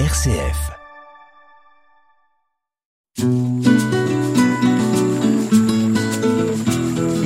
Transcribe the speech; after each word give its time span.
RCF. 0.00 0.72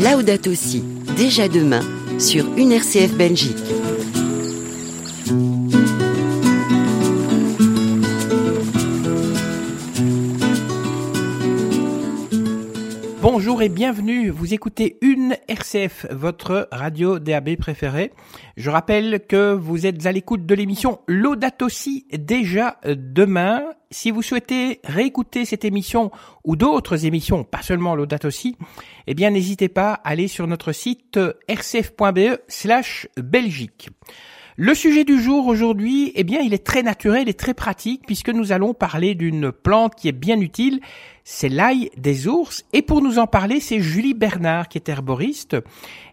Laudato 0.03 0.55
Si, 0.55 0.85
déjà 1.17 1.49
demain, 1.49 1.81
sur 2.19 2.45
une 2.59 2.73
RCF 2.73 3.15
Belgique. 3.15 3.57
Bonjour 13.59 13.73
et 13.73 13.75
bienvenue, 13.75 14.31
vous 14.31 14.55
écoutez 14.55 14.99
une 15.01 15.37
RCF, 15.49 16.07
votre 16.13 16.69
radio 16.71 17.19
DAB 17.19 17.57
préférée. 17.57 18.13
Je 18.57 18.71
rappelle 18.71 19.27
que 19.27 19.53
vous 19.53 19.85
êtes 19.85 20.07
à 20.07 20.13
l'écoute 20.13 20.47
de 20.47 20.55
l'émission 20.55 21.01
Laudato 21.09 21.69
Si 21.69 22.07
déjà 22.13 22.79
demain. 22.85 23.65
Si 23.91 24.13
vous 24.13 24.23
souhaitez 24.23 24.79
réécouter 24.85 25.45
cette 25.45 25.65
émission 25.65 26.13
ou 26.45 26.55
d'autres 26.55 27.05
émissions, 27.05 27.43
pas 27.43 27.63
seulement 27.63 27.97
Laudato 27.97 28.31
Si, 28.31 28.57
eh 29.09 29.15
bien 29.15 29.31
n'hésitez 29.31 29.69
pas 29.69 29.95
à 29.95 30.11
aller 30.11 30.29
sur 30.29 30.47
notre 30.47 30.71
site 30.71 31.19
rcf.be 31.49 32.39
slash 32.47 33.09
Belgique. 33.17 33.91
Le 34.61 34.75
sujet 34.75 35.05
du 35.05 35.23
jour 35.23 35.47
aujourd'hui, 35.47 36.11
eh 36.17 36.25
bien, 36.25 36.41
il 36.41 36.53
est 36.53 36.67
très 36.67 36.83
naturel 36.83 37.29
et 37.29 37.35
très 37.35 37.55
pratique 37.55 38.03
puisque 38.07 38.31
nous 38.31 38.51
allons 38.51 38.75
parler 38.75 39.15
d'une 39.15 39.53
plante 39.53 39.95
qui 39.95 40.09
est 40.09 40.13
bien 40.13 40.41
utile, 40.41 40.81
c'est 41.31 41.51
l'ail 41.51 41.91
des 41.99 42.27
ours. 42.27 42.65
Et 42.73 42.81
pour 42.81 43.03
nous 43.03 43.19
en 43.19 43.27
parler, 43.27 43.61
c'est 43.61 43.81
Julie 43.81 44.15
Bernard 44.15 44.67
qui 44.67 44.79
est 44.79 44.89
herboriste. 44.89 45.59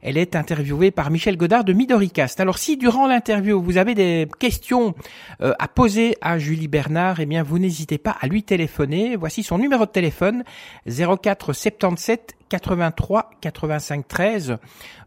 Elle 0.01 0.17
est 0.17 0.35
interviewée 0.35 0.91
par 0.91 1.09
Michel 1.09 1.37
Godard 1.37 1.63
de 1.63 1.71
Midoricast. 1.71 2.41
Alors 2.41 2.57
si 2.57 2.75
durant 2.75 3.07
l'interview 3.07 3.61
vous 3.61 3.77
avez 3.77 3.95
des 3.95 4.27
questions 4.39 4.93
euh, 5.41 5.53
à 5.57 5.69
poser 5.69 6.17
à 6.19 6.37
Julie 6.37 6.67
Bernard, 6.67 7.21
eh 7.21 7.25
bien 7.25 7.43
vous 7.43 7.59
n'hésitez 7.59 7.97
pas 7.97 8.17
à 8.19 8.27
lui 8.27 8.43
téléphoner. 8.43 9.15
Voici 9.15 9.41
son 9.41 9.57
numéro 9.57 9.85
de 9.85 9.91
téléphone 9.91 10.43
04 10.85 11.53
77 11.53 12.35
83 12.49 13.31
85 13.41 14.07
13. 14.07 14.57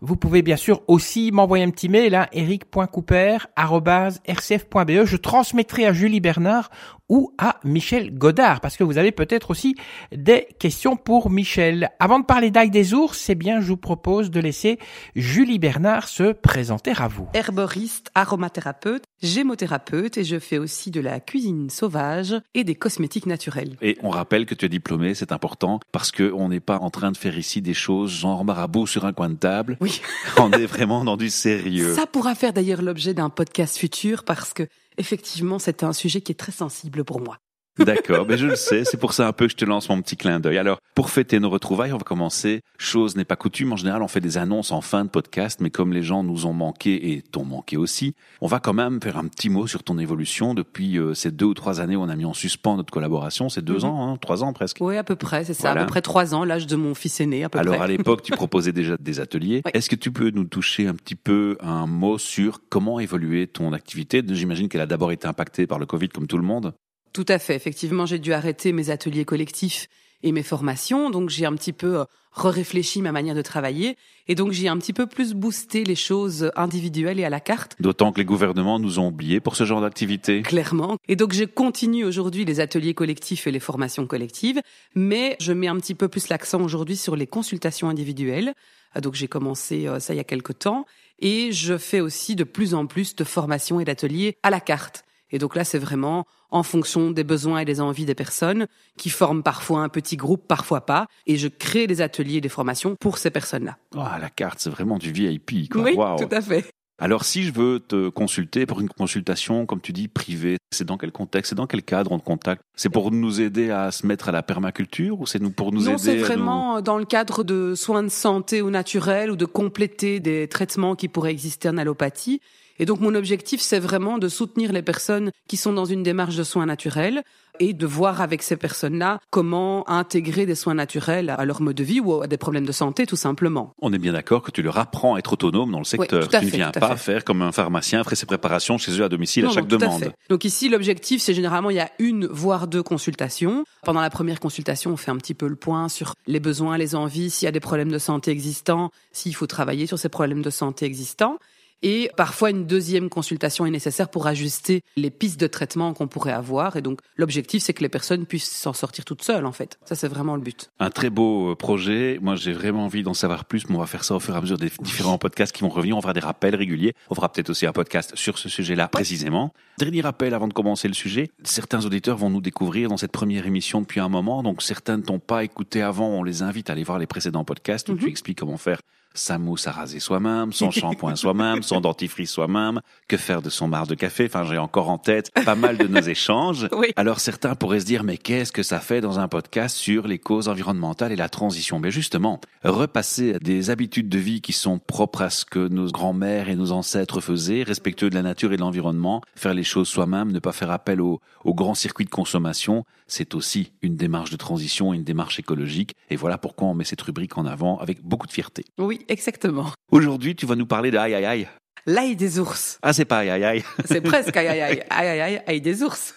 Vous 0.01 0.17
pouvez 0.17 0.43
bien 0.43 0.57
sûr 0.57 0.83
aussi 0.87 1.31
m'envoyer 1.33 1.65
un 1.65 1.71
petit 1.71 1.89
mail 1.89 2.15
à 2.15 2.29
eric.couper@rcf.be. 2.33 5.05
Je 5.05 5.17
transmettrai 5.17 5.87
à 5.87 5.93
Julie 5.93 6.21
Bernard 6.21 6.71
ou 7.09 7.33
à 7.39 7.61
Michel 7.65 8.17
Godard 8.17 8.61
parce 8.61 8.77
que 8.77 8.85
vous 8.85 8.99
avez 8.99 9.13
peut-être 9.13 9.51
aussi 9.51 9.77
des 10.13 10.47
questions 10.59 10.97
pour 10.97 11.31
Michel. 11.31 11.91
Avant 11.99 12.19
de 12.19 12.25
parler 12.25 12.51
d'ail 12.51 12.71
des 12.71 12.95
ours, 12.95 13.31
eh 13.31 13.35
bien 13.35 13.61
je 13.61 13.69
vous 13.69 13.77
propose 13.77 14.31
de 14.31 14.41
laisser 14.41 14.79
Julie 15.17 15.59
Bernard 15.59 16.09
se 16.09 16.33
présenter 16.33 16.93
à 16.97 17.09
vous. 17.09 17.29
Herboriste, 17.35 18.11
aromathérapeute, 18.15 19.05
gémothérapeute 19.23 20.19
et 20.19 20.25
je 20.25 20.39
fais 20.39 20.59
aussi 20.59 20.91
de 20.91 21.01
la 21.01 21.21
cuisine 21.21 21.71
sauvage 21.71 22.35
et 22.55 22.65
des 22.65 22.75
cosmétiques 22.75 23.27
naturels. 23.27 23.77
Et 23.83 23.99
on 24.03 24.11
rappelle 24.11 24.47
que 24.47 24.55
tu 24.55 24.67
es 24.67 24.69
diplômé, 24.69 25.15
c'est 25.15 25.33
important 25.33 25.81
parce 25.93 26.11
que 26.11 26.33
on 26.35 26.49
n'est 26.49 26.61
pas 26.61 26.79
en 26.79 26.91
train 26.91 27.11
de 27.11 27.17
faire 27.17 27.37
ici 27.39 27.63
des 27.63 27.75
choses 27.75 28.11
genre 28.11 28.45
marabout 28.45 28.87
sur 28.87 29.07
un 29.07 29.13
coin 29.13 29.31
de 29.31 29.37
table. 29.37 29.77
Oui. 29.81 30.01
on 30.39 30.51
est 30.53 30.67
vraiment 30.67 31.05
dans 31.05 31.17
du 31.17 31.31
sérieux. 31.31 31.95
Ça 31.95 32.07
pourra 32.07 32.35
faire 32.35 32.53
d'ailleurs 32.53 32.83
l'objet 32.83 33.15
d'un 33.15 33.31
podcast 33.31 33.77
futur 33.79 34.25
parce 34.25 34.53
que 34.53 34.69
effectivement, 34.99 35.59
c'est 35.59 35.83
un 35.83 35.93
sujet 35.93 36.21
qui 36.21 36.33
est 36.33 36.35
très 36.35 36.53
sensible 36.53 37.05
pour 37.05 37.21
moi. 37.21 37.39
D'accord, 37.79 38.27
mais 38.29 38.37
je 38.39 38.47
le 38.47 38.57
sais, 38.57 38.85
c'est 38.85 38.97
pour 38.99 39.13
ça 39.13 39.27
un 39.29 39.33
peu 39.33 39.47
que 39.47 39.53
je 39.53 39.57
te 39.57 39.65
lance 39.65 39.89
mon 39.89 40.01
petit 40.03 40.17
clin 40.17 40.41
d'œil. 40.41 40.59
Alors, 40.59 40.79
pour 40.95 41.11
fêter 41.11 41.39
nos 41.41 41.51
retrouvailles, 41.51 41.93
on 41.93 41.99
va 41.99 42.05
commencer. 42.05 42.61
Chose 42.79 43.17
n'est 43.17 43.25
pas 43.25 43.37
coutume, 43.37 43.73
en 43.73 43.77
général, 43.77 44.03
on 44.03 44.09
fait 44.09 44.21
des 44.21 44.37
annonces 44.39 44.73
en 44.73 44.81
fin 44.81 45.05
de 45.05 45.11
podcast, 45.11 45.61
mais 45.61 45.71
comme 45.71 45.93
les 45.93 46.03
gens 46.03 46.23
nous 46.25 46.47
ont 46.47 46.53
manqué 46.53 47.13
et 47.13 47.23
t'ont 47.23 47.45
manqué 47.45 47.77
aussi, 47.77 48.15
on 48.41 48.47
va 48.47 48.59
quand 48.61 48.73
même 48.73 49.01
faire 49.03 49.17
un 49.17 49.27
petit 49.27 49.49
mot 49.49 49.67
sur 49.67 49.83
ton 49.83 49.99
évolution 49.99 50.55
depuis 50.55 50.99
euh, 50.99 51.15
ces 51.15 51.31
deux 51.31 51.47
ou 51.47 51.55
trois 51.55 51.81
années 51.81 51.97
où 51.97 52.01
on 52.03 52.09
a 52.09 52.17
mis 52.17 52.25
en 52.25 52.35
suspens 52.35 52.77
notre 52.77 52.93
collaboration. 52.93 53.49
C'est 53.49 53.65
deux 53.65 53.79
Mhm. 53.79 53.85
ans, 53.85 54.13
hein, 54.13 54.17
trois 54.21 54.43
ans 54.43 54.53
presque. 54.53 54.79
Oui, 54.81 54.97
à 54.97 55.05
peu 55.05 55.17
près, 55.17 55.45
c'est 55.45 55.55
ça, 55.55 55.69
Voilà. 55.69 55.83
à 55.83 55.85
peu 55.85 55.91
près 55.91 56.03
trois 56.03 56.35
ans, 56.35 56.45
l'âge 56.45 56.67
de 56.67 56.77
mon 56.77 56.95
fils 56.95 57.21
aîné, 57.21 57.45
à 57.45 57.49
peu 57.49 57.59
Alors 57.59 57.77
près. 57.77 57.85
à 57.85 57.89
l'époque, 57.89 58.23
tu 58.23 58.33
proposais 58.33 58.73
déjà 58.73 58.97
des 58.99 59.21
ateliers. 59.21 59.63
Oui. 59.65 59.71
Est-ce 59.75 59.89
que 59.89 59.97
tu 59.97 60.11
peux 60.11 60.31
nous 60.31 60.45
toucher 60.45 60.87
un 60.87 60.95
petit 60.95 61.15
peu 61.15 61.57
un 61.61 61.87
mot 61.87 62.19
sur 62.19 62.61
comment 62.69 62.99
évoluer 63.01 63.47
ton 63.47 63.73
activité? 63.73 64.23
J'imagine 64.29 64.69
qu'elle 64.69 64.81
a 64.81 64.87
d'abord 64.87 65.13
été 65.13 65.27
impactée 65.29 65.67
par 65.67 65.79
le 65.79 65.87
Covid 65.87 66.09
comme 66.09 66.27
tout 66.27 66.39
le 66.39 66.43
monde. 66.45 66.75
Tout 67.13 67.27
à 67.29 67.39
fait. 67.39 67.55
Effectivement, 67.55 68.07
j'ai 68.07 68.19
dû 68.19 68.33
arrêter 68.33 68.73
mes 68.73 68.91
ateliers 68.91 69.25
collectifs 69.25 69.89
et 70.23 70.33
mes 70.33 70.43
formations. 70.43 71.11
Donc, 71.11 71.31
j'ai 71.31 71.47
un 71.47 71.55
petit 71.55 71.73
peu 71.73 72.01
euh, 72.01 72.05
réfléchi 72.35 73.03
ma 73.03 73.13
manière 73.13 73.35
de 73.35 73.43
travailler. 73.43 73.97
Et 74.27 74.35
donc, 74.35 74.53
j'ai 74.53 74.69
un 74.69 74.77
petit 74.79 74.93
peu 74.93 75.07
plus 75.07 75.33
boosté 75.35 75.85
les 75.85 75.95
choses 75.95 76.51
individuelles 76.57 77.21
et 77.21 77.25
à 77.25 77.31
la 77.31 77.41
carte. 77.41 77.77
D'autant 77.81 78.13
que 78.13 78.19
les 78.19 78.25
gouvernements 78.25 78.79
nous 78.79 78.99
ont 78.99 79.09
oubliés 79.09 79.41
pour 79.41 79.57
ce 79.57 79.65
genre 79.65 79.81
d'activité. 79.81 80.43
Clairement. 80.43 80.97
Et 81.09 81.17
donc, 81.17 81.33
je 81.33 81.45
continue 81.45 82.05
aujourd'hui 82.05 82.45
les 82.45 82.61
ateliers 82.61 82.95
collectifs 82.95 83.47
et 83.47 83.53
les 83.53 83.61
formations 83.61 84.07
collectives, 84.07 84.61
mais 84.95 85.37
je 85.41 85.53
mets 85.53 85.69
un 85.69 85.77
petit 85.77 85.95
peu 85.95 86.09
plus 86.09 86.29
l'accent 86.29 86.61
aujourd'hui 86.63 86.97
sur 86.97 87.17
les 87.17 87.27
consultations 87.27 87.89
individuelles. 87.89 88.55
Euh, 88.97 89.01
Donc, 89.01 89.15
j'ai 89.15 89.29
commencé 89.29 89.87
euh, 89.87 90.01
ça 90.01 90.15
il 90.15 90.17
y 90.17 90.21
a 90.21 90.25
quelque 90.25 90.53
temps. 90.53 90.85
Et 91.21 91.51
je 91.53 91.79
fais 91.79 92.01
aussi 92.01 92.37
de 92.37 92.45
plus 92.45 92.75
en 92.75 92.87
plus 92.87 93.17
de 93.17 93.25
formations 93.25 93.81
et 93.81 93.85
d'ateliers 93.85 94.37
à 94.43 94.51
la 94.51 94.61
carte. 94.61 95.05
Et 95.31 95.39
donc 95.39 95.57
là, 95.57 95.65
c'est 95.65 95.79
vraiment 95.79 96.27
en 96.51 96.63
fonction 96.63 97.11
des 97.11 97.25
besoins 97.25 97.61
et 97.61 97.65
des 97.65 97.81
envies 97.81 98.05
des 98.07 98.15
personnes 98.15 98.67
qui 98.97 99.11
forment 99.11 99.43
parfois 99.43 99.81
un 99.81 99.89
petit 99.89 100.17
groupe, 100.17 100.47
parfois 100.49 100.83
pas. 100.87 101.07
Et 101.27 101.37
je 101.37 101.49
crée 101.49 101.87
des 101.87 102.01
ateliers 102.01 102.37
et 102.37 102.41
des 102.41 102.49
formations 102.49 102.97
pour 102.99 103.19
ces 103.19 103.31
personnes-là. 103.31 103.77
Ah, 103.97 104.19
la 104.21 104.31
carte, 104.31 104.61
c'est 104.61 104.71
vraiment 104.71 104.99
du 104.99 105.13
VIP. 105.13 105.69
Quoi. 105.71 105.83
Oui, 105.83 105.95
tout 105.95 106.35
à 106.35 106.41
fait. 106.41 106.65
Alors 107.01 107.25
si 107.25 107.45
je 107.45 107.53
veux 107.53 107.79
te 107.79 108.09
consulter 108.09 108.67
pour 108.67 108.81
une 108.81 108.89
consultation, 108.89 109.67
comme 109.67 109.81
tu 109.81 109.93
dis, 109.93 110.09
privée, 110.09 110.57
c'est 110.73 110.85
dans 110.85 110.99
quel 110.99 111.13
contexte, 111.13 111.51
c'est 111.51 111.55
dans 111.55 111.69
quel 111.69 111.85
cadre 111.85 112.11
on 112.11 112.19
te 112.19 112.25
contacte? 112.25 112.61
C'est 112.77 112.89
pour 112.89 113.13
nous 113.13 113.41
aider 113.41 113.71
à 113.71 113.93
se 113.93 114.05
mettre 114.05 114.29
à 114.29 114.33
la 114.33 114.43
permaculture 114.43 115.21
ou 115.21 115.25
c'est 115.25 115.39
pour 115.55 115.71
nous 115.73 115.83
non, 115.85 115.91
aider 115.93 115.99
c'est 115.99 116.11
à 116.11 116.17
nous- 116.17 116.25
vraiment 116.25 116.81
dans 116.81 116.99
le 116.99 117.05
cadre 117.05 117.45
de 117.45 117.77
soins 117.77 118.03
de 118.03 118.09
santé 118.09 118.63
ou 118.63 118.71
naturels 118.71 119.31
ou 119.31 119.37
de 119.37 119.45
compléter 119.45 120.19
des 120.19 120.49
traitements 120.49 120.97
qui 120.97 121.07
pourraient 121.07 121.31
exister 121.31 121.69
en 121.69 121.77
allopathie. 121.79 122.41
Et 122.79 122.85
donc 122.85 123.01
mon 123.01 123.15
objectif, 123.15 123.61
c'est 123.61 123.81
vraiment 123.81 124.19
de 124.19 124.29
soutenir 124.29 124.73
les 124.73 124.83
personnes 124.83 125.31
qui 125.49 125.57
sont 125.57 125.73
dans 125.73 125.85
une 125.85 126.03
démarche 126.03 126.37
de 126.37 126.45
soins 126.45 126.67
naturels 126.67 127.23
et 127.61 127.73
de 127.73 127.87
voir 127.87 128.21
avec 128.21 128.43
ces 128.43 128.57
personnes-là 128.57 129.19
comment 129.31 129.89
intégrer 129.91 130.47
des 130.47 130.55
soins 130.55 130.75
naturels 130.75 131.31
à 131.31 131.45
leur 131.45 131.61
mode 131.61 131.77
de 131.77 131.85
vie 131.85 132.01
ou 132.01 132.23
à 132.23 132.27
des 132.27 132.37
problèmes 132.37 132.67
de 132.67 132.73
santé 132.73 133.07
tout 133.07 133.17
simplement. 133.17 133.73
On 133.81 133.93
est 133.93 133.99
bien 133.99 134.13
d'accord 134.13 134.43
que 134.43 134.51
tu 134.51 134.63
leur 134.63 134.79
apprends 134.79 135.17
à 135.17 135.19
être 135.19 135.33
autonome 135.33 135.73
dans 135.73 135.79
le 135.79 135.85
secteur. 135.85 136.29
tu 136.29 136.37
ne 136.37 136.51
viens 136.51 136.71
pas 136.71 136.97
fait. 136.97 137.13
faire 137.15 137.25
comme 137.25 137.43
un 137.43 137.53
pharmacien, 137.53 138.05
faire 138.05 138.17
ses 138.17 138.27
préparations 138.27 138.79
chez 138.79 138.93
eux 139.01 139.05
à 139.05 139.09
domicile 139.09 139.47
à 139.47 139.51
chaque 139.51 139.65
non, 139.65 139.69
tout 139.71 139.77
demande. 139.79 140.05
fait. 140.05 140.15
Donc 140.29 140.45
ici, 140.45 140.69
l'objectif, 140.69 141.21
c'est 141.21 141.35
généralement, 141.35 141.71
il 141.71 141.77
y 141.77 141.81
a 141.81 141.91
une, 141.99 142.27
voire 142.27 142.67
deux 142.67 142.83
consultations. 142.83 143.65
Pendant 143.85 144.01
la 144.01 144.11
première 144.11 144.41
consultation, 144.41 144.93
on 144.93 144.97
fait 144.97 145.11
un 145.11 145.17
petit 145.17 145.35
peu 145.35 145.49
le 145.49 145.57
point 145.57 145.89
sur 145.89 146.15
les 146.27 146.41
besoins, 146.41 146.79
les 146.79 146.95
envies, 146.95 147.31
s'il 147.31 147.47
y 147.47 147.49
a 147.49 147.53
des 147.53 147.61
problèmes 147.61 147.91
de 147.91 147.99
santé 147.99 148.31
existants, 148.31 148.91
s'il 149.13 149.35
faut 149.35 149.47
travailler 149.47 149.87
sur 149.87 149.99
ces 149.99 150.09
problèmes 150.09 150.43
de 150.43 150.51
santé 150.51 150.87
existants. 150.87 151.39
Et 151.83 152.11
parfois, 152.17 152.51
une 152.51 152.67
deuxième 152.67 153.09
consultation 153.09 153.65
est 153.65 153.71
nécessaire 153.71 154.09
pour 154.09 154.27
ajuster 154.27 154.83
les 154.97 155.11
pistes 155.11 155.39
de 155.39 155.47
traitement 155.47 155.95
qu'on 155.95 156.09
pourrait 156.09 156.33
avoir. 156.33 156.77
Et 156.77 156.83
donc, 156.83 157.01
l'objectif, 157.17 157.63
c'est 157.63 157.73
que 157.73 157.83
les 157.83 157.89
personnes 157.89 158.27
puissent 158.27 158.51
s'en 158.51 158.73
sortir 158.73 159.05
toutes 159.05 159.23
seules, 159.23 159.47
en 159.47 159.53
fait. 159.53 159.79
Ça, 159.85 159.95
c'est 159.95 160.09
vraiment 160.09 160.35
le 160.35 160.43
but. 160.43 160.71
Un 160.81 160.91
très 160.91 161.09
beau 161.09 161.53
euh, 161.53 161.55
projet. 161.55 162.19
Moi, 162.21 162.35
j'ai 162.35 162.53
vraiment 162.53 162.85
envie 162.85 163.05
d'en 163.05 163.15
savoir 163.15 163.45
plus, 163.45 163.69
mais 163.69 163.77
on 163.77 163.81
va 163.81 163.87
faire 163.87 164.03
ça 164.03 164.17
au 164.17 164.21
fur 164.21 164.35
et 164.35 164.39
à 164.39 164.41
mesure 164.41 164.59
des 164.59 164.71
différents 164.81 165.19
podcasts 165.19 165.55
qui 165.55 165.63
vont 165.63 165.69
revenir. 165.69 165.97
On 165.97 166.01
fera 166.01 166.13
des 166.15 166.21
rappels 166.21 166.57
réguliers. 166.57 166.95
On 167.11 167.15
fera 167.15 167.31
peut-être 167.33 167.51
aussi 167.51 167.65
un 167.65 167.73
podcast 167.73 168.13
sur 168.17 168.39
ce 168.39 168.49
sujet-là 168.49 168.89
précisément. 168.89 169.53
Dernier 169.79 170.01
rappel 170.01 170.35
avant 170.35 170.49
de 170.49 170.53
commencer 170.55 170.89
le 170.89 170.95
sujet. 170.95 171.31
Certains 171.45 171.87
auditeurs 171.87 172.17
vont 172.17 172.31
nous 172.31 172.41
découvrir 172.41 172.89
dans 172.89 172.97
cette 172.97 173.13
première 173.13 173.47
émission 173.47 173.81
depuis 173.83 174.01
un 174.01 174.09
moment. 174.09 174.43
Donc, 174.43 174.63
certains 174.63 174.97
ne 174.97 175.03
t'ont 175.03 175.21
pas 175.21 175.45
écouté 175.45 175.81
avant. 175.83 176.09
On 176.09 176.25
les 176.25 176.43
invite 176.43 176.71
à 176.71 176.73
aller 176.73 176.83
voir 176.83 176.99
les 176.99 177.07
précédents 177.07 177.45
podcasts 177.45 177.89
où 177.89 177.95
tu 177.95 178.05
Mhm. 178.05 178.11
expliques 178.11 178.39
comment 178.41 178.57
faire 178.57 178.81
sa 179.15 179.39
mousse 179.39 179.67
à 179.67 179.73
raser 179.73 180.01
soi-même, 180.01 180.53
son 180.53 180.71
shampoing 180.71 181.17
soi-même, 181.17 181.63
son 181.63 181.81
dentifrice 181.81 182.31
soi-même, 182.31 182.81
que 183.09 183.17
faire 183.17 183.43
de 183.43 183.51
son 183.51 183.69
marc 183.69 183.89
de 183.89 183.95
café? 183.95 184.27
Enfin, 184.27 184.45
j'ai 184.45 184.59
encore 184.59 184.91
en 184.91 184.99
tête 184.99 185.31
pas 185.45 185.55
mal 185.55 185.77
de 185.77 185.87
nos 185.87 186.01
échanges. 186.01 186.69
Oui. 186.79 186.93
Alors 186.95 187.19
certains 187.19 187.57
pourraient 187.57 187.81
se 187.81 187.87
dire, 187.87 188.05
mais 188.05 188.19
qu'est-ce 188.19 188.53
que 188.53 188.63
ça 188.63 188.79
fait 188.79 189.01
dans 189.01 189.19
un 189.19 189.27
podcast 189.27 189.75
sur 189.75 190.07
les 190.07 190.19
causes 190.19 190.47
environnementales 190.47 191.11
et 191.11 191.17
la 191.17 191.29
transition? 191.29 191.81
Mais 191.81 191.91
justement, 191.91 192.41
repasser 192.63 193.35
à 193.35 193.39
des 193.41 193.71
habitudes 193.71 194.09
de 194.09 194.19
vie 194.19 194.41
qui 194.41 194.53
sont 194.53 194.79
propres 194.79 195.23
à 195.23 195.31
ce 195.31 195.45
que 195.45 195.67
nos 195.67 195.91
grands-mères 195.91 196.49
et 196.49 196.55
nos 196.55 196.71
ancêtres 196.71 197.21
faisaient, 197.21 197.65
respectueux 197.65 198.11
de 198.11 198.15
la 198.15 198.23
nature 198.23 198.53
et 198.53 198.57
de 198.57 198.61
l'environnement, 198.61 199.23
faire 199.35 199.55
les 199.55 199.65
choses 199.65 199.89
soi-même, 199.89 200.31
ne 200.31 200.39
pas 200.39 200.53
faire 200.53 200.71
appel 200.71 201.01
au, 201.01 201.21
au 201.45 201.55
grand 201.55 201.75
circuit 201.75 202.05
de 202.05 202.11
consommation, 202.11 202.85
c'est 203.09 203.35
aussi 203.35 203.73
une 203.83 203.97
démarche 203.97 204.31
de 204.31 204.37
transition, 204.37 204.95
une 204.95 205.05
démarche 205.05 205.39
écologique. 205.41 205.95
Et 206.11 206.17
voilà 206.17 206.39
pourquoi 206.39 206.69
on 206.69 206.75
met 206.75 206.85
cette 206.85 207.03
rubrique 207.03 207.37
en 207.37 207.47
avant 207.47 207.79
avec 207.79 208.03
beaucoup 208.03 208.27
de 208.27 208.33
fierté. 208.33 208.65
Oui, 208.79 209.05
exactement. 209.09 209.73
Aujourd'hui, 209.91 210.37
tu 210.37 210.47
vas 210.47 210.55
nous 210.55 210.67
parler 210.67 210.91
de 210.91 210.99
aïe 210.99 211.15
aïe 211.15 211.25
aïe. 211.25 211.49
L'ail 211.87 212.17
des 212.17 212.39
ours. 212.39 212.79
Ah, 212.83 212.93
c'est 212.93 213.07
pas 213.07 213.19
aïe 213.19 213.31
aïe 213.31 213.45
aïe. 213.45 213.65
C'est 213.87 214.03
presque 214.03 214.37
aïe 214.37 214.47
aïe 214.47 214.61
aïe, 214.61 214.83
aïe 214.91 215.09
aïe 215.09 215.21
aïe, 215.21 215.43
aïe 215.47 215.61
des 215.61 215.83
ours. 215.83 216.15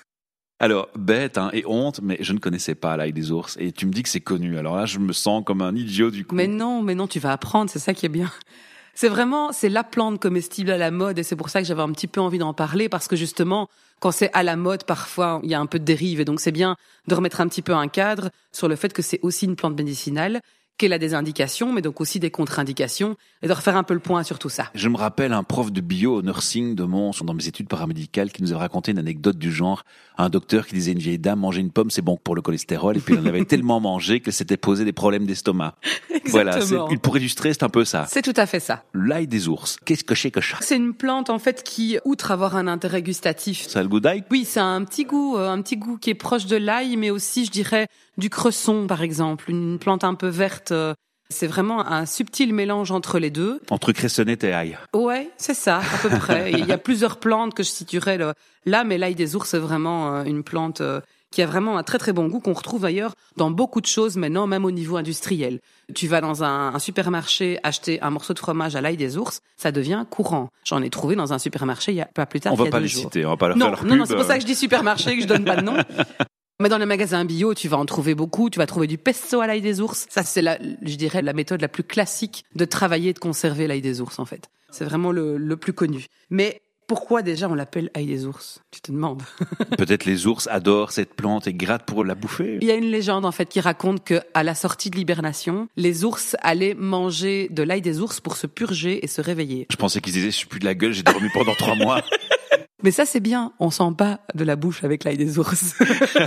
Alors, 0.59 0.89
bête 0.95 1.39
hein, 1.39 1.49
et 1.53 1.63
honte, 1.65 2.01
mais 2.03 2.17
je 2.19 2.33
ne 2.33 2.38
connaissais 2.38 2.75
pas 2.75 2.95
l'ail 2.95 3.13
des 3.13 3.31
ours. 3.31 3.57
Et 3.59 3.71
tu 3.71 3.88
me 3.88 3.91
dis 3.91 4.03
que 4.03 4.09
c'est 4.09 4.19
connu. 4.19 4.59
Alors 4.59 4.75
là, 4.75 4.85
je 4.85 4.99
me 4.99 5.11
sens 5.11 5.43
comme 5.43 5.61
un 5.61 5.75
idiot 5.75 6.11
du 6.11 6.23
coup. 6.23 6.35
Mais 6.35 6.45
non, 6.45 6.83
mais 6.83 6.93
non, 6.93 7.07
tu 7.07 7.19
vas 7.19 7.31
apprendre, 7.31 7.71
c'est 7.71 7.79
ça 7.79 7.95
qui 7.95 8.05
est 8.05 8.09
bien. 8.09 8.31
C'est 8.93 9.09
vraiment, 9.09 9.51
c'est 9.51 9.69
la 9.69 9.83
plante 9.83 10.21
comestible 10.21 10.69
à 10.69 10.77
la 10.77 10.91
mode 10.91 11.17
et 11.17 11.23
c'est 11.23 11.35
pour 11.35 11.49
ça 11.49 11.61
que 11.61 11.67
j'avais 11.67 11.81
un 11.81 11.91
petit 11.91 12.07
peu 12.07 12.21
envie 12.21 12.38
d'en 12.38 12.53
parler 12.53 12.89
parce 12.89 13.07
que 13.07 13.15
justement, 13.15 13.69
quand 14.01 14.12
c'est 14.12 14.31
à 14.33 14.42
la 14.44 14.57
mode, 14.57 14.83
parfois, 14.83 15.39
il 15.44 15.50
y 15.51 15.53
a 15.53 15.59
un 15.59 15.68
peu 15.68 15.80
de 15.80 15.86
dérive. 15.86 16.19
Et 16.19 16.25
donc 16.25 16.42
c'est 16.42 16.51
bien 16.51 16.75
de 17.07 17.15
remettre 17.15 17.39
un 17.39 17.48
petit 17.48 17.62
peu 17.62 17.74
un 17.74 17.88
cadre 17.88 18.31
sur 18.51 18.68
le 18.68 18.75
fait 18.75 18.92
que 18.92 19.01
c'est 19.01 19.19
aussi 19.21 19.45
une 19.45 19.56
plante 19.56 19.77
médicinale 19.77 20.42
qu'elle 20.81 20.94
a 20.94 20.98
des 20.98 21.13
indications, 21.13 21.72
mais 21.72 21.83
donc 21.83 22.01
aussi 22.01 22.19
des 22.19 22.31
contre-indications, 22.31 23.16
et 23.44 23.48
de 23.48 23.54
refaire 23.54 23.78
un 23.78 23.83
peu 23.83 23.94
le 23.94 24.00
point 24.00 24.24
sur 24.24 24.39
tout 24.39 24.50
ça. 24.50 24.72
Je 24.74 24.89
me 24.89 24.98
rappelle 24.98 25.31
un 25.31 25.44
prof 25.44 25.72
de 25.72 25.80
bio 25.80 26.16
au 26.16 26.22
nursing 26.24 26.74
de 26.74 26.83
Mons, 26.83 27.12
dans 27.24 27.36
mes 27.36 27.48
études 27.48 27.68
paramédicales, 27.68 28.31
qui 28.31 28.42
nous 28.42 28.51
avait 28.51 28.62
raconté 28.62 28.92
une 28.92 28.98
anecdote 28.98 29.38
du 29.38 29.51
genre, 29.51 29.83
un 30.18 30.30
docteur 30.30 30.66
qui 30.66 30.74
disait 30.74 30.94
une 30.94 31.00
vieille 31.00 31.19
dame, 31.19 31.39
manger 31.42 31.62
une 31.62 31.69
pomme, 31.69 31.92
c'est 31.92 32.01
bon 32.01 32.18
pour 32.18 32.33
le 32.36 32.42
cholestérol, 32.42 32.98
et 32.98 33.00
puis 33.00 33.13
elle 33.13 33.19
en 33.22 33.28
avait 33.28 33.45
tellement 33.45 33.80
mangé 33.80 34.22
qu'elle 34.22 34.33
s'était 34.33 34.57
posé 34.57 34.83
des 34.83 34.92
problèmes 34.92 35.28
d'estomac. 35.28 35.75
Voilà, 36.25 36.57
pour 37.04 37.16
illustrer, 37.16 37.54
c'est 37.54 37.63
un 37.63 37.69
peu 37.69 37.86
ça. 37.86 38.07
C'est 38.10 38.24
tout 38.24 38.34
à 38.36 38.48
fait 38.48 38.60
ça. 38.60 38.84
L'ail 38.95 39.27
des 39.27 39.48
ours, 39.48 39.77
qu'est-ce 39.86 40.04
que 40.04 40.16
c'est 40.16 40.31
que 40.31 40.42
ça? 40.42 40.57
C'est 40.62 40.77
une 40.77 40.95
plante, 40.95 41.30
en 41.30 41.38
fait, 41.38 41.62
qui, 41.62 42.00
outre 42.06 42.31
avoir 42.31 42.56
un 42.56 42.68
intérêt 42.68 43.04
gustatif... 43.04 43.68
Ça 43.68 43.81
a 43.81 43.84
le 43.84 43.89
goût 43.89 44.00
d'ail? 44.00 44.24
Oui, 44.31 44.45
c'est 44.45 44.60
un 44.60 44.84
petit 44.84 45.06
goût, 45.06 45.38
euh, 45.38 45.48
un 45.48 45.62
petit 45.62 45.77
goût 45.77 45.98
qui 45.98 46.10
est 46.10 46.16
proche 46.16 46.48
de 46.48 46.56
l'ail, 46.56 46.98
mais 46.98 47.12
aussi, 47.12 47.45
je 47.45 47.51
dirais, 47.51 47.88
du 48.21 48.29
cresson, 48.29 48.88
par 48.88 49.01
exemple, 49.01 49.50
une 49.50 49.79
plante 49.79 50.06
un 50.06 50.13
peu 50.13 50.27
verte 50.27 50.71
euh, 50.71 50.94
c'est 51.31 51.47
vraiment 51.47 51.88
un 51.88 52.06
subtil 52.06 52.53
mélange 52.53 52.91
entre 52.91 53.18
les 53.18 53.29
deux. 53.29 53.62
Entre 53.69 53.94
cressonnette 53.94 54.44
et 54.44 54.53
ail. 54.53 54.77
Ouais, 54.94 55.29
c'est 55.38 55.53
ça, 55.53 55.77
à 55.77 55.97
peu 56.01 56.09
près. 56.09 56.51
Il 56.59 56.65
y 56.65 56.71
a 56.71 56.77
plusieurs 56.77 57.18
plantes 57.18 57.53
que 57.53 57.63
je 57.63 57.69
situerais 57.69 58.19
là, 58.65 58.83
mais 58.83 58.97
l'ail 58.97 59.15
des 59.15 59.35
ours, 59.35 59.50
c'est 59.50 59.57
vraiment 59.57 60.13
euh, 60.13 60.23
une 60.23 60.44
plante 60.44 60.81
euh, 60.81 61.00
qui 61.31 61.41
a 61.41 61.45
vraiment 61.45 61.77
un 61.77 61.83
très 61.83 61.97
très 61.97 62.12
bon 62.12 62.27
goût 62.27 62.41
qu'on 62.41 62.53
retrouve 62.53 62.81
d'ailleurs 62.81 63.13
dans 63.38 63.50
beaucoup 63.50 63.79
de 63.79 63.85
choses 63.85 64.18
maintenant, 64.18 64.45
même 64.45 64.65
au 64.65 64.71
niveau 64.71 64.97
industriel. 64.97 65.62
Tu 65.95 66.07
vas 66.07 66.19
dans 66.19 66.44
un, 66.44 66.77
supermarché 66.79 67.59
acheter 67.63 68.01
un 68.01 68.09
morceau 68.09 68.33
de 68.33 68.39
fromage 68.39 68.75
à 68.75 68.81
l'ail 68.81 68.97
des 68.97 69.17
ours, 69.17 69.39
ça 69.56 69.71
devient 69.71 70.03
courant. 70.09 70.50
J'en 70.65 70.81
ai 70.81 70.89
trouvé 70.89 71.15
dans 71.15 71.31
un 71.31 71.39
supermarché 71.39 71.94
il 71.94 71.95
y 71.95 72.01
a 72.01 72.09
pas 72.13 72.25
plus 72.25 72.41
tard. 72.41 72.51
On 72.51 72.57
va 72.57 72.69
pas 72.69 72.81
les 72.81 72.89
citer, 72.89 73.25
on 73.25 73.29
va 73.29 73.38
pas 73.38 73.47
leur 73.47 73.57
non, 73.57 73.67
faire 73.67 73.75
leur 73.75 73.85
Non, 73.85 73.95
non, 73.95 74.06
c'est 74.06 74.15
pour 74.15 74.25
ça 74.25 74.35
que 74.35 74.41
je 74.41 74.47
dis 74.47 74.56
supermarché 74.56 75.15
que 75.15 75.24
je 75.24 75.27
donne 75.27 75.45
pas 75.45 75.56
de 75.56 75.62
nom. 75.62 75.77
Mais 76.62 76.69
dans 76.69 76.78
les 76.78 76.86
magasins 76.86 77.25
bio, 77.25 77.56
tu 77.56 77.68
vas 77.68 77.78
en 77.78 77.86
trouver 77.86 78.13
beaucoup. 78.13 78.52
Tu 78.52 78.60
vas 78.60 78.68
trouver 78.68 78.86
du 78.86 79.00
pesto 79.00 79.42
à 79.42 79.48
l'ail 79.48 79.62
des 79.62 79.81
ours. 79.81 80.06
Ça, 80.10 80.22
c'est 80.22 80.44
la, 80.44 80.60
je 80.84 80.96
dirais, 80.96 81.24
la 81.24 81.34
méthode 81.34 81.60
la 81.60 81.68
plus 81.68 81.84
classique 81.84 82.46
de 82.54 82.66
travailler 82.66 83.10
et 83.10 83.13
de 83.13 83.19
conserver 83.19 83.66
l'ail 83.66 83.81
des 83.81 84.00
ours, 84.00 84.19
en 84.19 84.25
fait. 84.25 84.50
C'est 84.69 84.86
vraiment 84.86 85.12
le, 85.12 85.38
le 85.38 85.58
plus 85.58 85.74
connu. 85.74 86.06
Mais 86.30 86.62
pourquoi 86.86 87.24
déjà 87.24 87.50
on 87.50 87.56
l'appelle 87.56 87.90
ail 87.96 88.06
des 88.06 88.28
ours? 88.28 88.62
Tu 88.69 88.80
te 88.80 88.92
demandes. 88.92 89.24
Peut-être 89.78 90.06
les 90.06 90.28
ours 90.28 90.48
adorent 90.52 90.92
cette 90.92 91.16
plante 91.16 91.48
et 91.48 91.54
grattent 91.54 91.86
pour 91.86 92.06
la 92.06 92.13
bouffer. 92.13 92.60
Il 92.62 92.68
y 92.68 92.72
a 92.72 92.75
une 92.75 92.92
légende 92.92 93.25
en 93.25 93.31
fait 93.31 93.48
qui 93.48 93.60
raconte 93.60 94.04
que 94.04 94.22
à 94.36 94.44
la 94.44 94.54
sortie 94.54 94.92
de 94.92 94.98
l'hibernation, 94.98 95.68
les 95.78 96.04
ours 96.04 96.36
allaient 96.42 96.75
manger 96.75 97.48
de 97.50 97.63
l'ail 97.63 97.81
des 97.81 98.02
ours 98.02 98.19
pour 98.19 98.38
se 98.38 98.46
purger 98.46 99.04
et 99.04 99.08
se 99.08 99.22
réveiller. 99.22 99.66
Je 99.72 99.78
pensais 99.78 100.00
qu'ils 100.00 100.13
disaient 100.13 100.31
je 100.31 100.38
suis 100.38 100.48
plus 100.48 100.60
de 100.60 100.66
la 100.66 100.75
gueule, 100.75 100.92
j'ai 100.92 101.04
dormi 101.04 101.30
pendant 101.34 101.56
trois 101.56 101.75
mois. 101.75 102.04
Mais 102.83 102.92
ça, 102.92 103.06
c'est 103.06 103.19
bien. 103.19 103.54
On 103.60 103.69
sent 103.69 103.92
pas 103.98 104.19
de 104.36 104.44
la 104.44 104.56
bouche 104.56 104.83
avec 104.83 105.04
l'ail 105.04 105.18
des 105.18 105.38
ours, 105.38 105.75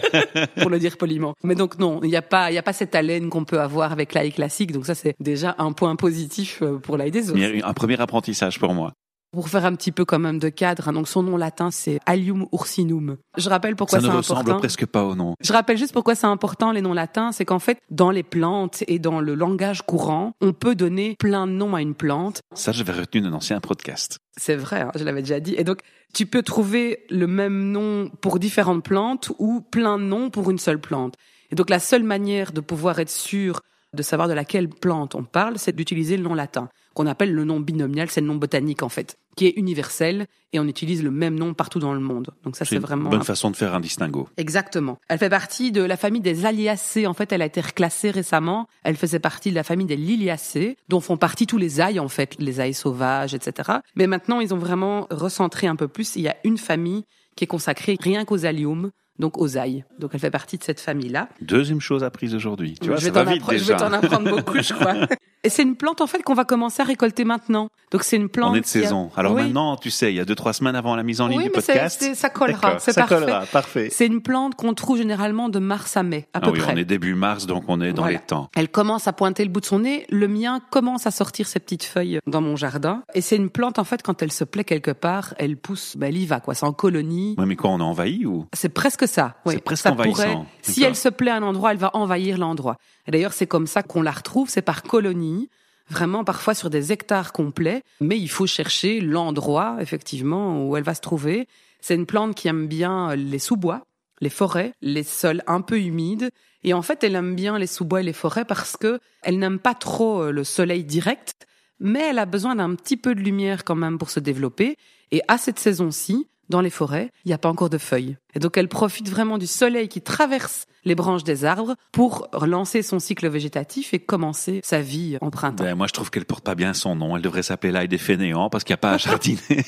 pour 0.61 0.71
le 0.71 0.79
dire 0.79 0.97
poliment. 0.97 1.35
Mais 1.43 1.55
donc 1.55 1.79
non, 1.79 2.01
il 2.03 2.11
n'y 2.11 2.17
a 2.17 2.23
pas, 2.23 2.51
il 2.51 2.55
y 2.55 2.59
a 2.59 2.62
pas 2.62 2.73
cette 2.73 2.95
haleine 2.95 3.29
qu'on 3.29 3.45
peut 3.45 3.61
avoir 3.61 3.93
avec 3.93 4.15
l'ail 4.15 4.33
classique. 4.33 4.73
Donc 4.73 4.87
ça, 4.87 4.95
c'est 4.95 5.15
déjà 5.21 5.55
un 5.59 5.73
point 5.73 5.97
positif 5.97 6.61
euh, 6.62 6.79
pour 6.79 6.97
l'ail 6.97 7.11
des 7.11 7.31
ours. 7.31 7.41
Un 7.65 7.75
premier 7.75 8.01
apprentissage 8.01 8.59
pour 8.59 8.75
moi. 8.75 8.93
Pour 9.35 9.49
faire 9.49 9.65
un 9.65 9.75
petit 9.75 9.91
peu 9.91 10.05
quand 10.05 10.21
même 10.21 10.39
de 10.39 10.49
cadre, 10.49 10.89
hein, 10.89 10.93
donc 10.93 11.09
son 11.09 11.25
nom 11.25 11.37
latin 11.37 11.73
c'est 11.73 11.99
Allium 12.07 12.47
ursinum. 12.53 13.17
Je 13.37 13.49
rappelle 13.49 13.75
pourquoi 13.75 13.99
c'est 13.99 14.07
important. 14.07 14.23
Ça 14.23 14.35
ne 14.35 14.39
ressemble 14.39 14.59
presque 14.61 14.87
pas 14.87 15.05
au 15.05 15.17
nom. 15.17 15.35
Je 15.41 15.53
rappelle 15.53 15.77
juste 15.77 15.93
pourquoi 15.93 16.15
c'est 16.15 16.29
important 16.29 16.71
les 16.71 16.81
noms 16.81 16.93
latins, 16.93 17.33
c'est 17.33 17.45
qu'en 17.45 17.59
fait 17.59 17.79
dans 17.91 18.13
les 18.13 18.23
plantes 18.23 18.85
et 18.87 19.01
dans 19.01 19.19
le 19.21 19.35
langage 19.35 19.83
courant, 19.83 20.35
on 20.41 20.53
peut 20.53 20.77
donner 20.77 21.17
plein 21.19 21.49
de 21.49 21.53
noms 21.53 21.75
à 21.75 21.83
une 21.83 21.97
plante. 21.97 22.43
Ça, 22.55 22.71
j'avais 22.71 22.93
retenu 22.93 23.23
d'un 23.23 23.33
ancien 23.33 23.59
podcast. 23.59 24.19
C'est 24.37 24.55
vrai, 24.55 24.83
hein, 24.83 24.93
je 24.95 25.03
l'avais 25.03 25.23
déjà 25.23 25.41
dit. 25.41 25.57
Et 25.59 25.65
donc 25.65 25.81
tu 26.15 26.27
peux 26.27 26.43
trouver 26.43 27.05
le 27.11 27.27
même 27.27 27.73
nom 27.73 28.11
pour 28.21 28.39
différentes 28.39 28.85
plantes 28.85 29.33
ou 29.41 29.61
plein 29.61 29.99
de 29.99 30.05
noms 30.05 30.31
pour 30.31 30.49
une 30.49 30.59
seule 30.59 30.81
plante. 30.81 31.15
Et 31.51 31.57
donc 31.57 31.71
la 31.71 31.81
seule 31.81 32.05
manière 32.05 32.53
de 32.53 32.61
pouvoir 32.61 33.01
être 33.01 33.11
sûr 33.11 33.63
de 33.95 34.03
savoir 34.03 34.29
de 34.29 34.35
laquelle 34.35 34.69
plante 34.69 35.15
on 35.15 35.25
parle, 35.25 35.59
c'est 35.59 35.75
d'utiliser 35.75 36.17
le 36.17 36.23
nom 36.23 36.35
latin, 36.35 36.69
qu'on 36.94 37.06
appelle 37.06 37.32
le 37.32 37.44
nom 37.44 37.61
binomial, 37.61 38.08
c'est 38.11 38.20
le 38.20 38.26
nom 38.26 38.37
botanique 38.37 38.82
en 38.82 38.88
fait, 38.88 39.19
qui 39.37 39.46
est 39.46 39.55
universel 39.56 40.26
et 40.52 40.61
on 40.61 40.67
utilise 40.67 41.02
le 41.02 41.11
même 41.11 41.35
nom 41.35 41.52
partout 41.52 41.81
dans 41.81 41.93
le 41.93 42.00
monde. 42.00 42.31
Donc 42.44 42.56
ça 42.56 42.64
c'est 42.64 42.79
vraiment 42.79 43.11
une 43.11 43.19
bonne 43.19 43.25
façon 43.25 43.50
de 43.50 43.56
faire 43.56 43.75
un 43.75 43.81
distinguo. 43.81 44.29
Exactement. 44.37 44.99
Elle 45.08 45.19
fait 45.19 45.29
partie 45.29 45.73
de 45.73 45.82
la 45.82 45.96
famille 45.96 46.20
des 46.20 46.46
Aliacées. 46.46 47.06
En 47.06 47.14
fait, 47.14 47.32
elle 47.32 47.43
a 47.43 47.46
été 47.46 47.61
reclassée 47.61 48.11
récemment. 48.11 48.69
Elle 48.85 48.96
faisait 48.96 49.19
partie 49.19 49.50
de 49.50 49.56
la 49.56 49.64
famille 49.64 49.87
des 49.87 49.96
Liliacées, 49.96 50.76
dont 50.88 51.00
font 51.00 51.17
partie 51.17 51.46
tous 51.46 51.58
les 51.58 51.81
ails 51.81 52.00
en 52.00 52.08
fait, 52.08 52.37
les 52.38 52.61
ails 52.61 52.75
sauvages, 52.75 53.35
etc. 53.35 53.79
Mais 53.97 54.06
maintenant, 54.06 54.40
ils 54.40 54.55
ont 54.55 54.58
vraiment 54.58 55.06
recentré 55.11 55.67
un 55.67 55.76
peu 55.76 55.88
plus. 55.88 56.17
Il 56.17 56.23
y 56.23 56.29
a 56.29 56.37
une 56.44 56.58
famille 56.58 57.05
qui 57.37 57.44
est 57.44 57.49
consacrée 57.49 57.97
rien 58.00 58.25
qu'aux 58.25 58.47
alliums, 58.47 58.90
donc 59.19 59.38
aux 59.38 59.56
ailles. 59.56 59.84
Donc 59.99 60.11
elle 60.14 60.20
fait 60.20 60.31
partie 60.31 60.58
de 60.58 60.64
cette 60.64 60.81
famille-là. 60.81 61.28
Deuxième 61.40 61.81
chose 61.81 62.05
apprise 62.05 62.34
aujourd'hui. 62.34 62.76
Tu 62.81 62.88
vois, 62.88 62.96
je 62.96 63.11
vais 63.11 63.76
t'en 63.76 63.93
apprendre 63.93 64.31
beaucoup, 64.31 64.61
je 64.61 64.72
crois. 64.72 64.94
Et 65.44 65.50
c'est 65.50 65.62
une 65.62 65.76
plante 65.76 66.00
en 66.00 66.06
fait 66.06 66.22
qu'on 66.22 66.32
va 66.32 66.46
commencer 66.46 66.81
à 66.81 66.87
récolter 66.87 67.25
maintenant. 67.25 67.69
Donc 67.90 68.02
c'est 68.02 68.16
une 68.16 68.31
plante. 68.31 68.52
On 68.52 68.55
est 68.55 68.62
de 68.62 68.66
saison. 68.66 69.11
Alors 69.14 69.34
maintenant, 69.34 69.76
tu 69.76 69.90
sais, 69.90 70.11
il 70.11 70.16
y 70.16 70.20
a 70.20 70.25
deux 70.25 70.34
trois 70.34 70.55
semaines 70.55 70.75
avant 70.75 70.96
la 70.96 71.02
mise 71.02 71.20
en 71.20 71.28
ligne 71.28 71.38
oui, 71.38 71.44
du 71.44 71.50
podcast. 71.50 72.02
Oui, 72.02 72.14
ça 72.14 72.31
collera. 72.31 72.78
C'est 72.78 72.93
ça 72.93 73.02
parfait. 73.02 73.14
collera, 73.14 73.40
parfait. 73.46 73.88
C'est 73.90 74.06
une 74.06 74.22
plante 74.22 74.55
qu'on 74.55 74.72
trouve 74.72 74.96
généralement 74.96 75.50
de 75.50 75.58
mars 75.58 75.99
à 75.99 76.02
mai, 76.02 76.28
à 76.32 76.38
ah 76.38 76.40
peu 76.40 76.50
oui, 76.50 76.61
près. 76.61 76.72
On 76.72 76.76
est 76.78 76.87
début 76.87 77.14
mars, 77.14 77.44
donc 77.44 77.64
on 77.69 77.82
est 77.82 77.93
dans 77.93 78.06
les 78.06 78.19
temps. 78.19 78.49
Elle 78.56 78.70
commence 78.70 79.06
à 79.06 79.12
pointer 79.12 79.44
le 79.44 79.50
bout 79.50 79.61
de 79.61 79.66
son 79.66 79.81
nez. 79.81 80.06
Le 80.08 80.28
mien 80.28 80.61
commence 80.70 81.06
à 81.06 81.11
sortir 81.11 81.46
ses 81.46 81.61
petites 81.61 81.84
feuilles 81.84 82.20
dans 82.26 82.40
mon 82.40 82.56
jardin. 82.56 83.02
Et 83.14 83.20
c'est 83.20 83.37
une 83.37 83.50
plante 83.50 83.78
en 83.78 83.84
fait 83.84 84.02
quand 84.02 84.22
elle 84.22 84.32
se 84.32 84.44
plaît 84.44 84.64
quelque 84.64 84.93
part, 84.93 85.34
elle 85.38 85.58
pousse, 85.58 85.94
ben, 85.99 86.06
elle 86.06 86.16
y 86.16 86.25
va 86.25 86.40
quoi. 86.40 86.55
C'est 86.55 86.64
en 86.64 86.72
colonie. 86.72 87.34
Oui, 87.37 87.44
mais 87.46 87.56
quoi, 87.56 87.69
on 87.69 87.81
est 87.81 87.82
envahi 87.82 88.25
ou? 88.25 88.46
C'est 88.55 88.70
presque 88.70 89.04
ça. 89.06 89.37
Oui. 89.45 89.55
C'est 89.55 89.61
presque 89.61 89.87
envahissant. 89.87 90.47
si 90.62 90.83
elle 90.83 90.97
se 90.97 91.09
plaît 91.09 91.31
à 91.31 91.37
un 91.37 91.43
endroit, 91.43 91.73
elle 91.73 91.79
va 91.79 91.91
envahir 91.95 92.39
l'endroit. 92.39 92.77
Et 93.06 93.11
d'ailleurs, 93.11 93.33
c'est 93.33 93.47
comme 93.47 93.67
ça 93.67 93.83
qu'on 93.83 94.03
la 94.03 94.11
retrouve. 94.11 94.49
C'est 94.49 94.62
par 94.62 94.83
colonie 94.83 95.49
vraiment 95.89 96.25
parfois 96.25 96.55
sur 96.55 96.71
des 96.71 96.93
hectares 96.93 97.33
complets, 97.33 97.83
mais 98.01 98.19
il 98.19 98.29
faut 98.29 98.47
chercher 98.47 99.01
l'endroit 99.01 99.77
effectivement 99.81 100.67
où 100.67 100.77
elle 100.77 100.85
va 100.85 100.95
se 100.95 101.01
trouver. 101.01 101.47
C'est 101.81 101.95
une 101.95 102.06
plante 102.06 102.35
qui 102.35 102.49
aime 102.49 102.67
bien 102.67 103.15
les 103.15 103.39
sous-bois, 103.39 103.85
les 104.21 104.31
forêts, 104.31 104.73
les 104.81 105.03
sols 105.03 105.43
un 105.47 105.61
peu 105.61 105.79
humides, 105.79 106.31
et 106.62 106.73
en 106.73 106.83
fait 106.83 107.05
elle 107.05 107.15
aime 107.15 107.35
bien 107.35 107.59
les 107.59 107.67
sous-bois 107.67 108.00
et 108.00 108.05
les 108.05 108.12
forêts 108.12 108.45
parce 108.45 108.77
que 108.77 108.99
elle 109.23 109.39
n'aime 109.39 109.59
pas 109.59 109.75
trop 109.75 110.23
euh, 110.23 110.31
le 110.31 110.45
soleil 110.45 110.85
direct, 110.85 111.47
mais 111.79 112.09
elle 112.09 112.19
a 112.19 112.27
besoin 112.27 112.57
d'un 112.57 112.75
petit 112.75 112.97
peu 112.97 113.15
de 113.15 113.21
lumière 113.21 113.65
quand 113.65 113.75
même 113.75 113.99
pour 113.99 114.11
se 114.11 114.21
développer. 114.21 114.77
Et 115.11 115.21
à 115.29 115.37
cette 115.37 115.59
saison-ci, 115.59 116.29
dans 116.49 116.61
les 116.61 116.70
forêts, 116.70 117.11
il 117.25 117.29
n'y 117.29 117.35
a 117.35 117.38
pas 117.38 117.49
encore 117.49 117.70
de 117.70 117.79
feuilles. 117.79 118.17
Et 118.35 118.38
donc 118.38 118.56
elle 118.56 118.69
profite 118.69 119.08
vraiment 119.08 119.38
du 119.38 119.47
soleil 119.47 119.88
qui 119.88 120.00
traverse 120.00 120.66
les 120.85 120.95
branches 120.95 121.25
des 121.25 121.45
arbres 121.45 121.76
pour 121.92 122.28
relancer 122.33 122.83
son 122.83 122.99
cycle 122.99 123.28
végétatif 123.28 123.95
et 123.95 123.99
commencer 123.99 124.61
sa 124.62 124.80
vie 124.80 125.16
en 125.21 125.30
printemps. 125.30 125.64
Ben, 125.64 125.75
moi, 125.75 125.87
je 125.87 125.92
trouve 125.92 126.11
qu'elle 126.11 126.25
porte 126.25 126.45
pas 126.45 126.54
bien 126.54 126.75
son 126.75 126.95
nom. 126.95 127.16
Elle 127.16 127.23
devrait 127.23 127.42
s'appeler 127.42 127.73
l'ail 127.73 127.88
des 127.88 127.99
fainéants 127.99 128.50
parce 128.50 128.64
qu'il 128.64 128.73
n'y 128.73 128.78
a 128.78 128.78
pas 128.78 128.92
à 128.92 128.99
jardiner. 128.99 129.64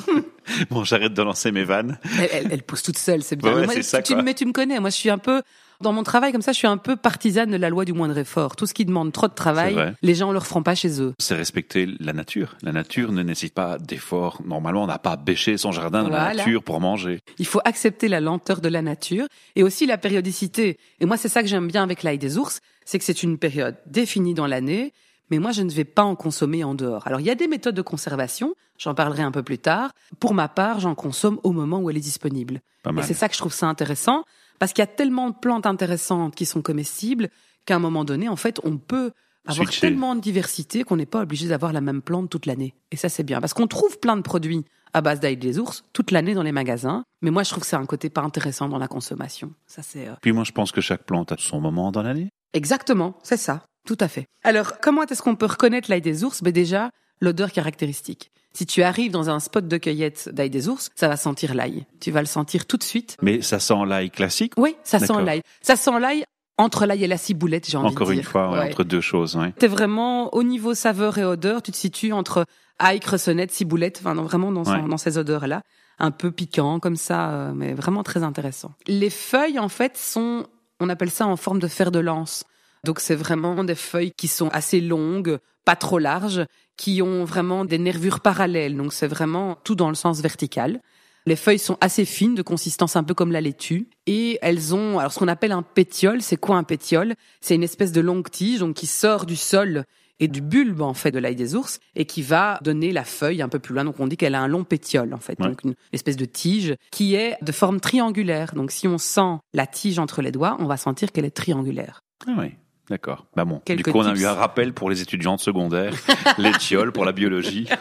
bon, 0.70 0.84
j'arrête 0.84 1.14
de 1.14 1.22
lancer 1.22 1.50
mes 1.52 1.64
vannes. 1.64 1.98
Elle, 2.32 2.62
pousse 2.62 2.82
toute 2.82 2.98
seule, 2.98 3.22
c'est 3.22 3.36
bien. 3.36 3.66
Ouais, 3.66 3.82
ça, 3.82 4.02
tu, 4.02 4.14
mais 4.16 4.34
tu 4.34 4.44
me 4.44 4.52
connais. 4.52 4.78
Moi, 4.80 4.90
je 4.90 4.96
suis 4.96 5.10
un 5.10 5.18
peu 5.18 5.42
dans 5.80 5.92
mon 5.92 6.02
travail 6.02 6.32
comme 6.32 6.42
ça, 6.42 6.52
je 6.52 6.58
suis 6.58 6.66
un 6.66 6.76
peu 6.76 6.96
partisane 6.96 7.50
de 7.50 7.56
la 7.56 7.70
loi 7.70 7.84
du 7.84 7.92
moindre 7.92 8.16
effort. 8.18 8.56
Tout 8.56 8.66
ce 8.66 8.74
qui 8.74 8.84
demande 8.84 9.12
trop 9.12 9.28
de 9.28 9.34
travail, 9.34 9.94
les 10.02 10.14
gens 10.14 10.28
ne 10.28 10.34
le 10.34 10.40
feront 10.40 10.62
pas 10.62 10.74
chez 10.74 11.00
eux. 11.00 11.14
C'est 11.18 11.34
respecter 11.34 11.88
la 12.00 12.12
nature. 12.12 12.56
La 12.62 12.72
nature 12.72 13.12
ne 13.12 13.22
nécessite 13.22 13.54
pas 13.54 13.78
d'effort. 13.78 14.40
Normalement, 14.44 14.84
on 14.84 14.86
n'a 14.86 14.98
pas 14.98 15.12
à 15.12 15.16
bêcher 15.16 15.56
son 15.56 15.72
jardin 15.72 16.02
dans 16.02 16.10
la 16.10 16.34
nature 16.34 16.62
pour 16.62 16.80
manger. 16.80 17.20
Il 17.38 17.46
faut 17.46 17.60
accepter 17.64 18.08
la 18.08 18.20
lenteur 18.20 18.60
de 18.60 18.68
la 18.68 18.82
nature 18.82 19.26
et 19.56 19.62
aussi 19.62 19.86
la 19.86 19.98
périodicité. 19.98 20.78
Et 21.00 21.06
moi, 21.06 21.16
c'est 21.16 21.28
ça 21.28 21.42
que 21.42 21.48
j'aime 21.48 21.68
bien 21.68 21.82
avec 21.82 22.02
l'ail 22.02 22.18
des 22.18 22.38
ours, 22.38 22.60
c'est 22.84 22.98
que 22.98 23.04
c'est 23.04 23.22
une 23.22 23.38
période 23.38 23.76
définie 23.86 24.34
dans 24.34 24.46
l'année 24.46 24.92
mais 25.30 25.38
moi 25.38 25.52
je 25.52 25.62
ne 25.62 25.70
vais 25.70 25.84
pas 25.84 26.02
en 26.02 26.16
consommer 26.16 26.64
en 26.64 26.74
dehors. 26.74 27.06
Alors 27.06 27.20
il 27.20 27.26
y 27.26 27.30
a 27.30 27.34
des 27.34 27.48
méthodes 27.48 27.74
de 27.74 27.82
conservation, 27.82 28.54
j'en 28.78 28.94
parlerai 28.94 29.22
un 29.22 29.30
peu 29.30 29.42
plus 29.42 29.58
tard. 29.58 29.92
Pour 30.18 30.34
ma 30.34 30.48
part, 30.48 30.80
j'en 30.80 30.94
consomme 30.94 31.38
au 31.44 31.52
moment 31.52 31.78
où 31.78 31.88
elle 31.88 31.96
est 31.96 32.00
disponible. 32.00 32.60
Et 32.86 33.02
c'est 33.02 33.14
ça 33.14 33.28
que 33.28 33.34
je 33.34 33.38
trouve 33.38 33.52
ça 33.52 33.66
intéressant, 33.66 34.24
parce 34.60 34.72
qu'il 34.72 34.82
y 34.82 34.84
a 34.84 34.86
tellement 34.86 35.30
de 35.30 35.34
plantes 35.34 35.66
intéressantes 35.66 36.36
qui 36.36 36.46
sont 36.46 36.62
comestibles 36.62 37.30
qu'à 37.64 37.74
un 37.74 37.78
moment 37.80 38.04
donné, 38.04 38.28
en 38.28 38.36
fait, 38.36 38.60
on 38.62 38.76
peut 38.76 39.10
avoir 39.46 39.68
tellement 39.70 40.14
de 40.14 40.20
diversité 40.20 40.84
qu'on 40.84 40.96
n'est 40.96 41.06
pas 41.06 41.22
obligé 41.22 41.48
d'avoir 41.48 41.72
la 41.72 41.80
même 41.80 42.02
plante 42.02 42.30
toute 42.30 42.46
l'année. 42.46 42.74
Et 42.92 42.96
ça, 42.96 43.08
c'est 43.08 43.24
bien. 43.24 43.40
Parce 43.40 43.54
qu'on 43.54 43.66
trouve 43.66 43.98
plein 43.98 44.16
de 44.16 44.22
produits 44.22 44.64
à 44.92 45.00
base 45.00 45.18
d'ail 45.18 45.38
des 45.38 45.58
ours 45.58 45.84
toute 45.92 46.10
l'année 46.10 46.34
dans 46.34 46.42
les 46.42 46.52
magasins. 46.52 47.04
Mais 47.22 47.30
moi, 47.30 47.42
je 47.42 47.50
trouve 47.50 47.62
que 47.62 47.66
c'est 47.66 47.76
un 47.76 47.86
côté 47.86 48.10
pas 48.10 48.20
intéressant 48.20 48.68
dans 48.68 48.78
la 48.78 48.86
consommation. 48.86 49.52
Ça, 49.66 49.82
c'est. 49.82 50.08
Euh, 50.08 50.14
Puis 50.20 50.32
moi, 50.32 50.44
je 50.44 50.52
pense 50.52 50.72
que 50.72 50.80
chaque 50.80 51.04
plante 51.04 51.32
a 51.32 51.36
son 51.38 51.60
moment 51.60 51.90
dans 51.90 52.02
l'année. 52.02 52.28
Exactement, 52.52 53.16
c'est 53.22 53.38
ça. 53.38 53.64
Tout 53.86 53.98
à 53.98 54.08
fait. 54.08 54.26
Alors, 54.44 54.78
comment 54.80 55.04
est-ce 55.04 55.22
qu'on 55.22 55.36
peut 55.36 55.46
reconnaître 55.46 55.90
l'ail 55.90 56.02
des 56.02 56.22
ours? 56.22 56.42
Ben 56.42 56.52
déjà, 56.52 56.90
l'odeur 57.20 57.50
caractéristique. 57.50 58.30
Si 58.52 58.66
tu 58.66 58.82
arrives 58.82 59.12
dans 59.12 59.30
un 59.30 59.38
spot 59.40 59.68
de 59.68 59.76
cueillette 59.76 60.28
d'ail 60.32 60.50
des 60.50 60.68
ours, 60.68 60.90
ça 60.96 61.08
va 61.08 61.16
sentir 61.16 61.54
l'ail. 61.54 61.86
Tu 62.00 62.10
vas 62.10 62.20
le 62.20 62.26
sentir 62.26 62.66
tout 62.66 62.76
de 62.76 62.82
suite. 62.82 63.16
Mais 63.22 63.42
ça 63.42 63.60
sent 63.60 63.74
l'ail 63.86 64.10
classique 64.10 64.52
Oui, 64.56 64.76
ça 64.82 64.98
sent 64.98 65.22
l'ail. 65.24 65.42
Ça 65.62 65.76
sent 65.76 65.98
l'ail 66.00 66.24
entre 66.58 66.84
l'ail 66.84 67.04
et 67.04 67.06
la 67.06 67.16
ciboulette, 67.16 67.70
j'ai 67.70 67.76
envie 67.78 67.88
Encore 67.94 68.08
de 68.08 68.12
dire. 68.14 68.22
une 68.22 68.28
fois, 68.28 68.50
ouais, 68.50 68.68
entre 68.68 68.84
deux 68.84 69.00
choses. 69.00 69.36
Ouais. 69.36 69.52
T'es 69.52 69.68
vraiment 69.68 70.34
au 70.34 70.42
niveau 70.42 70.74
saveur 70.74 71.16
et 71.16 71.24
odeur, 71.24 71.62
tu 71.62 71.70
te 71.72 71.76
situes 71.76 72.12
entre 72.12 72.44
ail, 72.78 73.00
cressonnette, 73.00 73.50
ciboulette, 73.52 73.98
enfin 74.02 74.14
dans- 74.14 74.24
vraiment 74.24 74.52
dans, 74.52 74.64
son- 74.64 74.72
Ouais. 74.72 74.88
dans 74.88 74.98
ces 74.98 75.16
odeurs-là, 75.16 75.62
un 75.98 76.10
peu 76.10 76.30
piquant 76.30 76.78
comme 76.80 76.96
ça, 76.96 77.30
euh, 77.30 77.52
mais 77.54 77.72
vraiment 77.72 78.02
très 78.02 78.22
intéressant. 78.22 78.72
Les 78.88 79.10
feuilles 79.10 79.58
en 79.58 79.68
fait 79.70 79.96
sont, 79.96 80.44
on 80.80 80.88
appelle 80.90 81.10
ça 81.10 81.26
en 81.26 81.36
forme 81.36 81.60
de 81.60 81.68
fer 81.68 81.90
de 81.90 81.98
lance. 81.98 82.44
Donc 82.84 83.00
c'est 83.00 83.14
vraiment 83.14 83.62
des 83.64 83.74
feuilles 83.74 84.12
qui 84.16 84.28
sont 84.28 84.48
assez 84.48 84.80
longues, 84.80 85.38
pas 85.64 85.76
trop 85.76 85.98
larges, 85.98 86.44
qui 86.76 87.02
ont 87.02 87.24
vraiment 87.24 87.64
des 87.64 87.78
nervures 87.78 88.20
parallèles. 88.20 88.76
Donc 88.76 88.92
c'est 88.92 89.06
vraiment 89.08 89.56
tout 89.64 89.74
dans 89.74 89.88
le 89.88 89.94
sens 89.94 90.20
vertical. 90.20 90.80
Les 91.26 91.36
feuilles 91.36 91.58
sont 91.58 91.76
assez 91.82 92.06
fines, 92.06 92.34
de 92.34 92.42
consistance 92.42 92.96
un 92.96 93.04
peu 93.04 93.12
comme 93.12 93.30
la 93.30 93.42
laitue, 93.42 93.88
et 94.06 94.38
elles 94.40 94.74
ont 94.74 94.98
alors 94.98 95.12
ce 95.12 95.18
qu'on 95.18 95.28
appelle 95.28 95.52
un 95.52 95.62
pétiole. 95.62 96.22
C'est 96.22 96.38
quoi 96.38 96.56
un 96.56 96.64
pétiole? 96.64 97.14
C'est 97.42 97.54
une 97.54 97.62
espèce 97.62 97.92
de 97.92 98.00
longue 98.00 98.30
tige 98.30 98.60
donc 98.60 98.74
qui 98.76 98.86
sort 98.86 99.26
du 99.26 99.36
sol 99.36 99.84
et 100.22 100.28
du 100.28 100.40
bulbe 100.40 100.80
en 100.82 100.92
fait 100.94 101.10
de 101.10 101.18
l'ail 101.18 101.36
des 101.36 101.54
ours 101.54 101.78
et 101.94 102.04
qui 102.06 102.20
va 102.22 102.58
donner 102.62 102.92
la 102.92 103.04
feuille 103.04 103.42
un 103.42 103.48
peu 103.48 103.58
plus 103.58 103.74
loin. 103.74 103.84
Donc 103.84 104.00
on 104.00 104.06
dit 104.06 104.16
qu'elle 104.16 104.34
a 104.34 104.40
un 104.40 104.48
long 104.48 104.64
pétiole 104.64 105.12
en 105.12 105.18
fait, 105.18 105.38
Ouais. 105.40 105.48
donc 105.48 105.62
une 105.64 105.74
espèce 105.92 106.16
de 106.16 106.24
tige 106.24 106.74
qui 106.90 107.14
est 107.14 107.36
de 107.42 107.52
forme 107.52 107.80
triangulaire. 107.80 108.54
Donc 108.54 108.70
si 108.70 108.88
on 108.88 108.98
sent 108.98 109.38
la 109.52 109.66
tige 109.66 109.98
entre 109.98 110.22
les 110.22 110.32
doigts, 110.32 110.56
on 110.58 110.64
va 110.66 110.78
sentir 110.78 111.12
qu'elle 111.12 111.26
est 111.26 111.30
triangulaire. 111.30 112.00
Ah 112.26 112.32
oui, 112.38 112.52
d'accord. 112.90 113.24
Bah 113.34 113.46
bon, 113.46 113.62
Quelques 113.64 113.86
du 113.86 113.92
coup, 113.92 113.98
on 114.00 114.06
a 114.06 114.12
tips. 114.12 114.20
eu 114.22 114.26
un 114.26 114.34
rappel 114.34 114.74
pour 114.74 114.90
les 114.90 115.00
étudiants 115.00 115.36
de 115.36 115.40
secondaire, 115.40 115.94
les 116.36 116.52
tioles 116.58 116.92
pour 116.92 117.04
la 117.06 117.12
biologie. 117.12 117.66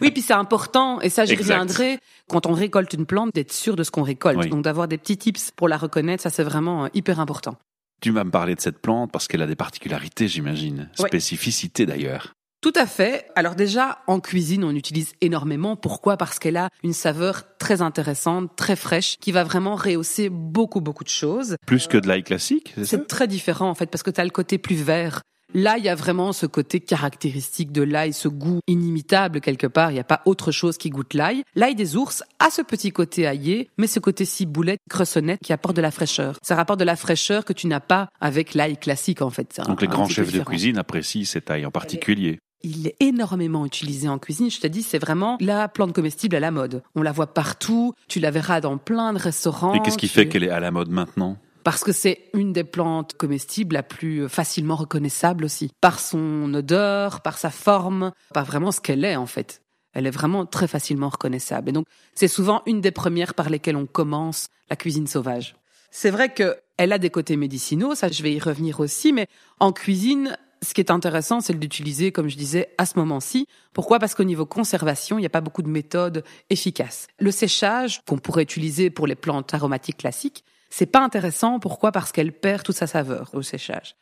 Oui, 0.00 0.10
puis 0.10 0.20
c'est 0.20 0.34
important, 0.34 1.00
et 1.00 1.08
ça 1.08 1.24
j'y 1.24 1.32
Exact. 1.32 1.54
reviendrai, 1.60 1.98
quand 2.28 2.44
on 2.46 2.52
récolte 2.52 2.92
une 2.92 3.06
plante, 3.06 3.30
d'être 3.34 3.52
sûr 3.52 3.74
de 3.74 3.82
ce 3.84 3.90
qu'on 3.90 4.02
récolte. 4.02 4.38
Oui. 4.38 4.50
Donc 4.50 4.62
d'avoir 4.62 4.86
des 4.86 4.98
petits 4.98 5.16
tips 5.16 5.50
pour 5.52 5.66
la 5.66 5.78
reconnaître, 5.78 6.22
ça 6.22 6.28
c'est 6.28 6.42
vraiment 6.42 6.84
euh, 6.84 6.88
hyper 6.92 7.20
important. 7.20 7.56
Tu 8.02 8.10
vas 8.10 8.24
me 8.24 8.30
parler 8.30 8.54
de 8.54 8.60
cette 8.60 8.80
plante 8.80 9.10
parce 9.12 9.28
qu'elle 9.28 9.40
a 9.40 9.46
des 9.46 9.56
particularités, 9.56 10.28
j'imagine. 10.28 10.90
Spécificités 10.94 11.86
d'ailleurs. 11.86 12.34
Tout 12.64 12.72
à 12.76 12.86
fait. 12.86 13.26
Alors 13.34 13.56
déjà, 13.56 13.98
en 14.06 14.20
cuisine, 14.20 14.64
on 14.64 14.70
utilise 14.74 15.12
énormément. 15.20 15.76
Pourquoi? 15.76 16.16
Parce 16.16 16.38
qu'elle 16.38 16.56
a 16.56 16.70
une 16.82 16.94
saveur 16.94 17.42
très 17.58 17.82
intéressante, 17.82 18.56
très 18.56 18.74
fraîche, 18.74 19.18
qui 19.20 19.32
va 19.32 19.44
vraiment 19.44 19.74
rehausser 19.76 20.30
beaucoup, 20.30 20.80
beaucoup 20.80 21.04
de 21.04 21.10
choses. 21.10 21.56
Plus 21.66 21.88
que 21.88 21.98
de 21.98 22.08
l'ail 22.08 22.22
classique, 22.22 22.72
c'est 22.76 22.86
ça? 22.86 22.96
très 23.00 23.28
différent, 23.28 23.68
en 23.68 23.74
fait, 23.74 23.84
parce 23.90 24.02
que 24.02 24.10
tu 24.10 24.18
as 24.18 24.24
le 24.24 24.30
côté 24.30 24.56
plus 24.56 24.76
vert. 24.76 25.20
Là, 25.52 25.76
il 25.76 25.84
y 25.84 25.90
a 25.90 25.94
vraiment 25.94 26.32
ce 26.32 26.46
côté 26.46 26.80
caractéristique 26.80 27.70
de 27.70 27.82
l'ail, 27.82 28.14
ce 28.14 28.28
goût 28.28 28.60
inimitable 28.66 29.42
quelque 29.42 29.66
part. 29.66 29.90
Il 29.90 29.94
n'y 29.94 30.00
a 30.00 30.04
pas 30.04 30.22
autre 30.24 30.50
chose 30.50 30.78
qui 30.78 30.88
goûte 30.88 31.12
l'ail. 31.12 31.42
L'ail 31.54 31.74
des 31.74 31.96
ours 31.96 32.22
a 32.38 32.48
ce 32.48 32.62
petit 32.62 32.92
côté 32.92 33.26
aillé, 33.26 33.68
mais 33.76 33.86
ce 33.88 34.00
côté 34.00 34.24
ciboulette, 34.24 34.80
cressonnette 34.88 35.40
qui 35.44 35.52
apporte 35.52 35.76
de 35.76 35.82
la 35.82 35.90
fraîcheur. 35.90 36.38
Ça 36.42 36.54
rapporte 36.56 36.80
de 36.80 36.84
la 36.84 36.96
fraîcheur 36.96 37.44
que 37.44 37.52
tu 37.52 37.66
n'as 37.66 37.80
pas 37.80 38.08
avec 38.22 38.54
l'ail 38.54 38.78
classique, 38.78 39.20
en 39.20 39.28
fait. 39.28 39.58
Un- 39.58 39.64
Donc 39.64 39.82
les 39.82 39.86
grands 39.86 40.08
chefs 40.08 40.32
de 40.32 40.40
cuisine 40.40 40.78
apprécient 40.78 41.24
cette 41.26 41.50
ail 41.50 41.66
en 41.66 41.70
particulier. 41.70 42.38
Il 42.64 42.86
est 42.86 42.96
énormément 42.98 43.66
utilisé 43.66 44.08
en 44.08 44.18
cuisine. 44.18 44.50
Je 44.50 44.58
te 44.58 44.66
dis, 44.66 44.82
c'est 44.82 44.98
vraiment 44.98 45.36
la 45.40 45.68
plante 45.68 45.92
comestible 45.92 46.34
à 46.34 46.40
la 46.40 46.50
mode. 46.50 46.82
On 46.94 47.02
la 47.02 47.12
voit 47.12 47.26
partout. 47.34 47.92
Tu 48.08 48.18
la 48.20 48.30
verras 48.30 48.60
dans 48.60 48.78
plein 48.78 49.12
de 49.12 49.18
restaurants. 49.18 49.74
Et 49.74 49.80
qu'est-ce 49.82 49.98
qui 49.98 50.08
Tu- 50.08 50.14
fait 50.14 50.28
qu'elle 50.28 50.44
est 50.44 50.50
à 50.50 50.60
la 50.60 50.70
mode 50.70 50.88
maintenant? 50.88 51.36
Parce 51.62 51.84
que 51.84 51.92
c'est 51.92 52.24
une 52.34 52.52
des 52.52 52.64
plantes 52.64 53.14
comestibles 53.16 53.74
la 53.74 53.82
plus 53.82 54.28
facilement 54.28 54.76
reconnaissable 54.76 55.44
aussi. 55.44 55.70
Par 55.80 55.98
son 56.00 56.52
odeur, 56.54 57.20
par 57.20 57.38
sa 57.38 57.50
forme, 57.50 58.12
par 58.32 58.44
vraiment 58.44 58.72
ce 58.72 58.80
qu'elle 58.80 59.04
est 59.04 59.16
en 59.16 59.26
fait. 59.26 59.62
Elle 59.92 60.06
est 60.06 60.10
vraiment 60.10 60.44
très 60.44 60.66
facilement 60.66 61.08
reconnaissable. 61.08 61.68
Et 61.68 61.72
donc, 61.72 61.86
c'est 62.14 62.28
souvent 62.28 62.62
une 62.66 62.80
des 62.80 62.90
premières 62.90 63.34
par 63.34 63.48
lesquelles 63.48 63.76
on 63.76 63.86
commence 63.86 64.48
la 64.68 64.76
cuisine 64.76 65.06
sauvage. 65.06 65.54
C'est 65.90 66.10
vrai 66.10 66.34
que 66.34 66.56
elle 66.76 66.92
a 66.92 66.98
des 66.98 67.10
côtés 67.10 67.36
médicinaux, 67.36 67.94
ça 67.94 68.08
je 68.08 68.22
vais 68.24 68.32
y 68.32 68.40
revenir 68.40 68.80
aussi, 68.80 69.12
mais 69.12 69.28
en 69.60 69.70
cuisine, 69.72 70.36
ce 70.64 70.74
qui 70.74 70.80
est 70.80 70.90
intéressant, 70.90 71.40
c'est 71.40 71.58
d'utiliser, 71.58 72.10
comme 72.12 72.28
je 72.28 72.36
disais, 72.36 72.74
à 72.78 72.86
ce 72.86 72.98
moment-ci. 72.98 73.46
Pourquoi? 73.72 73.98
Parce 73.98 74.14
qu'au 74.14 74.24
niveau 74.24 74.46
conservation, 74.46 75.18
il 75.18 75.22
n'y 75.22 75.26
a 75.26 75.30
pas 75.30 75.40
beaucoup 75.40 75.62
de 75.62 75.68
méthodes 75.68 76.24
efficaces. 76.50 77.06
Le 77.18 77.30
séchage, 77.30 78.00
qu'on 78.08 78.18
pourrait 78.18 78.42
utiliser 78.42 78.90
pour 78.90 79.06
les 79.06 79.14
plantes 79.14 79.52
aromatiques 79.54 79.98
classiques, 79.98 80.44
c'est 80.70 80.86
pas 80.86 81.04
intéressant. 81.04 81.60
Pourquoi? 81.60 81.92
Parce 81.92 82.10
qu'elle 82.10 82.32
perd 82.32 82.62
toute 82.62 82.76
sa 82.76 82.86
saveur 82.86 83.30
au 83.34 83.42
séchage. 83.42 83.96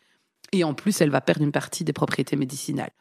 Et 0.53 0.65
en 0.65 0.75
plus, 0.75 1.01
elle 1.01 1.11
va 1.11 1.21
perdre 1.21 1.43
une 1.43 1.53
partie 1.53 1.85
des 1.85 1.93
propriétés 1.93 2.37
médicinales. 2.37 2.93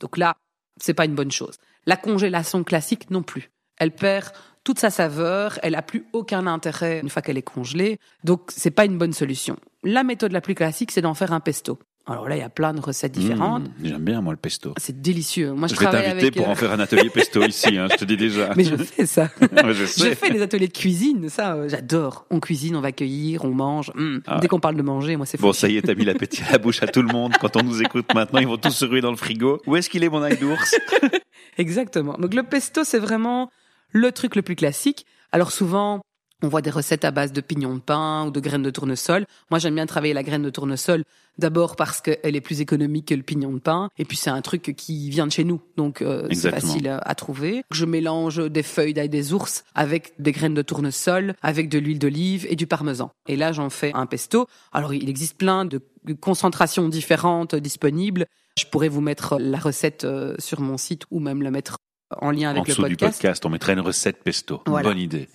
Donc 0.00 0.16
là, 0.16 0.36
c'est 0.80 0.94
pas 0.94 1.04
une 1.04 1.14
bonne 1.14 1.30
chose. 1.30 1.56
La 1.86 1.96
congélation 1.96 2.64
classique 2.64 3.10
non 3.10 3.22
plus. 3.22 3.50
Elle 3.78 3.92
perd 3.92 4.32
toute 4.64 4.78
sa 4.78 4.90
saveur, 4.90 5.58
elle 5.62 5.74
a 5.74 5.82
plus 5.82 6.06
aucun 6.12 6.46
intérêt 6.46 7.00
une 7.00 7.08
fois 7.08 7.22
qu'elle 7.22 7.38
est 7.38 7.42
congelée. 7.42 7.98
Donc 8.22 8.50
c'est 8.54 8.70
pas 8.70 8.84
une 8.84 8.98
bonne 8.98 9.12
solution. 9.12 9.56
La 9.82 10.04
méthode 10.04 10.32
la 10.32 10.40
plus 10.40 10.54
classique, 10.54 10.92
c'est 10.92 11.02
d'en 11.02 11.14
faire 11.14 11.32
un 11.32 11.40
pesto. 11.40 11.78
Alors 12.04 12.28
là, 12.28 12.36
il 12.36 12.40
y 12.40 12.42
a 12.42 12.48
plein 12.48 12.74
de 12.74 12.80
recettes 12.80 13.12
différentes. 13.12 13.62
Mmh, 13.62 13.84
J'aime 13.84 14.04
bien 14.04 14.20
moi 14.20 14.32
le 14.32 14.36
pesto. 14.36 14.74
C'est 14.76 15.00
délicieux. 15.00 15.52
Moi, 15.52 15.68
je, 15.68 15.74
Je 15.74 15.80
vais 15.80 15.86
t'inviter 15.86 16.08
avec. 16.10 16.34
pour 16.36 16.48
euh, 16.48 16.50
en 16.50 16.54
faire 16.56 16.72
un 16.72 16.80
atelier 16.80 17.10
pesto 17.10 17.42
ici, 17.46 17.78
hein, 17.78 17.86
je 17.90 17.96
te 17.96 18.04
dis 18.04 18.16
déjà. 18.16 18.52
Mais 18.56 18.64
je 18.64 18.74
fais 18.76 19.06
ça. 19.06 19.28
Ouais, 19.40 19.72
je 19.72 19.84
Je 19.84 20.14
fais 20.14 20.30
des 20.30 20.42
ateliers 20.42 20.66
de 20.66 20.72
cuisine, 20.72 21.28
ça, 21.28 21.54
euh, 21.54 21.68
j'adore. 21.68 22.26
On 22.30 22.40
cuisine, 22.40 22.74
on 22.74 22.80
va 22.80 22.90
cueillir, 22.90 23.44
on 23.44 23.50
mange. 23.54 23.92
Hum. 23.96 24.20
Ah. 24.26 24.38
Dès 24.40 24.48
qu'on 24.48 24.58
parle 24.58 24.76
de 24.76 24.82
manger, 24.82 25.16
moi, 25.16 25.26
c'est 25.26 25.36
fou. 25.38 25.44
Bon, 25.44 25.52
ça 25.52 25.68
y 25.68 25.76
est, 25.76 25.82
t'as 25.82 25.94
mis 25.94 26.04
l'appétit 26.04 26.42
à 26.48 26.52
la 26.52 26.58
bouche 26.58 26.82
à 26.82 26.88
tout 26.88 27.02
le 27.02 27.12
monde. 27.12 27.34
Quand 27.40 27.56
on 27.56 27.62
nous 27.62 27.80
écoute 27.82 28.06
maintenant, 28.14 28.40
ils 28.40 28.48
vont 28.48 28.56
tous 28.56 28.70
se 28.72 28.84
ruer 28.84 29.00
dans 29.00 29.10
le 29.10 29.16
frigo. 29.16 29.60
Où 29.66 29.76
est-ce 29.76 29.88
qu'il 29.88 30.02
est 30.02 30.08
mon 30.08 30.22
ail 30.22 30.36
d'ours 30.38 30.74
Exactement. 31.58 32.14
Donc 32.18 32.34
le 32.34 32.42
pesto, 32.42 32.82
c'est 32.84 32.98
vraiment 32.98 33.50
le 33.90 34.10
truc 34.12 34.34
le 34.36 34.42
plus 34.42 34.56
classique. 34.56 35.06
Alors 35.30 35.52
souvent, 35.52 36.00
on 36.42 36.48
voit 36.48 36.62
des 36.62 36.70
recettes 36.70 37.04
à 37.04 37.10
base 37.10 37.32
de 37.32 37.40
pignons 37.40 37.74
de 37.74 37.80
pain 37.80 38.26
ou 38.26 38.30
de 38.30 38.40
graines 38.40 38.62
de 38.62 38.70
tournesol. 38.70 39.26
Moi, 39.50 39.58
j'aime 39.58 39.74
bien 39.74 39.86
travailler 39.86 40.14
la 40.14 40.22
graine 40.22 40.42
de 40.42 40.50
tournesol 40.50 41.04
d'abord 41.38 41.76
parce 41.76 42.00
qu'elle 42.00 42.36
est 42.36 42.40
plus 42.40 42.60
économique 42.60 43.06
que 43.08 43.14
le 43.14 43.22
pignon 43.22 43.52
de 43.52 43.58
pain. 43.58 43.88
Et 43.98 44.04
puis, 44.04 44.16
c'est 44.16 44.30
un 44.30 44.42
truc 44.42 44.74
qui 44.76 45.08
vient 45.08 45.26
de 45.26 45.32
chez 45.32 45.44
nous. 45.44 45.60
Donc, 45.76 46.02
euh, 46.02 46.28
c'est 46.32 46.50
facile 46.50 46.88
à, 46.88 46.98
à 46.98 47.14
trouver. 47.14 47.62
Je 47.70 47.84
mélange 47.84 48.38
des 48.50 48.62
feuilles 48.62 48.94
d'ail 48.94 49.08
des 49.08 49.32
ours 49.32 49.64
avec 49.74 50.12
des 50.18 50.32
graines 50.32 50.54
de 50.54 50.62
tournesol, 50.62 51.34
avec 51.42 51.68
de 51.68 51.78
l'huile 51.78 51.98
d'olive 51.98 52.46
et 52.50 52.56
du 52.56 52.66
parmesan. 52.66 53.10
Et 53.28 53.36
là, 53.36 53.52
j'en 53.52 53.70
fais 53.70 53.92
un 53.94 54.06
pesto. 54.06 54.46
Alors, 54.72 54.92
il 54.94 55.08
existe 55.08 55.36
plein 55.38 55.64
de 55.64 55.80
concentrations 56.20 56.88
différentes 56.88 57.54
disponibles. 57.54 58.26
Je 58.58 58.66
pourrais 58.66 58.88
vous 58.88 59.00
mettre 59.00 59.38
la 59.38 59.58
recette 59.58 60.04
euh, 60.04 60.34
sur 60.38 60.60
mon 60.60 60.76
site 60.76 61.04
ou 61.10 61.20
même 61.20 61.42
la 61.42 61.50
mettre 61.50 61.76
en 62.20 62.30
lien 62.30 62.48
En 62.48 62.56
avec 62.56 62.68
le 62.68 62.74
du 62.74 62.80
podcast. 62.80 63.18
podcast, 63.22 63.46
on 63.46 63.48
mettrait 63.48 63.72
une 63.72 63.80
recette 63.80 64.22
pesto. 64.22 64.60
Voilà. 64.66 64.88
Bonne 64.88 64.98
idée. 64.98 65.28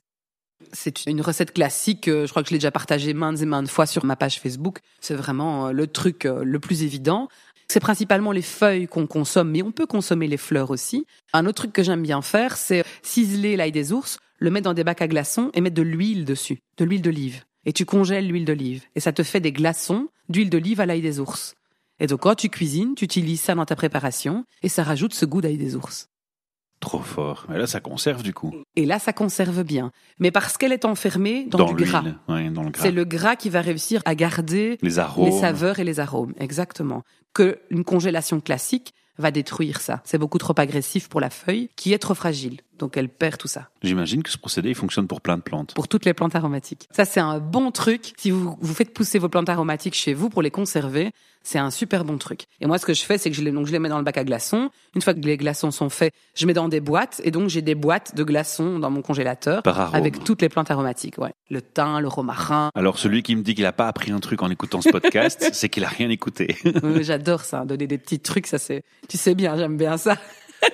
C'est 0.73 1.05
une 1.05 1.21
recette 1.21 1.53
classique. 1.53 2.07
euh, 2.07 2.25
Je 2.25 2.31
crois 2.31 2.43
que 2.43 2.49
je 2.49 2.53
l'ai 2.53 2.59
déjà 2.59 2.71
partagée 2.71 3.13
maintes 3.13 3.41
et 3.41 3.45
maintes 3.45 3.69
fois 3.69 3.85
sur 3.85 4.05
ma 4.05 4.15
page 4.15 4.39
Facebook. 4.39 4.79
C'est 4.99 5.15
vraiment 5.15 5.67
euh, 5.67 5.71
le 5.71 5.87
truc 5.87 6.25
euh, 6.25 6.43
le 6.43 6.59
plus 6.59 6.83
évident. 6.83 7.27
C'est 7.67 7.79
principalement 7.79 8.31
les 8.31 8.41
feuilles 8.41 8.87
qu'on 8.87 9.07
consomme, 9.07 9.51
mais 9.51 9.61
on 9.61 9.71
peut 9.71 9.85
consommer 9.85 10.27
les 10.27 10.37
fleurs 10.37 10.71
aussi. 10.71 11.05
Un 11.33 11.45
autre 11.45 11.55
truc 11.55 11.73
que 11.73 11.83
j'aime 11.83 12.01
bien 12.01 12.21
faire, 12.21 12.57
c'est 12.57 12.83
ciseler 13.03 13.57
l'ail 13.57 13.71
des 13.71 13.91
ours, 13.91 14.19
le 14.39 14.51
mettre 14.51 14.65
dans 14.65 14.73
des 14.73 14.83
bacs 14.83 15.01
à 15.01 15.07
glaçons 15.07 15.51
et 15.53 15.61
mettre 15.61 15.75
de 15.75 15.81
l'huile 15.81 16.25
dessus, 16.25 16.59
de 16.77 16.85
l'huile 16.85 17.01
d'olive. 17.01 17.43
Et 17.65 17.73
tu 17.73 17.85
congèles 17.85 18.27
l'huile 18.27 18.45
d'olive. 18.45 18.83
Et 18.95 19.01
ça 19.01 19.11
te 19.11 19.23
fait 19.23 19.41
des 19.41 19.51
glaçons 19.51 20.07
d'huile 20.29 20.49
d'olive 20.49 20.79
à 20.79 20.85
l'ail 20.85 21.01
des 21.01 21.19
ours. 21.19 21.55
Et 21.99 22.07
donc 22.07 22.21
quand 22.21 22.35
tu 22.35 22.49
cuisines, 22.49 22.95
tu 22.95 23.03
utilises 23.05 23.41
ça 23.41 23.55
dans 23.55 23.65
ta 23.65 23.75
préparation 23.75 24.45
et 24.63 24.69
ça 24.69 24.83
rajoute 24.83 25.13
ce 25.13 25.25
goût 25.25 25.41
d'ail 25.41 25.57
des 25.57 25.75
ours. 25.75 26.07
Trop 26.79 26.99
fort. 26.99 27.47
Et 27.53 27.57
là, 27.57 27.65
ça 27.65 27.79
conserve 27.79 28.21
du 28.21 28.33
coup. 28.33 28.53
Et 28.75 28.85
là, 28.85 28.99
ça 28.99 29.11
conserve 29.11 29.63
bien. 29.63 29.91
Mais 30.19 30.29
parce 30.31 30.57
qu'elle 30.57 30.71
est 30.71 30.85
enfermée 30.85 31.45
dans, 31.45 31.65
du 31.73 31.83
gras. 31.83 32.03
Ouais, 32.27 32.49
dans 32.49 32.63
le 32.63 32.69
gras. 32.69 32.83
C'est 32.83 32.91
le 32.91 33.03
gras 33.03 33.35
qui 33.35 33.49
va 33.49 33.61
réussir 33.61 34.01
à 34.05 34.13
garder 34.13 34.77
Les 34.83 34.99
arômes. 34.99 35.25
les 35.25 35.31
saveurs 35.31 35.79
et 35.79 35.83
les 35.83 35.99
arômes. 35.99 36.33
Exactement. 36.39 37.01
Que 37.33 37.59
une 37.71 37.83
congélation 37.83 38.39
classique 38.39 38.93
va 39.17 39.31
détruire 39.31 39.81
ça. 39.81 40.01
C'est 40.03 40.19
beaucoup 40.19 40.37
trop 40.37 40.53
agressif 40.57 41.09
pour 41.09 41.19
la 41.19 41.31
feuille, 41.31 41.69
qui 41.75 41.93
est 41.93 41.97
trop 41.97 42.13
fragile. 42.13 42.59
Donc 42.79 42.97
elle 42.97 43.09
perd 43.09 43.37
tout 43.37 43.47
ça. 43.47 43.69
J'imagine 43.83 44.23
que 44.23 44.29
ce 44.29 44.37
procédé 44.37 44.69
il 44.69 44.75
fonctionne 44.75 45.07
pour 45.07 45.21
plein 45.21 45.37
de 45.37 45.41
plantes. 45.41 45.73
Pour 45.73 45.87
toutes 45.87 46.05
les 46.05 46.13
plantes 46.13 46.35
aromatiques. 46.35 46.87
Ça, 46.91 47.05
c'est 47.05 47.19
un 47.19 47.39
bon 47.39 47.71
truc. 47.71 48.13
Si 48.17 48.31
vous, 48.31 48.57
vous 48.59 48.73
faites 48.73 48.93
pousser 48.93 49.19
vos 49.19 49.29
plantes 49.29 49.49
aromatiques 49.49 49.95
chez 49.95 50.13
vous 50.13 50.29
pour 50.29 50.41
les 50.41 50.51
conserver, 50.51 51.11
c'est 51.43 51.59
un 51.59 51.71
super 51.71 52.03
bon 52.03 52.17
truc. 52.17 52.45
Et 52.59 52.65
moi, 52.65 52.77
ce 52.77 52.85
que 52.85 52.93
je 52.93 53.03
fais, 53.03 53.17
c'est 53.17 53.29
que 53.29 53.35
je 53.35 53.41
les, 53.41 53.51
donc, 53.51 53.67
je 53.67 53.71
les 53.71 53.79
mets 53.79 53.87
dans 53.87 53.99
le 53.99 54.03
bac 54.03 54.17
à 54.17 54.25
glaçons. 54.25 54.69
Une 54.95 55.01
fois 55.01 55.13
que 55.13 55.19
les 55.21 55.37
glaçons 55.37 55.71
sont 55.71 55.89
faits, 55.89 56.13
je 56.35 56.45
mets 56.45 56.53
dans 56.53 56.67
des 56.67 56.81
boîtes. 56.81 57.21
Et 57.23 57.31
donc, 57.31 57.47
j'ai 57.49 57.61
des 57.61 57.75
boîtes 57.75 58.15
de 58.15 58.23
glaçons 58.23 58.79
dans 58.79 58.89
mon 58.89 59.01
congélateur. 59.01 59.63
Par. 59.63 59.95
Avec 59.95 60.23
toutes 60.25 60.41
les 60.41 60.49
plantes 60.49 60.71
aromatiques, 60.71 61.17
ouais. 61.19 61.31
Le 61.49 61.61
thym, 61.61 61.99
le 61.99 62.07
romarin. 62.09 62.69
Alors 62.75 62.99
celui 62.99 63.23
qui 63.23 63.35
me 63.35 63.43
dit 63.43 63.55
qu'il 63.55 63.65
a 63.65 63.71
pas 63.71 63.87
appris 63.87 64.11
un 64.11 64.19
truc 64.19 64.41
en 64.41 64.49
écoutant 64.49 64.81
ce 64.81 64.89
podcast, 64.89 65.49
c'est 65.53 65.69
qu'il 65.69 65.85
a 65.85 65.87
rien 65.87 66.09
écouté. 66.09 66.57
Oui, 66.83 67.03
J'adore 67.03 67.41
ça, 67.41 67.63
donner 67.63 67.87
des 67.87 67.97
petits 67.97 68.19
trucs, 68.19 68.47
ça 68.47 68.57
c'est, 68.57 68.83
tu 69.07 69.17
sais 69.17 69.33
bien, 69.33 69.55
j'aime 69.55 69.77
bien 69.77 69.97
ça. 69.97 70.17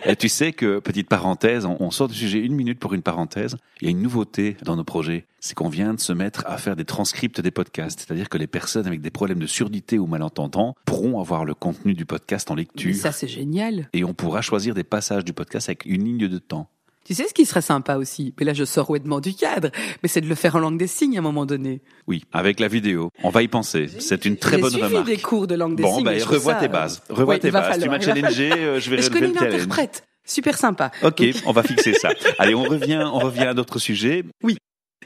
Et 0.06 0.16
tu 0.18 0.28
sais 0.28 0.52
que, 0.52 0.80
petite 0.80 1.08
parenthèse, 1.08 1.66
on, 1.66 1.78
on 1.80 1.92
sort 1.92 2.10
du 2.10 2.16
sujet 2.16 2.40
une 2.40 2.56
minute 2.56 2.78
pour 2.80 2.94
une 2.94 3.02
parenthèse. 3.02 3.56
Il 3.82 3.86
y 3.86 3.88
a 3.88 3.92
une 3.92 4.02
nouveauté 4.02 4.58
dans 4.64 4.76
nos 4.76 4.84
projets, 4.84 5.26
c'est 5.40 5.56
qu'on 5.56 5.70
vient 5.70 5.94
de 5.94 6.00
se 6.00 6.12
mettre 6.12 6.44
à 6.46 6.58
faire 6.58 6.76
des 6.76 6.86
transcripts 6.86 7.40
des 7.40 7.52
podcasts. 7.52 8.02
C'est-à-dire 8.02 8.28
que 8.28 8.38
les 8.38 8.48
personnes 8.48 8.86
avec 8.86 9.02
des 9.02 9.12
problèmes 9.12 9.40
de 9.40 9.48
surdité 9.48 10.00
ou 10.00 10.06
malentendants 10.06 10.76
pourront 10.86 11.20
avoir 11.20 11.46
le 11.46 11.54
contenu 11.54 11.94
du 11.94 12.06
podcast 12.06 12.52
en 12.52 12.56
Mais 12.56 12.62
lecture. 12.62 12.96
ça 12.96 13.12
c'est 13.12 13.28
génial. 13.28 13.90
Et 13.94 14.04
on 14.04 14.14
pourra 14.14 14.42
choisir 14.42 14.74
des 14.74 14.84
passages 14.84 15.24
du 15.24 15.34
podcast 15.34 15.70
avec 15.70 15.86
une 15.86 16.04
ligne 16.04 16.28
de 16.28 16.38
temps. 16.38 16.70
Tu 17.06 17.14
sais 17.14 17.28
ce 17.28 17.34
qui 17.34 17.46
serait 17.46 17.62
sympa 17.62 17.98
aussi? 17.98 18.34
Mais 18.40 18.46
là, 18.46 18.54
je 18.54 18.64
sors 18.64 18.90
honnêtement 18.90 19.20
du 19.20 19.34
cadre. 19.34 19.70
Mais 20.02 20.10
c'est 20.10 20.22
de 20.22 20.28
le 20.28 20.36
faire 20.36 20.56
en 20.56 20.60
langue 20.60 20.78
des 20.78 20.88
signes 20.88 21.18
à 21.18 21.20
un 21.20 21.24
moment 21.24 21.46
donné. 21.46 21.82
Oui, 22.08 22.24
avec 22.32 22.60
la 22.60 22.68
vidéo. 22.70 23.10
On 23.24 23.30
va 23.30 23.44
y 23.44 23.48
penser. 23.50 23.88
C'est 24.00 24.26
une 24.26 24.38
très 24.38 24.58
bonne 24.58 24.70
suivi 24.72 24.86
remarque. 24.86 25.06
des 25.08 25.18
cours 25.18 25.48
de 25.48 25.56
langue 25.56 25.76
des 25.76 25.84
Bon, 25.84 25.98
signes. 25.98 26.10
je 26.14 26.20
trouve 26.20 26.36
revois 26.38 26.54
ça, 26.54 26.60
tes 26.62 26.66
euh, 26.66 26.70
bases. 26.70 27.02
Revois 27.10 27.34
oui, 27.36 27.40
tes 27.42 27.52
bases. 27.52 27.80
Tu 27.82 27.90
m'as 27.90 28.00
challengé, 28.00 28.52
euh, 28.54 28.80
je 28.80 28.90
vais 28.90 28.96
Mais 28.98 29.02
je 29.02 29.10
relever 29.10 29.20
connais 29.28 29.34
le 29.34 29.40
challenge. 29.40 29.54
interprète. 29.56 30.04
Super 30.26 30.58
sympa. 30.58 30.92
Ok, 31.04 31.18
Donc, 31.22 31.36
on 31.46 31.52
va 31.52 31.64
fixer 31.64 31.94
ça. 31.94 32.10
Allez, 32.40 32.56
on 32.56 32.64
revient, 32.64 33.04
on 33.14 33.20
revient 33.20 33.48
à 33.48 33.54
d'autres 33.54 33.80
sujets. 33.80 34.24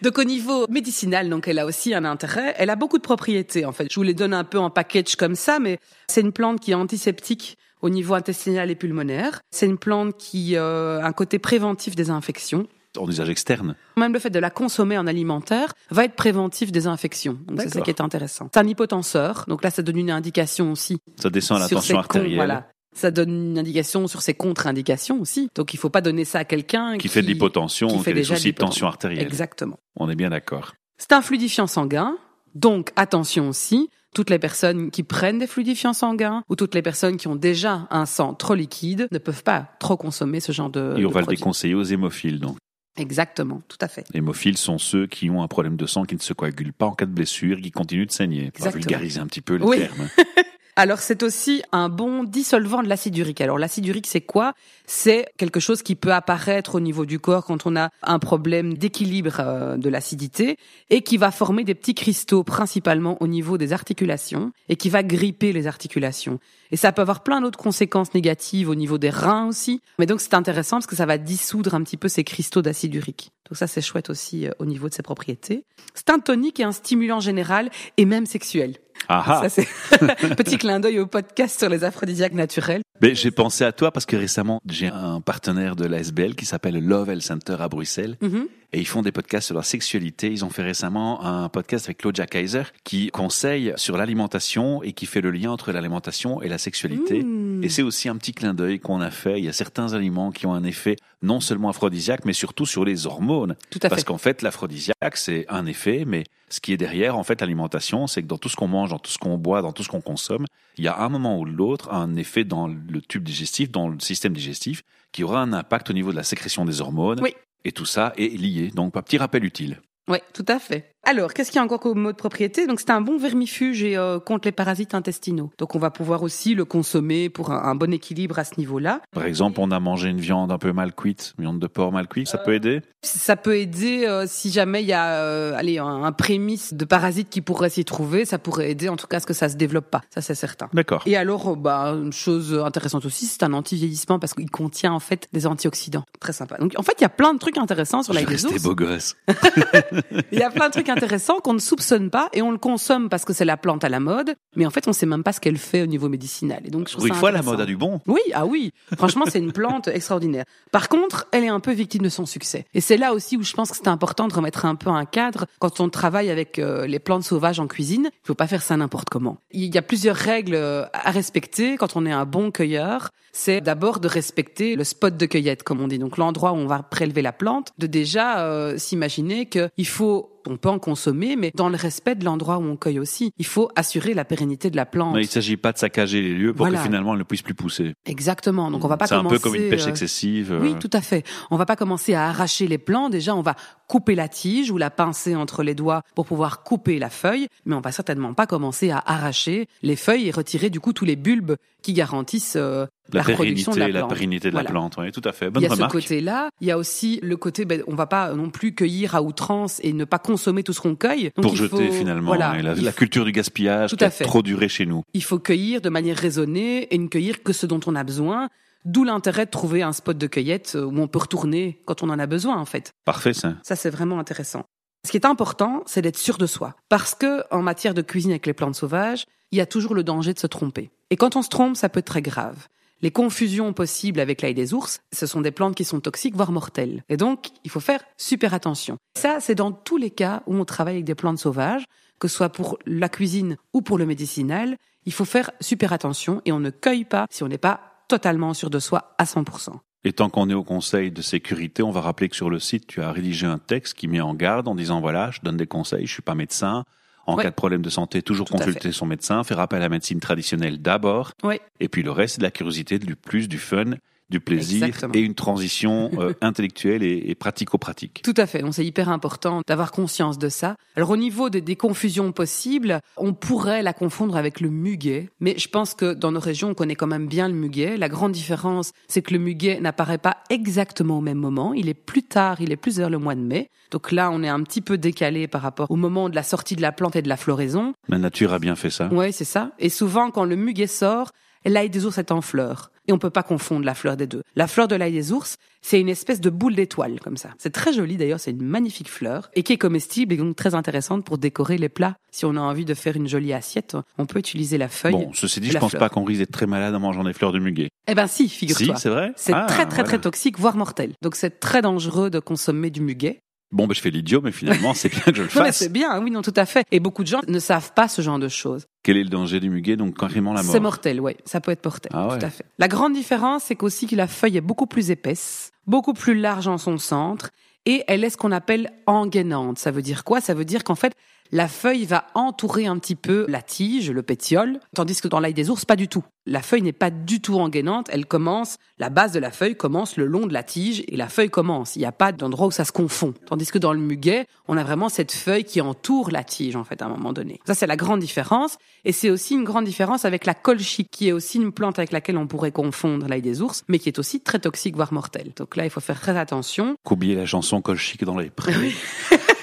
Donc 0.03 0.19
au 0.19 0.23
niveau 0.23 0.67
médicinal, 0.69 1.27
donc 1.27 1.47
elle 1.47 1.57
a 1.57 1.65
aussi 1.65 1.95
un 1.95 2.05
intérêt. 2.05 2.53
Elle 2.59 2.69
a 2.69 2.75
beaucoup 2.75 2.97
de 2.97 3.01
propriétés 3.01 3.65
en 3.65 3.71
fait. 3.71 3.87
Je 3.89 3.95
vous 3.95 4.03
les 4.03 4.13
donne 4.13 4.35
un 4.35 4.43
peu 4.43 4.59
en 4.59 4.69
package 4.69 5.15
comme 5.15 5.33
ça, 5.33 5.57
mais 5.57 5.79
c'est 6.07 6.21
une 6.21 6.31
plante 6.33 6.59
qui 6.59 6.69
est 6.69 6.75
antiseptique 6.75 7.57
au 7.81 7.89
niveau 7.89 8.13
intestinal 8.13 8.69
et 8.71 8.75
pulmonaire. 8.75 9.41
C'est 9.51 9.65
une 9.65 9.77
plante 9.77 10.17
qui 10.17 10.55
euh, 10.55 11.01
a 11.01 11.07
un 11.07 11.13
côté 11.13 11.39
préventif 11.39 11.95
des 11.95 12.09
infections. 12.09 12.67
En 12.97 13.07
usage 13.07 13.29
externe. 13.29 13.75
Même 13.95 14.13
le 14.13 14.19
fait 14.19 14.29
de 14.29 14.39
la 14.39 14.49
consommer 14.49 14.97
en 14.97 15.05
alimentaire 15.05 15.73
va 15.91 16.05
être 16.05 16.15
préventif 16.15 16.71
des 16.71 16.87
infections. 16.87 17.37
Donc 17.47 17.61
c'est 17.61 17.69
ça 17.69 17.81
qui 17.81 17.91
est 17.91 18.01
intéressant. 18.01 18.49
C'est 18.53 18.59
un 18.59 18.67
hypotenseur. 18.67 19.45
Donc 19.47 19.63
là, 19.63 19.69
ça 19.69 19.83
donne 19.83 19.97
une 19.97 20.09
indication 20.09 20.71
aussi 20.71 20.97
Ça 21.21 21.29
descend 21.29 21.57
à 21.57 21.61
la 21.61 21.69
tension 21.69 21.99
artérielle. 21.99 22.35
Voilà. 22.35 22.67
Ça 22.95 23.11
donne 23.11 23.51
une 23.51 23.59
indication 23.59 24.07
sur 24.07 24.23
ses 24.23 24.33
contre-indications 24.33 25.21
aussi. 25.21 25.49
Donc 25.53 25.75
il 25.75 25.77
faut 25.77 25.91
pas 25.91 26.01
donner 26.01 26.25
ça 26.25 26.39
à 26.39 26.45
quelqu'un 26.45 26.93
Qui 26.93 26.99
qui, 26.99 27.07
fait 27.09 27.21
de 27.21 27.27
l'hypotension 27.27 27.87
qui 27.87 27.99
fait 27.99 28.13
des 28.13 28.23
soucis 28.23 28.53
de 28.53 28.57
tension 28.57 28.87
artérielle. 28.87 29.21
Exactement. 29.21 29.77
On 29.95 30.09
est 30.09 30.15
bien 30.15 30.31
d'accord. 30.31 30.73
C'est 30.97 31.11
un 31.11 31.21
fluidifiant 31.21 31.67
sanguin, 31.67 32.17
donc 32.59 32.91
attention 32.95 33.49
aussi, 33.49 33.89
toutes 34.15 34.29
les 34.29 34.39
personnes 34.39 34.89
qui 34.89 35.03
prennent 35.03 35.37
des 35.39 35.47
fluidifiants 35.47 35.93
sanguins 35.93 36.43
ou 36.49 36.55
toutes 36.55 36.73
les 36.75 36.81
personnes 36.81 37.17
qui 37.17 37.27
ont 37.27 37.35
déjà 37.35 37.87
un 37.91 38.05
sang 38.05 38.33
trop 38.33 38.55
liquide 38.55 39.07
ne 39.11 39.17
peuvent 39.19 39.43
pas 39.43 39.69
trop 39.79 39.95
consommer 39.97 40.39
ce 40.39 40.51
genre 40.51 40.69
de 40.69 40.95
Et 40.97 41.05
on 41.05 41.09
de 41.09 41.13
va 41.13 41.21
le 41.21 41.27
déconseiller 41.27 41.75
aux 41.75 41.83
hémophiles. 41.83 42.39
Donc, 42.39 42.57
Exactement, 42.99 43.61
tout 43.67 43.77
à 43.81 43.87
fait. 43.87 44.05
les 44.11 44.17
hémophiles 44.17 44.57
sont 44.57 44.79
ceux 44.79 45.05
qui 45.05 45.29
ont 45.29 45.43
un 45.43 45.47
problème 45.47 45.75
de 45.77 45.85
sang 45.85 46.03
qui 46.03 46.15
ne 46.15 46.19
se 46.19 46.33
coagule 46.33 46.73
pas 46.73 46.87
en 46.87 46.93
cas 46.93 47.05
de 47.05 47.11
blessure, 47.11 47.61
qui 47.61 47.69
continuent 47.69 48.07
de 48.07 48.11
saigner. 48.11 48.39
On 48.39 48.43
va 48.45 48.47
Exactement. 48.69 48.81
vulgariser 48.81 49.19
un 49.19 49.27
petit 49.27 49.41
peu 49.41 49.57
le 49.57 49.65
Oui. 49.65 49.77
terme. 49.77 50.09
Alors 50.79 50.99
c'est 50.99 51.23
aussi 51.23 51.63
un 51.71 51.89
bon 51.89 52.23
dissolvant 52.23 52.83
de 52.83 52.87
l'acide 52.87 53.17
urique. 53.17 53.41
Alors 53.41 53.57
l'acide 53.57 53.87
urique 53.87 54.05
c'est 54.05 54.21
quoi? 54.21 54.53
C'est 54.85 55.25
quelque 55.37 55.59
chose 55.59 55.81
qui 55.81 55.95
peut 55.95 56.13
apparaître 56.13 56.75
au 56.75 56.79
niveau 56.79 57.07
du 57.07 57.17
corps 57.17 57.45
quand 57.45 57.65
on 57.65 57.75
a 57.75 57.89
un 58.03 58.19
problème 58.19 58.75
d'équilibre 58.75 59.37
euh, 59.39 59.77
de 59.77 59.89
l'acidité 59.89 60.55
et 60.91 61.01
qui 61.01 61.17
va 61.17 61.31
former 61.31 61.63
des 61.63 61.73
petits 61.73 61.95
cristaux 61.95 62.43
principalement 62.43 63.17
au 63.23 63.27
niveau 63.27 63.57
des 63.57 63.73
articulations 63.73 64.51
et 64.69 64.75
qui 64.75 64.89
va 64.89 65.01
gripper 65.01 65.51
les 65.51 65.65
articulations. 65.65 66.39
Et 66.69 66.77
ça 66.77 66.91
peut 66.91 67.01
avoir 67.01 67.23
plein 67.23 67.41
d'autres 67.41 67.57
conséquences 67.57 68.13
négatives 68.13 68.69
au 68.69 68.75
niveau 68.75 68.99
des 68.99 69.09
reins 69.09 69.47
aussi. 69.47 69.81
Mais 69.97 70.05
donc 70.05 70.21
c'est 70.21 70.35
intéressant 70.35 70.75
parce 70.75 70.85
que 70.85 70.95
ça 70.95 71.07
va 71.07 71.17
dissoudre 71.17 71.73
un 71.73 71.81
petit 71.81 71.97
peu 71.97 72.07
ces 72.07 72.23
cristaux 72.23 72.61
d'acide 72.61 72.93
urique. 72.93 73.31
Donc 73.49 73.57
ça 73.57 73.65
c'est 73.65 73.81
chouette 73.81 74.11
aussi 74.11 74.45
euh, 74.45 74.51
au 74.59 74.65
niveau 74.65 74.89
de 74.89 74.93
ses 74.93 75.01
propriétés. 75.01 75.65
C'est 75.95 76.11
un 76.11 76.19
tonique 76.19 76.59
et 76.59 76.63
un 76.63 76.71
stimulant 76.71 77.19
général 77.19 77.71
et 77.97 78.05
même 78.05 78.27
sexuel. 78.27 78.75
Ah 79.09 79.23
ah 79.25 79.47
Ça, 79.47 79.49
c'est 79.49 80.35
petit 80.35 80.57
clin 80.57 80.79
d'œil 80.79 80.99
au 80.99 81.07
podcast 81.07 81.59
sur 81.59 81.69
les 81.69 81.83
aphrodisiaques 81.83 82.33
naturels. 82.33 82.81
Mais 83.01 83.15
j'ai 83.15 83.31
pensé 83.31 83.63
à 83.63 83.71
toi 83.71 83.91
parce 83.91 84.05
que 84.05 84.15
récemment, 84.15 84.61
j'ai 84.67 84.87
un 84.87 85.21
partenaire 85.21 85.75
de 85.75 85.85
la 85.85 85.99
SBL 85.99 86.35
qui 86.35 86.45
s'appelle 86.45 86.83
Love 86.83 87.09
Health 87.09 87.21
Center 87.21 87.57
à 87.59 87.67
Bruxelles. 87.67 88.17
Mhm. 88.21 88.47
Et 88.73 88.79
ils 88.79 88.87
font 88.87 89.01
des 89.01 89.13
podcasts 89.13 89.47
sur 89.47 89.55
la 89.55 89.63
sexualité. 89.63 90.29
Ils 90.29 90.43
ont 90.43 90.49
fait 90.49 90.63
récemment 90.63 91.23
un 91.23 91.47
podcast 91.47 91.85
avec 91.85 91.99
Claudia 91.99 92.25
Kaiser 92.25 92.63
qui 92.83 93.09
conseille 93.11 93.73
sur 93.77 93.95
l'alimentation 93.95 94.83
et 94.83 94.91
qui 94.91 95.05
fait 95.05 95.21
le 95.21 95.31
lien 95.31 95.51
entre 95.51 95.71
l'alimentation 95.71 96.41
et 96.41 96.49
la 96.49 96.57
sexualité. 96.57 97.23
Mmh. 97.23 97.63
Et 97.63 97.69
c'est 97.69 97.81
aussi 97.81 98.09
un 98.09 98.17
petit 98.17 98.33
clin 98.33 98.53
d'œil 98.53 98.79
qu'on 98.79 98.99
a 98.99 99.09
fait. 99.09 99.39
Il 99.39 99.45
y 99.45 99.49
a 99.49 99.53
certains 99.53 99.93
aliments 99.93 100.31
qui 100.31 100.45
ont 100.47 100.53
un 100.53 100.65
effet 100.65 100.97
non 101.21 101.39
seulement 101.39 101.69
aphrodisiaque, 101.69 102.25
mais 102.25 102.33
surtout 102.33 102.65
sur 102.65 102.83
les 102.83 103.07
hormones. 103.07 103.55
Tout 103.69 103.79
à 103.83 103.89
Parce 103.89 104.01
fait. 104.01 104.07
qu'en 104.07 104.17
fait, 104.17 104.41
l'aphrodisiaque, 104.41 105.15
c'est 105.15 105.45
un 105.49 105.65
effet, 105.65 106.03
mais 106.05 106.25
ce 106.49 106.59
qui 106.59 106.73
est 106.73 106.77
derrière, 106.77 107.17
en 107.17 107.23
fait, 107.23 107.41
l'alimentation, 107.41 108.05
c'est 108.05 108.21
que 108.21 108.27
dans 108.27 108.37
tout 108.37 108.49
ce 108.49 108.55
qu'on 108.55 108.67
mange, 108.67 108.89
dans 108.89 108.99
tout 108.99 109.11
ce 109.11 109.17
qu'on 109.17 109.37
boit, 109.37 109.61
dans 109.61 109.71
tout 109.71 109.83
ce 109.83 109.89
qu'on 109.89 110.01
consomme, 110.01 110.45
il 110.77 110.83
y 110.83 110.87
a 110.87 110.99
un 110.99 111.09
moment 111.09 111.39
ou 111.39 111.45
l'autre 111.45 111.91
un 111.91 112.15
effet 112.15 112.43
dans 112.43 112.67
le 112.91 113.01
tube 113.01 113.23
digestif, 113.23 113.71
dans 113.71 113.87
le 113.87 113.99
système 113.99 114.33
digestif, 114.33 114.83
qui 115.11 115.23
aura 115.23 115.41
un 115.41 115.53
impact 115.53 115.89
au 115.89 115.93
niveau 115.93 116.11
de 116.11 116.15
la 116.15 116.23
sécrétion 116.23 116.65
des 116.65 116.81
hormones. 116.81 117.19
Oui. 117.21 117.33
Et 117.65 117.71
tout 117.71 117.85
ça 117.85 118.13
est 118.17 118.37
lié. 118.37 118.71
Donc, 118.73 118.95
un 118.95 119.01
petit 119.01 119.17
rappel 119.17 119.43
utile. 119.43 119.81
Oui, 120.07 120.19
tout 120.33 120.45
à 120.47 120.59
fait. 120.59 120.95
Alors, 121.05 121.33
qu'est-ce 121.33 121.51
qu'il 121.51 121.57
y 121.57 121.61
a 121.61 121.63
encore 121.63 121.79
comme 121.79 121.99
mot 121.99 122.11
de 122.11 122.17
propriété? 122.17 122.67
Donc, 122.67 122.81
c'est 122.81 122.89
un 122.89 122.99
bon 122.99 123.17
vermifuge 123.17 123.81
et 123.83 123.95
euh, 123.95 124.19
contre 124.19 124.45
les 124.47 124.51
parasites 124.51 124.93
intestinaux. 124.93 125.51
Donc, 125.57 125.73
on 125.73 125.79
va 125.79 125.89
pouvoir 125.89 126.21
aussi 126.21 126.53
le 126.53 126.65
consommer 126.65 127.29
pour 127.29 127.51
un, 127.51 127.63
un 127.63 127.75
bon 127.75 127.93
équilibre 127.93 128.37
à 128.39 128.43
ce 128.43 128.53
niveau-là. 128.57 128.99
Par 129.13 129.25
exemple, 129.25 129.61
on 129.61 129.71
a 129.71 129.79
mangé 129.79 130.09
une 130.09 130.19
viande 130.19 130.51
un 130.51 130.57
peu 130.57 130.73
mal 130.73 130.93
cuite, 130.93 131.33
une 131.37 131.45
viande 131.45 131.59
de 131.59 131.67
porc 131.67 131.93
mal 131.93 132.07
cuite, 132.09 132.27
ça 132.27 132.37
peut 132.37 132.53
aider? 132.53 132.81
Ça 133.03 133.37
peut 133.37 133.55
aider 133.57 134.05
euh, 134.05 134.25
si 134.27 134.51
jamais 134.51 134.81
il 134.81 134.87
y 134.87 134.93
a 134.93 135.21
euh, 135.21 135.53
allez, 135.55 135.77
un, 135.77 136.03
un 136.03 136.11
prémisse 136.11 136.73
de 136.73 136.83
parasites 136.83 137.29
qui 137.29 137.39
pourrait 137.39 137.69
s'y 137.69 137.85
trouver. 137.85 138.25
Ça 138.25 138.37
pourrait 138.37 138.69
aider 138.71 138.89
en 138.89 138.97
tout 138.97 139.07
cas 139.07 139.17
à 139.17 139.19
ce 139.21 139.25
que 139.25 139.33
ça 139.33 139.47
se 139.47 139.55
développe 139.55 139.89
pas. 139.89 140.01
Ça, 140.13 140.19
c'est 140.21 140.35
certain. 140.35 140.67
D'accord. 140.73 141.03
Et 141.05 141.15
alors, 141.15 141.51
euh, 141.51 141.55
bah, 141.55 141.93
une 141.95 142.11
chose 142.11 142.53
intéressante 142.53 143.05
aussi, 143.05 143.27
c'est 143.27 143.43
un 143.43 143.53
anti-vieillissement 143.53 144.19
parce 144.19 144.33
qu'il 144.33 144.51
contient 144.51 144.91
en 144.91 144.99
fait 144.99 145.29
des 145.31 145.47
antioxydants. 145.47 146.03
Très 146.19 146.33
sympa. 146.33 146.57
Donc, 146.57 146.73
en 146.75 146.83
fait, 146.83 146.95
il 146.99 147.03
y 147.03 147.05
a 147.05 147.09
plein 147.09 147.33
de 147.33 147.39
trucs 147.39 147.57
intéressants 147.57 148.03
sur 148.03 148.13
Je 148.13 148.19
la 148.19 148.29
ours. 148.29 148.61
beau 148.61 148.75
gosse. 148.75 149.15
Il 150.33 150.39
y 150.39 150.43
a 150.43 150.49
plein 150.49 150.67
de 150.67 150.73
trucs 150.73 150.89
intéressants 150.89 150.96
qu'on 151.43 151.53
ne 151.53 151.59
soupçonne 151.59 152.09
pas 152.09 152.29
et 152.33 152.41
on 152.41 152.51
le 152.51 152.57
consomme 152.57 153.09
parce 153.09 153.25
que 153.25 153.33
c'est 153.33 153.45
la 153.45 153.57
plante 153.57 153.83
à 153.83 153.89
la 153.89 153.99
mode, 153.99 154.35
mais 154.55 154.65
en 154.65 154.69
fait, 154.69 154.87
on 154.87 154.93
sait 154.93 155.05
même 155.05 155.23
pas 155.23 155.33
ce 155.33 155.39
qu'elle 155.39 155.57
fait 155.57 155.81
au 155.81 155.85
niveau 155.85 156.09
médicinal. 156.09 156.61
Et 156.65 156.69
donc, 156.69 156.87
je 156.87 156.93
trouve 156.93 157.07
une 157.07 157.13
fois, 157.13 157.31
la 157.31 157.39
intéressant. 157.39 157.51
mode 157.51 157.61
a 157.61 157.65
du 157.65 157.77
bon. 157.77 158.01
Oui, 158.07 158.21
ah 158.33 158.45
oui. 158.45 158.71
Franchement, 158.97 159.25
c'est 159.27 159.39
une 159.39 159.51
plante 159.51 159.87
extraordinaire. 159.87 160.45
Par 160.71 160.89
contre, 160.89 161.27
elle 161.31 161.43
est 161.43 161.49
un 161.49 161.59
peu 161.59 161.71
victime 161.71 162.03
de 162.03 162.09
son 162.09 162.25
succès. 162.25 162.65
Et 162.73 162.81
c'est 162.81 162.97
là 162.97 163.13
aussi 163.13 163.37
où 163.37 163.43
je 163.43 163.53
pense 163.53 163.71
que 163.71 163.77
c'est 163.77 163.87
important 163.87 164.27
de 164.27 164.33
remettre 164.33 164.65
un 164.65 164.75
peu 164.75 164.89
un 164.89 165.05
cadre 165.05 165.45
quand 165.59 165.79
on 165.79 165.89
travaille 165.89 166.29
avec 166.29 166.59
euh, 166.59 166.87
les 166.87 166.99
plantes 166.99 167.23
sauvages 167.23 167.59
en 167.59 167.67
cuisine. 167.67 168.09
Il 168.23 168.27
faut 168.27 168.35
pas 168.35 168.47
faire 168.47 168.61
ça 168.61 168.77
n'importe 168.77 169.09
comment. 169.09 169.37
Il 169.51 169.73
y 169.73 169.77
a 169.77 169.81
plusieurs 169.81 170.15
règles 170.15 170.55
euh, 170.55 170.85
à 170.93 171.11
respecter 171.11 171.77
quand 171.77 171.95
on 171.95 172.05
est 172.05 172.11
un 172.11 172.25
bon 172.25 172.51
cueilleur. 172.51 173.09
C'est 173.33 173.61
d'abord 173.61 173.99
de 173.99 174.07
respecter 174.07 174.75
le 174.75 174.83
spot 174.83 175.15
de 175.15 175.25
cueillette, 175.25 175.63
comme 175.63 175.81
on 175.81 175.87
dit. 175.87 175.99
Donc 175.99 176.17
l'endroit 176.17 176.53
où 176.53 176.55
on 176.55 176.65
va 176.65 176.81
prélever 176.81 177.21
la 177.21 177.33
plante, 177.33 177.71
de 177.77 177.85
déjà 177.85 178.39
euh, 178.39 178.77
s'imaginer 178.77 179.45
qu'il 179.47 179.87
faut 179.87 180.36
on 180.49 180.57
peut 180.57 180.69
en 180.69 180.79
consommer, 180.79 181.35
mais 181.35 181.51
dans 181.55 181.69
le 181.69 181.75
respect 181.75 182.15
de 182.15 182.25
l'endroit 182.25 182.57
où 182.57 182.63
on 182.63 182.75
cueille 182.77 182.99
aussi. 182.99 183.31
Il 183.37 183.45
faut 183.45 183.69
assurer 183.75 184.13
la 184.13 184.25
pérennité 184.25 184.69
de 184.69 184.75
la 184.75 184.85
plante. 184.85 185.13
Mais 185.15 185.21
il 185.21 185.25
ne 185.27 185.29
s'agit 185.31 185.57
pas 185.57 185.71
de 185.71 185.77
saccager 185.77 186.21
les 186.21 186.33
lieux 186.33 186.53
pour 186.53 186.65
Voilà. 186.65 186.79
que 186.79 186.83
finalement 186.85 187.13
elle 187.13 187.19
ne 187.19 187.23
puisse 187.23 187.41
plus 187.41 187.53
pousser. 187.53 187.93
Exactement. 188.05 188.71
Donc 188.71 188.83
on 188.83 188.87
va 188.87 188.97
pas 188.97 189.07
C'est 189.07 189.15
un 189.15 189.23
peu 189.23 189.39
comme 189.39 189.55
une 189.55 189.69
pêche 189.69 189.85
euh, 189.85 189.89
excessive. 189.89 190.51
euh, 190.53 190.59
oui, 190.61 190.75
tout 190.79 190.89
à 190.93 191.01
fait. 191.01 191.23
On 191.51 191.57
va 191.57 191.65
pas 191.65 191.75
commencer 191.75 192.13
à 192.13 192.27
arracher 192.27 192.67
les 192.67 192.77
plants. 192.77 193.09
Déjà, 193.09 193.35
on 193.35 193.41
va 193.41 193.55
couper 193.87 194.15
la 194.15 194.27
tige 194.27 194.71
ou 194.71 194.77
la 194.77 194.89
pincer 194.89 195.35
entre 195.35 195.63
les 195.63 195.75
doigts 195.75 196.01
pour 196.15 196.25
pouvoir 196.25 196.63
couper 196.63 196.99
la 196.99 197.09
feuille, 197.09 197.47
mais 197.65 197.75
on 197.75 197.81
va 197.81 197.91
certainement 197.91 198.33
pas 198.33 198.47
commencer 198.47 198.89
à 198.91 199.01
arracher 199.05 199.67
les 199.81 199.95
feuilles 199.95 200.27
et 200.27 200.31
retirer 200.31 200.69
du 200.69 200.79
coup 200.79 200.93
tous 200.93 201.05
les 201.05 201.15
bulbes 201.15 201.55
qui 201.81 201.93
garantissent 201.93 202.57
euh, 202.57 202.85
la, 203.13 203.19
la 203.21 203.23
reproduction 203.23 203.71
de 203.71 203.77
la 203.79 203.85
pérennité, 203.85 203.93
la 203.93 203.99
plante. 203.99 204.09
pérennité 204.13 204.47
de 204.47 204.51
Voilà. 204.53 204.67
la 204.67 204.71
plante. 204.71 204.95
Oui, 204.97 205.11
tout 205.11 205.21
à 205.23 205.31
fait. 205.31 205.45
Il 205.45 205.51
Bonne 205.51 205.63
y 205.63 205.65
a 205.65 205.69
remarque. 205.69 205.91
ce 205.91 205.97
côté-là. 205.97 206.49
Il 206.61 206.67
y 206.67 206.71
a 206.71 206.77
aussi 206.77 207.19
le 207.23 207.37
côté, 207.37 207.65
ben, 207.65 207.83
on 207.87 207.95
va 207.95 208.05
pas 208.07 208.33
non 208.33 208.49
plus 208.49 208.73
cueillir 208.75 209.15
à 209.15 209.21
outrance 209.21 209.79
et 209.83 209.93
ne 209.93 210.05
pas 210.05 210.19
consommer 210.19 210.63
tout 210.63 210.73
ce 210.73 210.81
qu'on 210.81 210.95
cueille. 210.95 211.31
Donc, 211.35 211.43
pour 211.43 211.53
il 211.53 211.57
jeter 211.57 211.87
faut- 211.87 211.93
finalement. 211.93 212.27
Voilà. 212.27 212.61
La, 212.61 212.73
Il 212.73 212.83
la 212.83 212.91
culture 212.91 213.25
du 213.25 213.31
gaspillage 213.31 213.89
Tout 213.91 213.95
qui 213.97 214.03
à 214.03 214.07
a 214.07 214.11
fait. 214.11 214.23
trop 214.23 214.41
duré 214.41 214.67
chez 214.69 214.85
nous. 214.85 215.03
il 215.13 215.23
faut 215.23 215.39
cueillir 215.39 215.81
de 215.81 215.89
manière 215.89 216.17
raisonnée 216.17 216.93
et 216.93 216.97
ne 216.97 217.07
cueillir 217.07 217.43
que 217.43 217.53
ce 217.53 217.65
dont 217.65 217.79
on 217.87 217.95
a 217.95 218.03
besoin. 218.03 218.49
D'où 218.85 219.03
l'intérêt 219.03 219.45
de 219.45 219.51
trouver 219.51 219.81
un 219.83 219.91
spot 219.91 220.17
de 220.17 220.27
cueillette 220.27 220.73
euh, 220.75 220.85
où 220.85 220.97
on 221.01 221.07
peut 221.07 221.19
retourner 221.19 221.81
quand 221.85 222.03
on 222.03 222.09
en 222.09 222.19
a 222.19 222.25
besoin, 222.27 222.55
en 222.57 222.63
fait. 222.65 222.91
Parfait, 223.03 223.33
ça. 223.33 223.55
Ça, 223.63 223.75
c'est 223.75 223.89
vraiment 223.89 224.17
intéressant. 224.19 224.63
Ce 225.05 225.11
qui 225.11 225.17
est 225.17 225.25
important, 225.25 225.83
c'est 225.85 226.01
d'être 226.01 226.17
sûr 226.17 226.37
de 226.37 226.45
soi. 226.45 226.75
Parce 226.87 227.13
que, 227.13 227.43
en 227.53 227.61
matière 227.61 227.93
de 227.93 228.01
cuisine 228.01 228.31
avec 228.31 228.45
les 228.45 228.53
plantes 228.53 228.75
sauvages, 228.75 229.25
il 229.51 229.57
y 229.57 229.61
a 229.61 229.65
toujours 229.65 229.93
le 229.93 230.03
danger 230.03 230.33
de 230.33 230.39
se 230.39 230.47
tromper. 230.47 230.89
Et 231.09 231.17
quand 231.17 231.35
on 231.35 231.41
se 231.41 231.49
trompe, 231.49 231.75
ça 231.75 231.89
peut 231.89 231.99
être 231.99 232.05
très 232.07 232.21
grave. 232.21 232.67
Les 233.01 233.11
confusions 233.11 233.73
possibles 233.73 234.19
avec 234.19 234.41
l'ail 234.41 234.55
des 234.55 234.73
ours, 234.73 235.01
ce 235.13 235.27
sont 235.27 235.41
des 235.41 235.51
plantes 235.51 235.75
qui 235.75 235.85
sont 235.85 235.99
toxiques, 235.99 236.35
voire 236.35 236.51
mortelles. 236.51 237.03
Et 237.09 237.17
donc, 237.17 237.49
il 237.63 237.69
faut 237.69 237.79
faire 237.79 238.03
super 238.17 238.55
attention. 238.55 238.97
Ça, 239.15 239.37
c'est 239.39 239.53
dans 239.53 239.71
tous 239.71 239.97
les 239.97 240.09
cas 240.09 240.41
où 240.47 240.55
on 240.55 240.65
travaille 240.65 240.95
avec 240.95 241.05
des 241.05 241.13
plantes 241.13 241.37
sauvages, 241.37 241.85
que 242.19 242.27
ce 242.27 242.35
soit 242.35 242.49
pour 242.49 242.79
la 242.87 243.07
cuisine 243.07 243.57
ou 243.73 243.81
pour 243.81 243.99
le 243.99 244.07
médicinal. 244.07 244.77
Il 245.05 245.13
faut 245.13 245.25
faire 245.25 245.51
super 245.61 245.93
attention 245.93 246.41
et 246.45 246.51
on 246.51 246.59
ne 246.59 246.71
cueille 246.71 247.05
pas 247.05 247.27
si 247.29 247.43
on 247.43 247.47
n'est 247.47 247.59
pas 247.59 247.81
totalement 248.07 248.55
sûr 248.55 248.71
de 248.71 248.79
soi 248.79 249.13
à 249.19 249.25
100%. 249.25 249.73
Et 250.03 250.13
tant 250.13 250.29
qu'on 250.29 250.49
est 250.49 250.55
au 250.55 250.63
conseil 250.63 251.11
de 251.11 251.21
sécurité, 251.21 251.83
on 251.83 251.91
va 251.91 252.01
rappeler 252.01 252.29
que 252.29 252.35
sur 252.35 252.49
le 252.49 252.59
site, 252.59 252.87
tu 252.87 253.01
as 253.01 253.11
rédigé 253.11 253.45
un 253.45 253.57
texte 253.59 253.93
qui 253.93 254.07
met 254.07 254.21
en 254.21 254.33
garde 254.33 254.67
en 254.67 254.73
disant 254.73 255.01
voilà, 255.01 255.31
je 255.31 255.41
donne 255.43 255.57
des 255.57 255.67
conseils, 255.67 256.07
je 256.07 256.13
suis 256.13 256.21
pas 256.21 256.35
médecin. 256.35 256.83
En 257.27 257.35
cas 257.35 257.49
de 257.49 257.55
problème 257.55 257.81
de 257.81 257.89
santé, 257.89 258.21
toujours 258.21 258.47
Tout 258.47 258.55
consulter 258.55 258.91
son 258.91 259.05
médecin, 259.05 259.43
faire 259.43 259.59
appel 259.59 259.77
à 259.77 259.81
la 259.81 259.89
médecine 259.89 260.19
traditionnelle 260.19 260.81
d'abord. 260.81 261.33
Et 261.79 261.89
puis 261.89 262.01
le 262.01 262.11
reste, 262.11 262.35
c'est 262.35 262.39
de 262.39 262.45
la 262.45 262.51
curiosité, 262.51 262.99
du 262.99 263.15
plus 263.15 263.47
du 263.47 263.57
fun. 263.57 263.85
Du 264.29 264.39
plaisir 264.39 264.85
Exactement. 264.85 265.13
et 265.13 265.19
une 265.19 265.35
transition 265.35 266.11
euh, 266.19 266.33
intellectuelle 266.41 267.03
et, 267.03 267.23
et 267.27 267.35
pratico-pratique. 267.35 268.21
Tout 268.23 268.33
à 268.37 268.45
fait. 268.45 268.61
Donc 268.61 268.73
c'est 268.73 268.85
hyper 268.85 269.09
important 269.09 269.61
d'avoir 269.67 269.91
conscience 269.91 270.37
de 270.37 270.49
ça. 270.49 270.75
Alors 270.95 271.09
au 271.11 271.17
niveau 271.17 271.49
des, 271.49 271.61
des 271.61 271.75
confusions 271.75 272.31
possibles, 272.31 272.99
on 273.15 273.33
pourrait 273.33 273.83
la 273.83 273.93
confondre 273.93 274.35
avec 274.35 274.59
le 274.59 274.69
muguet, 274.69 275.29
mais 275.39 275.57
je 275.57 275.67
pense 275.69 275.93
que 275.93 276.13
dans 276.13 276.31
nos 276.31 276.39
régions, 276.39 276.69
on 276.69 276.73
connaît 276.73 276.95
quand 276.95 277.07
même 277.07 277.27
bien 277.27 277.47
le 277.47 277.53
muguet. 277.53 277.97
La 277.97 278.09
grande 278.09 278.31
différence, 278.33 278.91
c'est 279.07 279.21
que 279.21 279.33
le 279.33 279.39
muguet 279.39 279.79
n'apparaît 279.79 280.17
pas 280.17 280.37
exactement 280.49 281.17
au 281.19 281.21
même 281.21 281.37
moment. 281.37 281.73
Il 281.73 281.87
est 281.89 281.93
plus 281.93 282.23
tard, 282.23 282.61
il 282.61 282.71
est 282.71 282.77
plus 282.77 282.97
vers 282.97 283.09
le 283.09 283.17
mois 283.17 283.35
de 283.35 283.41
mai. 283.41 283.69
Donc 283.91 284.11
là, 284.11 284.29
on 284.31 284.43
est 284.43 284.49
un 284.49 284.61
petit 284.63 284.81
peu 284.81 284.97
décalé 284.97 285.47
par 285.47 285.61
rapport 285.61 285.89
au 285.89 285.95
moment 285.95 286.29
de 286.29 286.35
la 286.35 286.43
sortie 286.43 286.75
de 286.75 286.81
la 286.81 286.91
plante 286.91 287.15
et 287.15 287.21
de 287.21 287.29
la 287.29 287.37
floraison. 287.37 287.93
La 288.09 288.17
nature 288.17 288.51
a 288.51 288.59
bien 288.59 288.75
fait 288.75 288.89
ça. 288.89 289.09
Oui, 289.11 289.31
c'est 289.31 289.45
ça. 289.45 289.71
Et 289.79 289.89
souvent, 289.89 290.31
quand 290.31 290.43
le 290.43 290.55
muguet 290.55 290.87
sort, 290.87 291.31
l'ail 291.65 291.89
des 291.89 292.05
ours 292.05 292.17
est 292.17 292.31
en 292.31 292.41
fleur. 292.41 292.91
Et 293.07 293.13
on 293.13 293.17
peut 293.19 293.29
pas 293.29 293.43
confondre 293.43 293.85
la 293.85 293.93
fleur 293.93 294.17
des 294.17 294.27
deux. 294.27 294.43
La 294.55 294.67
fleur 294.67 294.87
de 294.87 294.95
l'ail 294.95 295.13
des 295.13 295.31
ours, 295.31 295.57
c'est 295.81 295.99
une 295.99 296.09
espèce 296.09 296.41
de 296.41 296.49
boule 296.49 296.75
d'étoile, 296.75 297.19
comme 297.21 297.37
ça. 297.37 297.49
C'est 297.57 297.69
très 297.71 297.93
joli 297.93 298.17
d'ailleurs, 298.17 298.39
c'est 298.39 298.51
une 298.51 298.63
magnifique 298.65 299.09
fleur. 299.09 299.49
Et 299.53 299.63
qui 299.63 299.73
est 299.73 299.77
comestible 299.77 300.33
et 300.33 300.37
donc 300.37 300.55
très 300.55 300.75
intéressante 300.75 301.23
pour 301.25 301.37
décorer 301.37 301.77
les 301.77 301.87
plats. 301.89 302.15
Si 302.31 302.45
on 302.45 302.55
a 302.55 302.59
envie 302.59 302.83
de 302.85 302.93
faire 302.93 303.15
une 303.15 303.27
jolie 303.27 303.53
assiette, 303.53 303.95
on 304.17 304.25
peut 304.25 304.39
utiliser 304.39 304.77
la 304.77 304.89
feuille. 304.89 305.13
Bon, 305.13 305.31
ceci 305.33 305.61
dit, 305.61 305.71
je 305.71 305.77
pense 305.77 305.91
fleur. 305.91 305.99
pas 306.01 306.09
qu'on 306.09 306.23
risque 306.25 306.39
d'être 306.39 306.51
très 306.51 306.67
malade 306.67 306.93
en 306.95 306.99
mangeant 306.99 307.23
des 307.23 307.33
fleurs 307.33 307.51
de 307.53 307.59
muguet. 307.59 307.89
Eh 308.09 308.15
ben 308.15 308.27
si, 308.27 308.49
Si, 308.49 308.55
figure-toi. 308.67 308.95
c'est 308.97 309.09
vrai? 309.09 309.31
C'est 309.35 309.53
Ah, 309.53 309.65
très 309.67 309.85
très 309.85 310.03
très 310.03 310.19
toxique, 310.19 310.59
voire 310.59 310.75
mortel. 310.75 311.13
Donc 311.21 311.35
c'est 311.35 311.59
très 311.59 311.81
dangereux 311.81 312.29
de 312.29 312.39
consommer 312.39 312.89
du 312.89 313.01
muguet. 313.01 313.39
Bon, 313.71 313.85
ben, 313.85 313.93
je 313.93 313.99
fais 314.01 314.09
l'idiot, 314.09 314.39
mais 314.41 314.51
finalement, 314.53 314.93
c'est 314.93 315.09
bien 315.09 315.21
que 315.25 315.35
je 315.35 315.41
le 315.43 315.47
fasse. 315.49 315.77
c'est 315.77 315.91
bien, 315.91 316.21
oui, 316.23 316.31
non, 316.31 316.41
tout 316.41 316.53
à 316.55 316.65
fait. 316.65 316.85
Et 316.91 316.99
beaucoup 317.01 317.23
de 317.23 317.27
gens 317.27 317.41
ne 317.47 317.59
savent 317.59 317.91
pas 317.93 318.07
ce 318.07 318.21
genre 318.21 318.39
de 318.39 318.47
choses. 318.47 318.85
Quel 319.03 319.17
est 319.17 319.23
le 319.23 319.29
danger 319.29 319.59
du 319.59 319.69
muguet 319.69 319.97
Donc, 319.97 320.17
carrément 320.17 320.53
la 320.53 320.63
mort? 320.63 320.71
C'est 320.71 320.79
mortel, 320.79 321.19
oui. 321.19 321.33
Ça 321.45 321.59
peut 321.59 321.71
être 321.71 321.83
mortel, 321.83 322.11
Ah 322.15 322.27
ouais. 322.29 322.39
tout 322.39 322.45
à 322.45 322.49
fait. 322.49 322.65
La 322.77 322.87
grande 322.87 323.13
différence, 323.13 323.63
c'est 323.65 323.75
qu'aussi 323.75 324.07
que 324.07 324.15
la 324.15 324.27
feuille 324.27 324.55
est 324.57 324.61
beaucoup 324.61 324.87
plus 324.87 325.11
épaisse, 325.11 325.71
beaucoup 325.85 326.13
plus 326.13 326.33
large 326.39 326.67
en 326.69 326.77
son 326.77 326.97
centre, 326.97 327.49
et 327.85 328.03
elle 328.07 328.23
est 328.23 328.29
ce 328.29 328.37
qu'on 328.37 328.51
appelle 328.51 328.91
engainante. 329.05 329.79
Ça 329.79 329.91
veut 329.91 330.01
dire 330.01 330.23
quoi? 330.23 330.39
Ça 330.41 330.53
veut 330.53 330.65
dire 330.65 330.83
qu'en 330.83 330.95
fait, 330.95 331.13
la 331.51 331.67
feuille 331.67 332.05
va 332.05 332.27
entourer 332.33 332.87
un 332.87 332.97
petit 332.97 333.15
peu 333.15 333.45
la 333.47 333.61
tige, 333.61 334.11
le 334.11 334.23
pétiole, 334.23 334.79
tandis 334.95 335.21
que 335.21 335.27
dans 335.27 335.39
l'ail 335.39 335.53
des 335.53 335.69
ours, 335.69 335.85
pas 335.85 335.95
du 335.95 336.07
tout. 336.07 336.23
La 336.45 336.61
feuille 336.61 336.81
n'est 336.81 336.93
pas 336.93 337.09
du 337.09 337.41
tout 337.41 337.59
engainante, 337.59 338.07
elle 338.09 338.25
commence, 338.25 338.77
la 338.99 339.09
base 339.09 339.33
de 339.33 339.39
la 339.39 339.51
feuille 339.51 339.75
commence 339.75 340.15
le 340.15 340.25
long 340.25 340.47
de 340.47 340.53
la 340.53 340.63
tige 340.63 341.03
et 341.09 341.17
la 341.17 341.27
feuille 341.27 341.49
commence. 341.49 341.97
Il 341.97 341.99
n'y 341.99 342.05
a 342.05 342.13
pas 342.13 342.31
d'endroit 342.31 342.67
où 342.67 342.71
ça 342.71 342.85
se 342.85 342.93
confond. 342.93 343.33
Tandis 343.47 343.65
que 343.65 343.77
dans 343.77 343.91
le 343.91 343.99
muguet, 343.99 344.47
on 344.69 344.77
a 344.77 344.83
vraiment 344.83 345.09
cette 345.09 345.33
feuille 345.33 345.65
qui 345.65 345.81
entoure 345.81 346.31
la 346.31 346.45
tige, 346.45 346.77
en 346.77 346.85
fait, 346.85 347.01
à 347.01 347.05
un 347.05 347.09
moment 347.09 347.33
donné. 347.33 347.59
Ça, 347.67 347.73
c'est 347.73 347.85
la 347.85 347.97
grande 347.97 348.21
différence. 348.21 348.77
Et 349.03 349.11
c'est 349.11 349.29
aussi 349.29 349.55
une 349.55 349.65
grande 349.65 349.83
différence 349.83 350.23
avec 350.23 350.45
la 350.45 350.53
colchique, 350.53 351.09
qui 351.11 351.27
est 351.27 351.33
aussi 351.33 351.57
une 351.57 351.73
plante 351.73 351.99
avec 351.99 352.13
laquelle 352.13 352.37
on 352.37 352.47
pourrait 352.47 352.71
confondre 352.71 353.27
l'ail 353.27 353.41
des 353.41 353.61
ours, 353.61 353.83
mais 353.89 353.99
qui 353.99 354.07
est 354.07 354.19
aussi 354.19 354.39
très 354.39 354.59
toxique, 354.59 354.95
voire 354.95 355.11
mortelle. 355.11 355.51
Donc 355.57 355.75
là, 355.75 355.83
il 355.83 355.89
faut 355.89 355.99
faire 355.99 356.19
très 356.19 356.37
attention. 356.37 356.95
Qu'oublier 357.03 357.35
la 357.35 357.45
chanson 357.45 357.81
Colchic 357.81 358.23
dans 358.23 358.37
les 358.37 358.49
prés, 358.49 358.73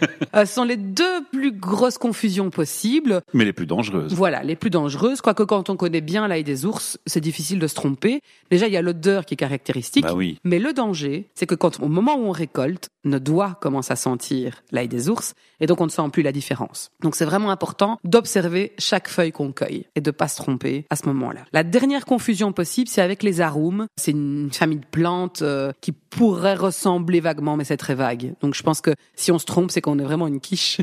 Euh, 0.36 0.46
ce 0.46 0.54
sont 0.54 0.64
les 0.64 0.76
deux 0.76 1.24
plus 1.32 1.50
grosses 1.50 1.98
confusions 1.98 2.50
possibles. 2.50 3.20
mais 3.34 3.44
les 3.44 3.52
plus 3.52 3.66
dangereuses. 3.66 4.12
Voilà, 4.14 4.44
les 4.44 4.54
plus 4.54 4.70
dangereuses. 4.70 5.20
Quoique 5.20 5.42
quand 5.42 5.70
on 5.70 5.76
connaît 5.76 6.00
bien 6.00 6.28
l'ail 6.28 6.44
des 6.44 6.66
ours, 6.66 6.98
c'est 7.04 7.20
difficile 7.20 7.58
de 7.58 7.66
se 7.66 7.74
tromper. 7.74 8.20
Déjà, 8.50 8.68
il 8.68 8.72
y 8.72 8.76
a 8.76 8.82
l'odeur 8.82 9.24
qui 9.24 9.34
est 9.34 9.36
caractéristique. 9.36 10.04
Bah 10.04 10.14
oui. 10.14 10.38
Mais 10.44 10.60
le 10.60 10.72
danger, 10.72 11.28
c'est 11.34 11.46
que 11.46 11.56
quand, 11.56 11.80
au 11.80 11.88
moment 11.88 12.14
où 12.14 12.26
on 12.26 12.30
récolte, 12.30 12.90
nos 13.04 13.18
doigts 13.18 13.58
commencent 13.60 13.90
à 13.90 13.96
sentir 13.96 14.62
l'ail 14.70 14.88
des 14.88 15.08
ours, 15.08 15.34
et 15.60 15.66
donc 15.66 15.80
on 15.80 15.86
ne 15.86 15.90
sent 15.90 16.02
plus 16.12 16.22
la 16.22 16.32
différence. 16.32 16.90
Donc 17.02 17.14
c'est 17.14 17.24
vraiment 17.24 17.50
important 17.50 17.98
d'observer 18.04 18.72
chaque 18.78 19.08
feuille 19.08 19.32
qu'on 19.32 19.52
cueille 19.52 19.86
et 19.96 20.00
de 20.00 20.10
pas 20.10 20.28
se 20.28 20.36
tromper 20.36 20.86
à 20.90 20.96
ce 20.96 21.06
moment-là. 21.06 21.40
La 21.52 21.62
dernière 21.64 22.04
confusion 22.04 22.52
possible, 22.52 22.88
c'est 22.88 23.02
avec 23.02 23.22
les 23.22 23.40
aroums. 23.40 23.86
C'est 23.96 24.12
une 24.12 24.50
famille 24.52 24.78
de 24.78 24.86
plantes 24.86 25.42
euh, 25.42 25.72
qui 25.80 25.92
pourrait 25.92 26.54
ressembler 26.54 27.20
vaguement, 27.20 27.56
mais 27.56 27.64
c'est 27.64 27.76
très 27.76 27.94
vague. 27.94 28.34
Donc 28.40 28.54
je 28.54 28.62
pense 28.62 28.80
que 28.80 28.90
si 29.14 29.32
on 29.32 29.38
se 29.38 29.46
trompe, 29.46 29.70
c'est 29.70 29.80
qu'on 29.80 29.89
est 29.98 30.04
vraiment 30.04 30.26
une 30.26 30.40
quiche. 30.40 30.78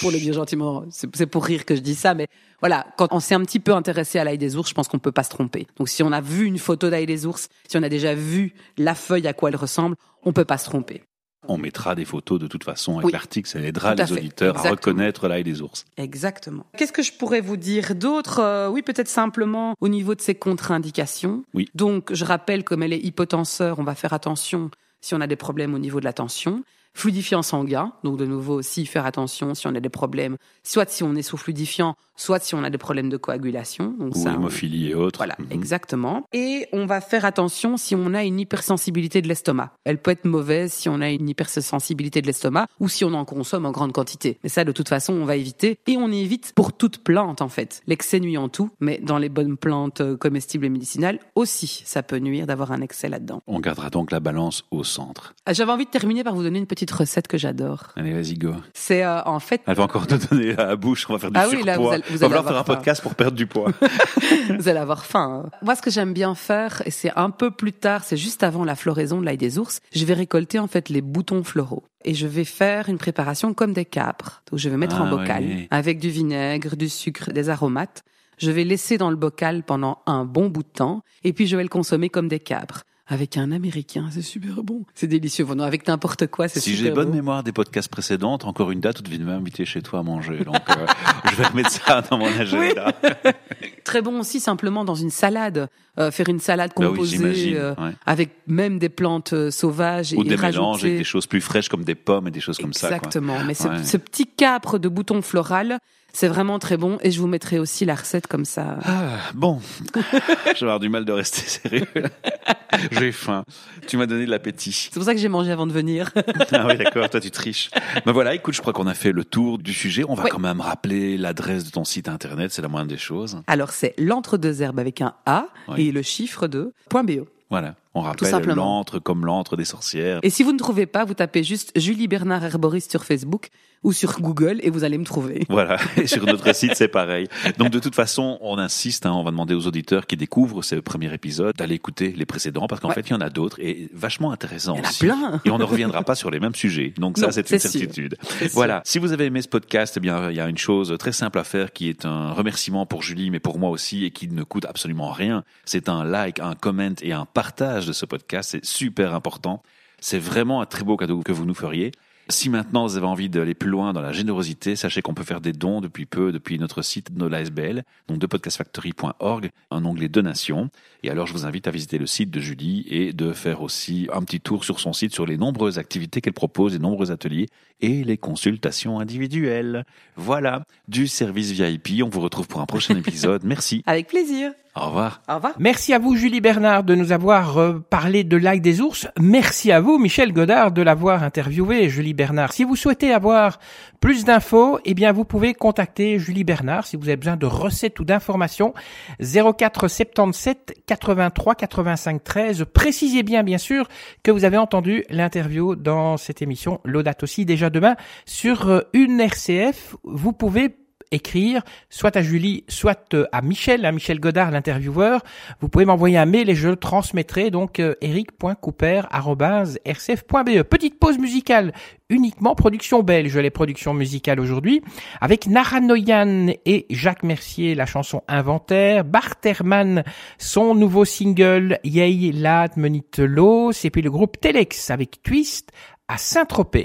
pour 0.00 0.10
le 0.10 0.18
dire 0.18 0.34
gentiment, 0.34 0.84
c'est 0.90 1.26
pour 1.26 1.44
rire 1.44 1.64
que 1.64 1.74
je 1.74 1.80
dis 1.80 1.94
ça, 1.94 2.14
mais 2.14 2.28
voilà, 2.60 2.86
quand 2.96 3.08
on 3.12 3.20
s'est 3.20 3.34
un 3.34 3.40
petit 3.44 3.60
peu 3.60 3.72
intéressé 3.74 4.18
à 4.18 4.24
l'ail 4.24 4.38
des 4.38 4.56
ours, 4.56 4.68
je 4.68 4.74
pense 4.74 4.88
qu'on 4.88 4.98
peut 4.98 5.12
pas 5.12 5.22
se 5.22 5.30
tromper. 5.30 5.66
Donc 5.76 5.88
si 5.88 6.02
on 6.02 6.12
a 6.12 6.20
vu 6.20 6.44
une 6.46 6.58
photo 6.58 6.88
d'ail 6.90 7.06
des 7.06 7.26
ours, 7.26 7.48
si 7.68 7.76
on 7.76 7.82
a 7.82 7.88
déjà 7.88 8.14
vu 8.14 8.54
la 8.78 8.94
feuille 8.94 9.26
à 9.26 9.32
quoi 9.32 9.50
elle 9.50 9.56
ressemble, 9.56 9.96
on 10.24 10.32
peut 10.32 10.44
pas 10.44 10.58
se 10.58 10.64
tromper. 10.64 11.02
On 11.48 11.58
mettra 11.58 11.94
des 11.94 12.04
photos 12.04 12.40
de 12.40 12.48
toute 12.48 12.64
façon 12.64 12.94
avec 12.94 13.06
Oui. 13.06 13.12
l'article, 13.12 13.48
ça 13.48 13.60
aidera 13.60 13.94
les 13.94 14.04
fait. 14.04 14.12
auditeurs 14.14 14.66
à 14.66 14.70
reconnaître 14.70 15.28
l'ail 15.28 15.44
des 15.44 15.62
ours. 15.62 15.84
Exactement. 15.96 16.66
Qu'est-ce 16.76 16.92
que 16.92 17.02
je 17.02 17.12
pourrais 17.12 17.40
vous 17.40 17.56
dire 17.56 17.94
d'autre 17.94 18.40
Euh, 18.40 18.68
Oui, 18.68 18.82
peut-être 18.82 19.06
simplement 19.08 19.74
au 19.80 19.86
niveau 19.86 20.16
de 20.16 20.20
ces 20.20 20.34
contre-indications. 20.34 21.44
Oui. 21.54 21.68
Donc, 21.76 22.12
je 22.12 22.24
rappelle, 22.24 22.64
comme 22.64 22.82
elle 22.82 22.92
est 22.92 22.98
hypotenseur, 22.98 23.78
on 23.78 23.84
va 23.84 23.94
faire 23.94 24.12
attention 24.12 24.72
si 25.00 25.14
on 25.14 25.20
a 25.20 25.28
des 25.28 25.36
problèmes 25.36 25.72
au 25.74 25.78
niveau 25.78 26.00
de 26.00 26.04
la 26.04 26.12
tension. 26.12 26.64
Fluidifiant 27.00 27.42
sanguin, 27.42 27.92
donc 28.04 28.16
de 28.16 28.24
nouveau 28.24 28.54
aussi 28.54 28.86
faire 28.86 29.04
attention 29.04 29.54
si 29.54 29.66
on 29.66 29.74
a 29.74 29.80
des 29.80 29.90
problèmes, 29.90 30.38
soit 30.64 30.88
si 30.88 31.02
on 31.02 31.14
est 31.14 31.20
sous 31.20 31.36
fluidifiant, 31.36 31.94
soit 32.16 32.38
si 32.42 32.54
on 32.54 32.64
a 32.64 32.70
des 32.70 32.78
problèmes 32.78 33.10
de 33.10 33.18
coagulation. 33.18 33.94
Donc 33.98 34.16
Ou 34.16 34.18
ça, 34.22 34.34
on- 34.40 34.48
et 34.48 34.94
autres. 34.94 35.18
Voilà, 35.18 35.36
Mhm. 35.38 35.46
exactement. 35.50 36.24
Et 36.32 36.66
on 36.72 36.86
va 36.86 37.02
faire 37.02 37.26
attention 37.26 37.76
si 37.76 37.94
on 37.94 38.14
a 38.14 38.24
une 38.24 38.40
hypersensibilité 38.40 39.20
de 39.20 39.28
l'estomac. 39.28 39.74
Elle 39.84 39.98
peut 39.98 40.12
être 40.12 40.24
mauvaise 40.24 40.72
si 40.72 40.88
on 40.88 41.02
a 41.02 41.10
une 41.10 41.28
hypersensibilité 41.28 42.22
de 42.22 42.26
l'estomac 42.26 42.66
ou 42.80 42.88
si 42.88 43.04
on 43.04 43.12
en 43.12 43.26
consomme 43.26 43.66
en 43.66 43.72
grande 43.72 43.92
quantité. 43.92 44.38
Mais 44.42 44.48
ça, 44.48 44.64
de 44.64 44.72
toute 44.72 44.88
façon, 44.88 45.12
on 45.12 45.26
va 45.26 45.36
éviter. 45.36 45.78
Et 45.86 45.98
on 45.98 46.10
évite 46.10 46.54
pour 46.56 46.72
toute 46.72 47.04
plante, 47.04 47.42
en 47.42 47.50
fait. 47.50 47.82
L'excès 47.86 48.20
nuit 48.20 48.38
en 48.38 48.48
tout, 48.48 48.70
mais 48.80 49.00
dans 49.02 49.18
les 49.18 49.28
bonnes 49.28 49.58
plantes 49.58 50.00
euh, 50.00 50.16
comestibles 50.16 50.64
et 50.64 50.70
médicinales 50.70 51.18
aussi, 51.34 51.82
ça 51.84 52.02
peut 52.02 52.16
nuire 52.20 52.46
d'avoir 52.46 52.72
un 52.72 52.80
excès 52.80 53.10
là-dedans. 53.10 53.42
On 53.46 53.60
gardera 53.60 53.90
donc 53.90 54.10
la 54.12 54.20
balance 54.20 54.64
au 54.70 54.82
centre. 54.82 55.34
Ah, 55.44 55.52
J'avais 55.52 55.72
envie 55.72 55.84
de 55.84 55.90
terminer 55.90 56.24
par 56.24 56.34
vous 56.34 56.42
donner 56.42 56.58
une 56.58 56.66
petite 56.66 56.85
recette 56.92 57.28
que 57.28 57.38
j'adore. 57.38 57.88
Allez, 57.96 58.12
vas-y, 58.12 58.34
go. 58.34 58.54
C'est 58.74 59.04
euh, 59.04 59.22
en 59.24 59.40
fait, 59.40 59.62
Elle 59.66 59.74
va 59.76 59.84
encore 59.84 60.06
te 60.06 60.14
donner 60.14 60.52
la 60.54 60.76
bouche, 60.76 61.06
on 61.08 61.12
va 61.14 61.18
faire 61.18 61.30
du 61.30 61.38
Ah 61.38 61.46
oui, 61.50 61.62
là, 61.62 61.76
vous 61.78 61.88
allez- 61.88 62.02
vous 62.08 62.14
Il 62.14 62.18
va 62.18 62.28
falloir 62.28 62.44
faire 62.44 62.52
un 62.52 62.60
avoir 62.60 62.66
faim. 62.66 62.74
podcast 62.74 63.02
pour 63.02 63.14
perdre 63.14 63.36
du 63.36 63.46
poids. 63.46 63.70
Vous 64.58 64.68
allez 64.68 64.78
avoir 64.78 65.04
faim. 65.04 65.44
hein. 65.46 65.50
Moi, 65.62 65.74
ce 65.74 65.82
que 65.82 65.90
j'aime 65.90 66.12
bien 66.12 66.34
faire, 66.34 66.82
et 66.86 66.90
c'est 66.90 67.12
un 67.16 67.30
peu 67.30 67.50
plus 67.50 67.72
tard, 67.72 68.04
c'est 68.04 68.16
juste 68.16 68.42
avant 68.42 68.64
la 68.64 68.74
floraison 68.76 69.20
de 69.20 69.24
l'ail 69.26 69.36
des 69.38 69.58
ours, 69.58 69.80
je 69.94 70.04
vais 70.04 70.14
récolter 70.14 70.58
en 70.58 70.66
fait 70.66 70.88
les 70.88 71.00
boutons 71.02 71.44
floraux. 71.44 71.84
Et 72.04 72.14
je 72.14 72.26
vais 72.26 72.44
faire 72.44 72.88
une 72.88 72.98
préparation 72.98 73.52
comme 73.54 73.72
des 73.72 73.84
capres. 73.84 74.42
Donc, 74.50 74.60
je 74.60 74.68
vais 74.68 74.76
mettre 74.76 74.96
Ah 75.00 75.04
en 75.04 75.10
bocal 75.10 75.42
ouais. 75.44 75.68
avec 75.70 75.98
du 75.98 76.08
vinaigre, 76.10 76.76
du 76.76 76.88
sucre, 76.88 77.32
des 77.32 77.48
aromates. 77.50 78.04
Je 78.38 78.50
vais 78.50 78.64
laisser 78.64 78.98
dans 78.98 79.10
le 79.10 79.16
bocal 79.16 79.62
pendant 79.62 79.98
un 80.06 80.24
bon 80.24 80.48
bout 80.48 80.62
de 80.62 80.68
temps, 80.68 81.02
et 81.24 81.32
puis 81.32 81.46
je 81.46 81.56
vais 81.56 81.62
le 81.62 81.68
consommer 81.68 82.08
comme 82.10 82.28
des 82.28 82.38
capres. 82.40 82.84
Avec 83.08 83.36
un 83.36 83.52
américain, 83.52 84.08
c'est 84.10 84.20
super 84.22 84.64
bon. 84.64 84.84
C'est 84.96 85.06
délicieux. 85.06 85.44
Bon, 85.44 85.54
non, 85.54 85.62
avec 85.62 85.86
n'importe 85.86 86.26
quoi, 86.26 86.48
c'est 86.48 86.58
Si 86.58 86.70
super 86.70 86.84
j'ai 86.86 86.90
bonne 86.90 87.08
bon. 87.10 87.14
mémoire 87.14 87.44
des 87.44 87.52
podcasts 87.52 87.88
précédentes, 87.88 88.44
encore 88.44 88.72
une 88.72 88.80
date 88.80 88.98
où 88.98 89.02
tu 89.04 89.12
devais 89.16 89.22
m'inviter 89.22 89.64
chez 89.64 89.80
toi 89.80 90.00
à 90.00 90.02
manger. 90.02 90.38
Donc, 90.44 90.56
euh, 90.70 90.86
je 91.30 91.36
vais 91.36 91.44
remettre 91.46 91.70
ça 91.70 92.02
dans 92.02 92.18
mon 92.18 92.26
agenda. 92.26 92.92
Très 93.84 94.02
bon 94.02 94.18
aussi, 94.18 94.40
simplement 94.40 94.84
dans 94.84 94.96
une 94.96 95.10
salade. 95.10 95.68
Euh, 95.98 96.10
faire 96.10 96.28
une 96.28 96.40
salade 96.40 96.72
Bah 96.76 96.82
oui, 96.90 96.96
composée 96.98 97.52
euh, 97.56 97.74
ouais. 97.76 97.92
avec 98.04 98.30
même 98.48 98.78
des 98.80 98.88
plantes 98.88 99.32
euh, 99.32 99.50
sauvages 99.52 100.12
Ou 100.12 100.22
et 100.22 100.24
des 100.28 100.34
rajouter... 100.34 100.58
mélanges 100.60 100.84
avec 100.84 100.98
des 100.98 101.04
choses 101.04 101.26
plus 101.28 101.40
fraîches 101.40 101.68
comme 101.68 101.84
des 101.84 101.94
pommes 101.94 102.26
et 102.28 102.30
des 102.32 102.40
choses 102.40 102.58
comme 102.58 102.72
ça. 102.74 102.88
Exactement. 102.88 103.42
Mais 103.46 103.54
ce, 103.54 103.68
ce 103.84 103.96
petit 103.96 104.26
capre 104.26 104.78
de 104.78 104.88
bouton 104.88 105.22
floral, 105.22 105.78
c'est 106.16 106.28
vraiment 106.28 106.58
très 106.58 106.78
bon. 106.78 106.96
Et 107.02 107.10
je 107.10 107.20
vous 107.20 107.26
mettrai 107.26 107.58
aussi 107.58 107.84
la 107.84 107.94
recette 107.94 108.26
comme 108.26 108.46
ça. 108.46 108.78
Ah, 108.84 109.18
bon, 109.34 109.60
je 109.94 110.50
vais 110.52 110.62
avoir 110.62 110.80
du 110.80 110.88
mal 110.88 111.04
de 111.04 111.12
rester 111.12 111.42
sérieux. 111.42 111.86
J'ai 112.92 113.12
faim. 113.12 113.44
Tu 113.86 113.96
m'as 113.98 114.06
donné 114.06 114.24
de 114.24 114.30
l'appétit. 114.30 114.72
C'est 114.72 114.94
pour 114.94 115.02
ça 115.04 115.12
que 115.14 115.20
j'ai 115.20 115.28
mangé 115.28 115.50
avant 115.52 115.66
de 115.66 115.72
venir. 115.72 116.10
Ah 116.52 116.66
oui, 116.68 116.76
d'accord, 116.78 117.08
toi 117.10 117.20
tu 117.20 117.30
triches. 117.30 117.70
Ben 118.06 118.12
voilà, 118.12 118.34
écoute, 118.34 118.54
je 118.54 118.60
crois 118.60 118.72
qu'on 118.72 118.86
a 118.86 118.94
fait 118.94 119.12
le 119.12 119.24
tour 119.24 119.58
du 119.58 119.72
sujet. 119.74 120.04
On 120.08 120.14
va 120.14 120.24
Oui. 120.24 120.30
quand 120.30 120.38
même 120.38 120.60
rappeler 120.60 121.18
l'adresse 121.18 121.64
de 121.64 121.70
ton 121.70 121.84
site 121.84 122.08
internet, 122.08 122.50
c'est 122.52 122.62
la 122.62 122.68
moindre 122.68 122.88
des 122.88 122.96
choses. 122.96 123.42
Alors, 123.46 123.70
c'est 123.70 123.94
l'entre-deux 123.98 124.62
herbes 124.62 124.78
avec 124.78 125.00
un 125.02 125.14
A 125.26 125.48
Oui. 125.68 125.88
et 125.88 125.92
le 125.92 126.02
chiffre 126.02 126.46
de 126.48 126.72
point 126.88 127.04
.be. 127.04 127.24
Voilà, 127.50 127.74
on 127.96 128.00
rappelle 128.02 128.54
l'antre 128.54 128.98
comme 128.98 129.24
l'antre 129.24 129.56
des 129.56 129.64
sorcières. 129.64 130.20
Et 130.22 130.30
si 130.30 130.42
vous 130.42 130.52
ne 130.52 130.58
trouvez 130.58 130.86
pas, 130.86 131.04
vous 131.04 131.14
tapez 131.14 131.42
juste 131.42 131.72
Julie 131.78 132.08
Bernard 132.08 132.44
Herboriste 132.44 132.90
sur 132.90 133.04
Facebook 133.04 133.48
ou 133.82 133.92
sur 133.92 134.20
Google 134.20 134.58
et 134.62 134.70
vous 134.70 134.84
allez 134.84 134.98
me 134.98 135.04
trouver. 135.04 135.44
Voilà, 135.48 135.76
et 135.96 136.06
sur 136.06 136.24
notre 136.26 136.52
site 136.54 136.72
c'est 136.74 136.88
pareil. 136.88 137.28
Donc 137.58 137.70
de 137.70 137.78
toute 137.78 137.94
façon, 137.94 138.38
on 138.40 138.58
insiste, 138.58 139.06
hein, 139.06 139.12
on 139.12 139.22
va 139.22 139.30
demander 139.30 139.54
aux 139.54 139.66
auditeurs 139.66 140.06
qui 140.06 140.16
découvrent 140.16 140.62
ce 140.62 140.76
premier 140.76 141.12
épisode 141.14 141.54
d'aller 141.56 141.74
écouter 141.76 142.12
les 142.16 142.26
précédents 142.26 142.66
parce 142.66 142.80
qu'en 142.80 142.88
Ouais. 142.88 142.94
fait 142.94 143.02
il 143.02 143.10
y 143.10 143.14
en 143.14 143.20
a 143.20 143.30
d'autres 143.30 143.60
et 143.60 143.88
vachement 143.94 144.32
intéressants 144.32 144.74
Il 144.76 144.78
y 144.78 144.80
en 144.80 144.84
a 144.84 144.88
aussi. 144.88 144.98
plein. 145.04 145.40
Et 145.44 145.50
on 145.50 145.58
ne 145.58 145.64
reviendra 145.64 146.02
pas 146.02 146.14
sur 146.14 146.30
les 146.30 146.40
mêmes 146.40 146.54
sujets. 146.54 146.94
Donc 146.98 147.18
ça 147.18 147.30
c'est 147.32 147.48
une 147.50 147.58
certitude. 147.58 148.16
Voilà. 148.52 148.82
Si 148.84 148.98
vous 148.98 149.12
avez 149.12 149.26
aimé 149.26 149.42
ce 149.42 149.48
podcast, 149.48 149.94
eh 149.96 150.00
bien, 150.00 150.30
il 150.30 150.36
y 150.36 150.40
a 150.40 150.48
une 150.48 150.58
chose 150.58 150.96
très 150.98 151.12
simple 151.12 151.38
à 151.38 151.44
faire 151.44 151.72
qui 151.72 151.88
est 151.88 152.04
un 152.06 152.32
remerciement 152.32 152.86
pour 152.86 153.02
Julie, 153.02 153.30
mais 153.30 153.40
pour 153.40 153.58
moi 153.58 153.70
aussi, 153.70 154.04
et 154.04 154.10
qui 154.10 154.28
ne 154.28 154.42
coûte 154.42 154.64
absolument 154.64 155.10
rien. 155.10 155.44
C'est 155.64 155.88
un 155.88 156.02
like, 156.04 156.40
un 156.40 156.54
comment 156.58 156.94
et 157.02 157.12
un 157.12 157.24
partage 157.26 157.85
de 157.86 157.92
ce 157.92 158.06
podcast. 158.06 158.50
C'est 158.50 158.64
super 158.64 159.14
important. 159.14 159.62
C'est 160.00 160.18
vraiment 160.18 160.60
un 160.60 160.66
très 160.66 160.84
beau 160.84 160.96
cadeau 160.96 161.22
que 161.22 161.32
vous 161.32 161.46
nous 161.46 161.54
feriez. 161.54 161.92
Si 162.28 162.50
maintenant 162.50 162.86
vous 162.86 162.96
avez 162.96 163.06
envie 163.06 163.28
d'aller 163.28 163.54
plus 163.54 163.70
loin 163.70 163.92
dans 163.92 164.00
la 164.00 164.12
générosité, 164.12 164.74
sachez 164.74 165.00
qu'on 165.00 165.14
peut 165.14 165.22
faire 165.22 165.40
des 165.40 165.52
dons 165.52 165.80
depuis 165.80 166.06
peu, 166.06 166.32
depuis 166.32 166.58
notre 166.58 166.82
site 166.82 167.16
de 167.16 167.24
l'ASBL, 167.24 167.84
donc 168.08 168.18
de 168.18 168.26
podcastfactory.org, 168.26 169.50
un 169.70 169.84
onglet 169.84 170.08
donations. 170.08 170.68
Et 171.04 171.10
alors 171.10 171.28
je 171.28 171.32
vous 171.32 171.46
invite 171.46 171.68
à 171.68 171.70
visiter 171.70 171.98
le 171.98 172.06
site 172.06 172.32
de 172.32 172.40
Julie 172.40 172.84
et 172.90 173.12
de 173.12 173.32
faire 173.32 173.62
aussi 173.62 174.08
un 174.12 174.22
petit 174.22 174.40
tour 174.40 174.64
sur 174.64 174.80
son 174.80 174.92
site 174.92 175.14
sur 175.14 175.24
les 175.24 175.36
nombreuses 175.36 175.78
activités 175.78 176.20
qu'elle 176.20 176.32
propose, 176.32 176.72
les 176.72 176.80
nombreux 176.80 177.12
ateliers 177.12 177.46
et 177.80 178.02
les 178.02 178.16
consultations 178.16 178.98
individuelles. 178.98 179.86
Voilà, 180.16 180.64
du 180.88 181.06
service 181.06 181.52
VIP. 181.52 182.02
On 182.02 182.08
vous 182.08 182.20
retrouve 182.20 182.48
pour 182.48 182.60
un 182.60 182.66
prochain 182.66 182.96
épisode. 182.96 183.44
Merci. 183.44 183.84
Avec 183.86 184.08
plaisir. 184.08 184.50
Au 184.76 184.86
revoir. 184.88 185.22
Au 185.26 185.36
revoir. 185.36 185.54
Merci 185.58 185.94
à 185.94 185.98
vous, 185.98 186.16
Julie 186.16 186.42
Bernard, 186.42 186.84
de 186.84 186.94
nous 186.94 187.10
avoir 187.10 187.56
euh, 187.56 187.82
parlé 187.88 188.24
de 188.24 188.36
l'Ague 188.36 188.60
des 188.60 188.82
ours. 188.82 189.08
Merci 189.18 189.72
à 189.72 189.80
vous, 189.80 189.96
Michel 189.96 190.34
Godard, 190.34 190.70
de 190.70 190.82
l'avoir 190.82 191.22
interviewé, 191.22 191.88
Julie 191.88 192.12
Bernard. 192.12 192.52
Si 192.52 192.62
vous 192.62 192.76
souhaitez 192.76 193.10
avoir 193.10 193.58
plus 194.00 194.26
d'infos, 194.26 194.78
eh 194.84 194.92
bien, 194.92 195.12
vous 195.12 195.24
pouvez 195.24 195.54
contacter 195.54 196.18
Julie 196.18 196.44
Bernard 196.44 196.86
si 196.86 196.96
vous 196.96 197.08
avez 197.08 197.16
besoin 197.16 197.36
de 197.36 197.46
recettes 197.46 197.98
ou 198.00 198.04
d'informations. 198.04 198.74
04 199.18 199.88
77 199.88 200.74
83 200.86 201.54
85 201.54 202.22
13. 202.22 202.64
Précisez 202.72 203.22
bien, 203.22 203.42
bien 203.42 203.58
sûr, 203.58 203.88
que 204.22 204.30
vous 204.30 204.44
avez 204.44 204.58
entendu 204.58 205.04
l'interview 205.08 205.74
dans 205.74 206.18
cette 206.18 206.42
émission 206.42 206.80
L'Audate 206.84 207.22
aussi 207.22 207.46
déjà 207.46 207.70
demain 207.70 207.96
sur 208.26 208.68
euh, 208.68 208.80
une 208.92 209.20
RCF. 209.20 209.96
Vous 210.04 210.34
pouvez 210.34 210.76
écrire, 211.10 211.62
soit 211.90 212.16
à 212.16 212.22
Julie, 212.22 212.64
soit 212.68 213.14
euh, 213.14 213.26
à 213.32 213.42
Michel, 213.42 213.84
à 213.84 213.92
Michel 213.92 214.20
Godard, 214.20 214.50
l'intervieweur. 214.50 215.22
Vous 215.60 215.68
pouvez 215.68 215.84
m'envoyer 215.84 216.18
un 216.18 216.26
mail 216.26 216.50
et 216.50 216.54
je 216.54 216.68
le 216.68 216.76
transmettrai 216.76 217.50
donc 217.50 217.80
euh, 217.80 217.94
eric.couper.rcf.be. 218.00 220.62
Petite 220.62 220.98
pause 220.98 221.18
musicale, 221.18 221.72
uniquement 222.08 222.54
production 222.54 223.02
belge, 223.02 223.36
les 223.36 223.50
productions 223.50 223.94
musicales 223.94 224.40
aujourd'hui, 224.40 224.82
avec 225.20 225.46
Nara 225.46 225.80
Noyan 225.80 226.48
et 226.64 226.86
Jacques 226.90 227.22
Mercier, 227.22 227.74
la 227.74 227.86
chanson 227.86 228.22
Inventaire, 228.28 229.04
Bart 229.04 229.36
Herman, 229.44 230.04
son 230.38 230.74
nouveau 230.74 231.04
single 231.04 231.78
Yei 231.84 232.32
Lad 232.32 232.76
Menit 232.76 233.04
Los, 233.18 233.84
et 233.84 233.90
puis 233.90 234.02
le 234.02 234.10
groupe 234.10 234.40
Telex 234.40 234.90
avec 234.90 235.22
Twist 235.22 235.70
à 236.08 236.18
Saint-Tropez. 236.18 236.84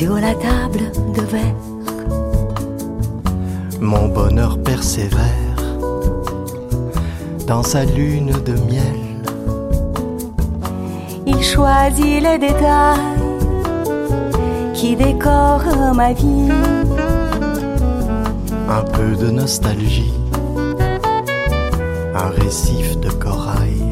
Sur 0.00 0.14
la 0.14 0.34
table 0.34 0.90
de 1.14 1.20
verre. 1.20 1.62
Mon 3.82 4.08
bonheur 4.08 4.56
persévère 4.62 5.60
dans 7.46 7.62
sa 7.62 7.84
lune 7.84 8.32
de 8.46 8.54
miel. 8.70 9.00
Il 11.26 11.42
choisit 11.42 12.22
les 12.22 12.38
détails 12.38 12.98
qui 14.72 14.96
décorent 14.96 15.92
ma 15.94 16.14
vie. 16.14 16.48
Un 18.70 18.84
peu 18.96 19.10
de 19.22 19.30
nostalgie, 19.30 20.14
un 22.14 22.30
récif 22.42 22.98
de 23.00 23.10
corail. 23.10 23.82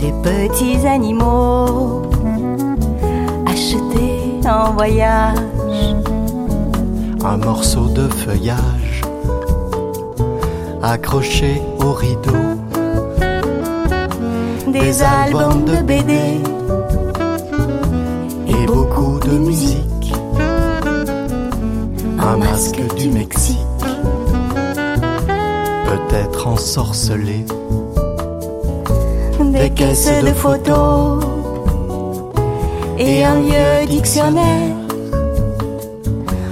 Des 0.00 0.12
petits 0.24 0.84
animaux 0.84 2.02
en 4.46 4.72
voyage. 4.72 5.38
un 7.24 7.36
morceau 7.38 7.86
de 7.88 8.06
feuillage 8.08 9.00
accroché 10.82 11.62
au 11.80 11.92
rideau, 11.92 12.32
Des 14.68 15.02
albums 15.02 15.64
de 15.64 15.76
BD 15.82 16.40
et 18.48 18.66
beaucoup 18.66 19.18
de 19.20 19.38
musique, 19.38 20.12
un 22.18 22.36
masque 22.36 22.82
du 22.96 23.08
Mexique. 23.10 23.58
peut-être 25.86 26.46
ensorcelé, 26.46 27.46
des 29.40 29.70
caisses 29.70 30.10
de 30.22 30.32
photos 30.32 31.24
et 32.98 33.24
un 33.24 33.40
vieux 33.40 33.86
dictionnaire 33.88 34.76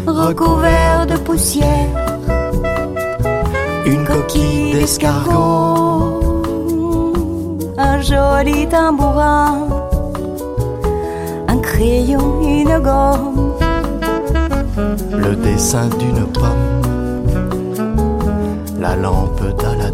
recouvert 0.07 1.07
de 1.07 1.17
poussière, 1.17 1.89
une 3.87 4.05
coquille 4.05 4.73
d'escargot, 4.73 6.21
un 7.79 8.01
joli 8.01 8.67
tambourin, 8.69 9.69
un 11.49 11.59
crayon, 11.59 12.41
une 12.43 12.79
gomme, 12.79 13.55
le 15.17 15.37
dessin 15.37 15.89
d'une 15.99 16.27
pomme, 16.27 16.83
la 18.81 18.97
lampe 18.97 19.43
d'Aladin. 19.59 19.92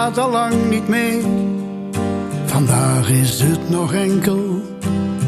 Al 0.00 0.30
lang 0.30 0.70
niet 0.70 0.88
meer. 0.88 1.22
Vandaag 2.46 3.10
is 3.10 3.40
het 3.40 3.70
nog 3.70 3.94
enkel 3.94 4.62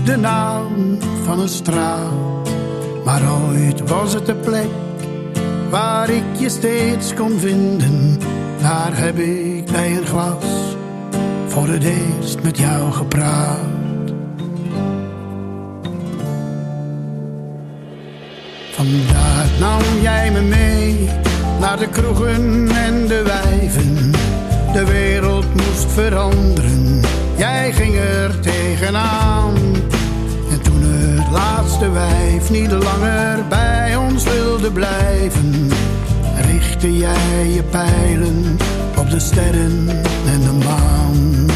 de 0.04 0.16
naam 0.16 0.98
van 1.24 1.40
een 1.40 1.48
straat. 1.48 2.50
Maar 3.04 3.22
ooit 3.48 3.88
was 3.88 4.14
het 4.14 4.26
de 4.26 4.34
plek 4.34 4.68
waar 5.70 6.10
ik 6.10 6.24
je 6.38 6.48
steeds 6.48 7.14
kon 7.14 7.38
vinden. 7.38 8.18
Daar 8.60 8.98
heb 8.98 9.18
ik 9.18 9.64
bij 9.72 9.96
een 9.96 10.06
glas 10.06 10.44
voor 11.46 11.68
het 11.68 11.84
eerst 11.84 12.42
met 12.42 12.58
jou 12.58 12.92
gepraat. 12.92 13.58
Vandaag 18.70 19.58
nam 19.60 19.82
jij 20.00 20.30
me 20.30 20.40
mee 20.40 21.08
naar 21.60 21.78
de 21.78 21.88
kroegen 21.88 22.68
en 22.68 23.06
de 23.06 23.22
wijven. 23.22 24.21
Veranderen. 25.92 27.00
Jij 27.36 27.72
ging 27.72 27.94
er 27.94 28.40
tegenaan. 28.40 29.54
En 30.50 30.62
toen 30.62 30.82
het 30.82 31.30
laatste 31.30 31.90
wijf 31.90 32.50
niet 32.50 32.70
langer 32.70 33.48
bij 33.48 33.96
ons 33.96 34.24
wilde 34.24 34.70
blijven, 34.70 35.70
richtte 36.46 36.96
jij 36.96 37.48
je 37.54 37.62
pijlen 37.62 38.56
op 38.96 39.10
de 39.10 39.18
sterren 39.18 39.88
en 40.26 40.40
de 40.40 40.64
maan. 40.64 41.46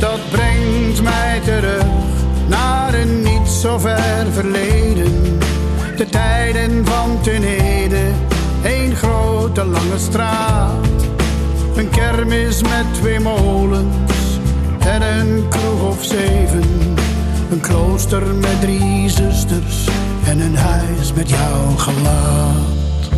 Dat 0.00 0.20
brengt 0.30 1.02
mij 1.02 1.40
terug 1.44 1.84
naar 2.48 2.94
een 2.94 3.22
niet 3.22 3.48
zo 3.48 3.78
ver 3.78 4.26
verleden. 4.32 5.38
De 5.96 6.06
tijden 6.06 6.86
van 6.86 7.20
Tenede, 7.22 8.10
één 8.62 8.96
grote 8.96 9.64
lange 9.64 9.98
straat. 9.98 11.11
Een 11.76 11.88
kermis 11.90 12.62
met 12.62 12.84
twee 12.92 13.20
molens 13.20 14.38
en 14.78 15.02
een 15.02 15.48
kroeg 15.48 15.82
of 15.88 16.04
zeven. 16.04 16.62
Een 17.50 17.60
klooster 17.60 18.26
met 18.34 18.60
drie 18.60 19.08
zusters 19.08 19.88
en 20.24 20.40
een 20.40 20.56
huis 20.56 21.12
met 21.12 21.30
jouw 21.30 21.76
gelaat. 21.76 23.10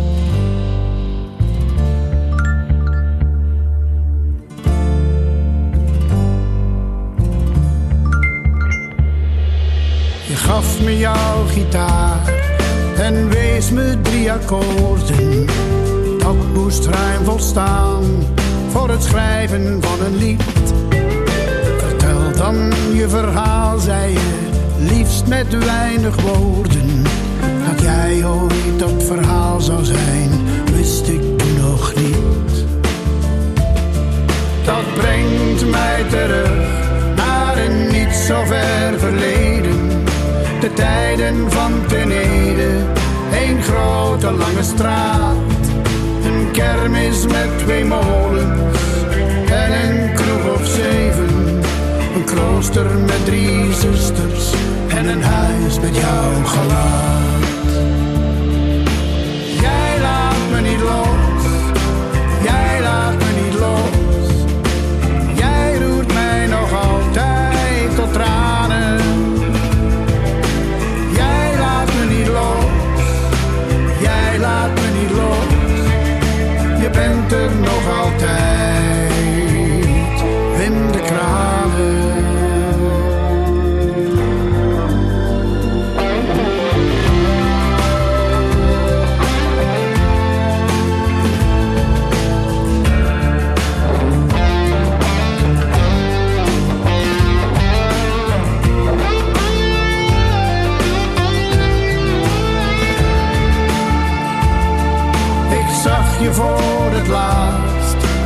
Je 10.27 10.35
gaf 10.35 10.81
me 10.81 10.97
jouw 10.97 11.45
gitaar 11.47 12.33
en 12.97 13.29
wees 13.29 13.71
me 13.71 14.01
drie 14.01 14.31
akkoorden. 14.31 15.45
Dat 16.17 16.35
moest 16.53 16.85
ruim 16.85 17.23
volstaan 17.23 18.03
voor 18.75 18.89
het 18.89 19.03
schrijven 19.03 19.77
van 19.81 20.05
een 20.05 20.17
lied. 20.17 20.43
Vertel 21.77 22.31
dan 22.37 22.71
je 22.93 23.09
verhaal, 23.09 23.79
zei 23.79 24.13
je, 24.13 24.49
liefst 24.77 25.27
met 25.27 25.65
weinig 25.65 26.21
woorden. 26.21 27.03
Dat 27.67 27.81
jij 27.81 28.25
ooit 28.25 28.79
dat 28.79 29.03
verhaal 29.03 29.61
zou 29.61 29.83
zijn, 29.83 30.29
wist 30.73 31.07
ik 31.07 31.21
nog 31.61 31.93
niet. 31.95 32.65
Dat 34.65 34.93
brengt 34.93 35.69
mij 35.69 36.03
terug 36.09 36.51
naar 37.15 37.57
een 37.57 37.87
niet 37.91 38.13
zo 38.13 38.43
ver 38.45 38.99
verleden. 38.99 40.03
De 40.59 40.73
tijden 40.73 41.51
van 41.51 41.71
Tenede, 41.87 42.69
één 43.33 43.61
grote 43.63 44.31
lange 44.31 44.63
straat. 44.63 45.14
Kermis 46.85 47.25
met 47.27 47.57
twee 47.57 47.85
molens 47.85 48.77
en 49.45 49.71
een 49.71 50.13
kroeg 50.13 50.53
of 50.53 50.67
zeven. 50.67 51.61
Een 52.15 52.23
klooster 52.25 52.85
met 52.99 53.25
drie 53.25 53.73
zusters 53.73 54.51
en 54.87 55.07
een 55.07 55.23
huis 55.23 55.79
met 55.79 55.95
jouw 55.95 56.43
gelaat. 56.43 57.44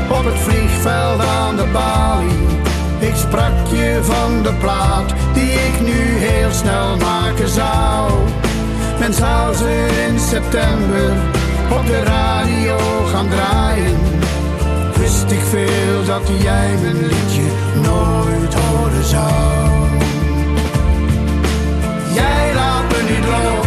Op 0.09 0.25
het 0.25 0.39
vliegveld 0.39 1.21
aan 1.21 1.55
de 1.55 1.65
balie. 1.73 2.47
Ik 2.99 3.15
sprak 3.15 3.67
je 3.67 3.99
van 4.01 4.43
de 4.43 4.53
plaat 4.53 5.13
die 5.33 5.51
ik 5.51 5.81
nu 5.81 6.17
heel 6.17 6.51
snel 6.51 6.97
maken 6.97 7.49
zou. 7.49 8.11
Men 8.99 9.13
zou 9.13 9.55
ze 9.55 10.05
in 10.07 10.19
september 10.19 11.11
op 11.71 11.85
de 11.85 12.03
radio 12.03 12.77
gaan 13.11 13.29
draaien. 13.29 13.97
Wist 14.97 15.31
ik 15.31 15.41
veel 15.49 16.05
dat 16.05 16.27
jij 16.41 16.75
mijn 16.81 17.07
liedje 17.07 17.47
nooit 17.81 18.53
horen 18.53 19.03
zou. 19.03 19.87
Jij 22.13 22.53
laat 22.53 22.83
me 22.91 23.01
niet 23.09 23.25
los, 23.25 23.58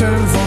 Je 0.00 0.39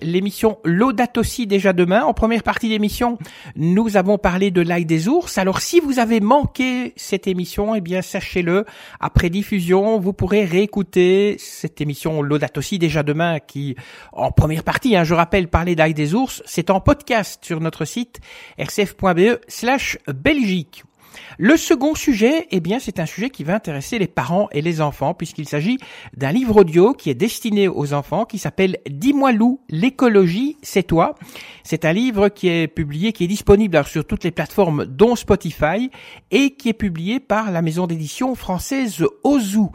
L'émission 0.00 0.58
L'Audate 0.64 1.18
aussi 1.18 1.46
déjà 1.46 1.72
demain. 1.72 2.02
En 2.02 2.14
première 2.14 2.42
partie 2.42 2.68
d'émission, 2.68 3.18
nous 3.56 3.96
avons 3.96 4.18
parlé 4.18 4.50
de 4.50 4.60
l'ail 4.60 4.84
des 4.84 5.08
ours. 5.08 5.38
Alors 5.38 5.60
si 5.60 5.80
vous 5.80 5.98
avez 5.98 6.20
manqué 6.20 6.92
cette 6.96 7.26
émission, 7.26 7.74
eh 7.74 7.80
bien 7.80 8.02
sachez-le, 8.02 8.64
après 9.00 9.30
diffusion, 9.30 9.98
vous 9.98 10.12
pourrez 10.12 10.44
réécouter 10.44 11.36
cette 11.38 11.80
émission 11.80 12.22
L'Audate 12.22 12.58
aussi 12.58 12.78
déjà 12.78 13.02
demain 13.02 13.38
qui, 13.40 13.76
en 14.12 14.30
première 14.30 14.64
partie, 14.64 14.96
hein, 14.96 15.04
je 15.04 15.14
rappelle, 15.14 15.48
parler 15.48 15.74
d'ail 15.74 15.94
des 15.94 16.14
ours, 16.14 16.42
c'est 16.46 16.70
en 16.70 16.80
podcast 16.80 17.44
sur 17.44 17.60
notre 17.60 17.84
site 17.84 18.20
rcf.be 18.58 19.38
slash 19.48 19.98
Belgique. 20.08 20.84
Le 21.38 21.56
second 21.56 21.94
sujet, 21.94 22.46
eh 22.50 22.60
bien, 22.60 22.78
c'est 22.78 23.00
un 23.00 23.06
sujet 23.06 23.30
qui 23.30 23.44
va 23.44 23.54
intéresser 23.54 23.98
les 23.98 24.06
parents 24.06 24.48
et 24.52 24.62
les 24.62 24.80
enfants, 24.80 25.14
puisqu'il 25.14 25.48
s'agit 25.48 25.78
d'un 26.16 26.32
livre 26.32 26.60
audio 26.60 26.92
qui 26.92 27.10
est 27.10 27.14
destiné 27.14 27.68
aux 27.68 27.92
enfants, 27.92 28.24
qui 28.24 28.38
s'appelle 28.38 28.78
Dis-moi 28.88 29.32
Lou, 29.32 29.60
l'écologie, 29.68 30.56
c'est 30.62 30.82
toi. 30.82 31.14
C'est 31.64 31.84
un 31.84 31.92
livre 31.92 32.28
qui 32.28 32.48
est 32.48 32.68
publié, 32.68 33.12
qui 33.12 33.24
est 33.24 33.28
disponible 33.28 33.82
sur 33.84 34.04
toutes 34.04 34.24
les 34.24 34.30
plateformes, 34.30 34.84
dont 34.84 35.16
Spotify, 35.16 35.90
et 36.30 36.50
qui 36.50 36.68
est 36.68 36.74
publié 36.74 37.20
par 37.20 37.50
la 37.50 37.62
maison 37.62 37.86
d'édition 37.86 38.34
française 38.34 39.04
Ozu. 39.24 39.68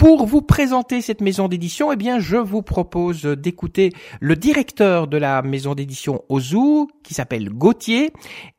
Pour 0.00 0.24
vous 0.24 0.40
présenter 0.40 1.02
cette 1.02 1.20
maison 1.20 1.46
d'édition, 1.46 1.92
eh 1.92 1.96
bien, 1.96 2.20
je 2.20 2.38
vous 2.38 2.62
propose 2.62 3.24
d'écouter 3.26 3.92
le 4.18 4.34
directeur 4.34 5.06
de 5.06 5.18
la 5.18 5.42
maison 5.42 5.74
d'édition 5.74 6.24
Ozu, 6.30 6.86
qui 7.02 7.12
s'appelle 7.12 7.50
Gauthier, 7.50 8.10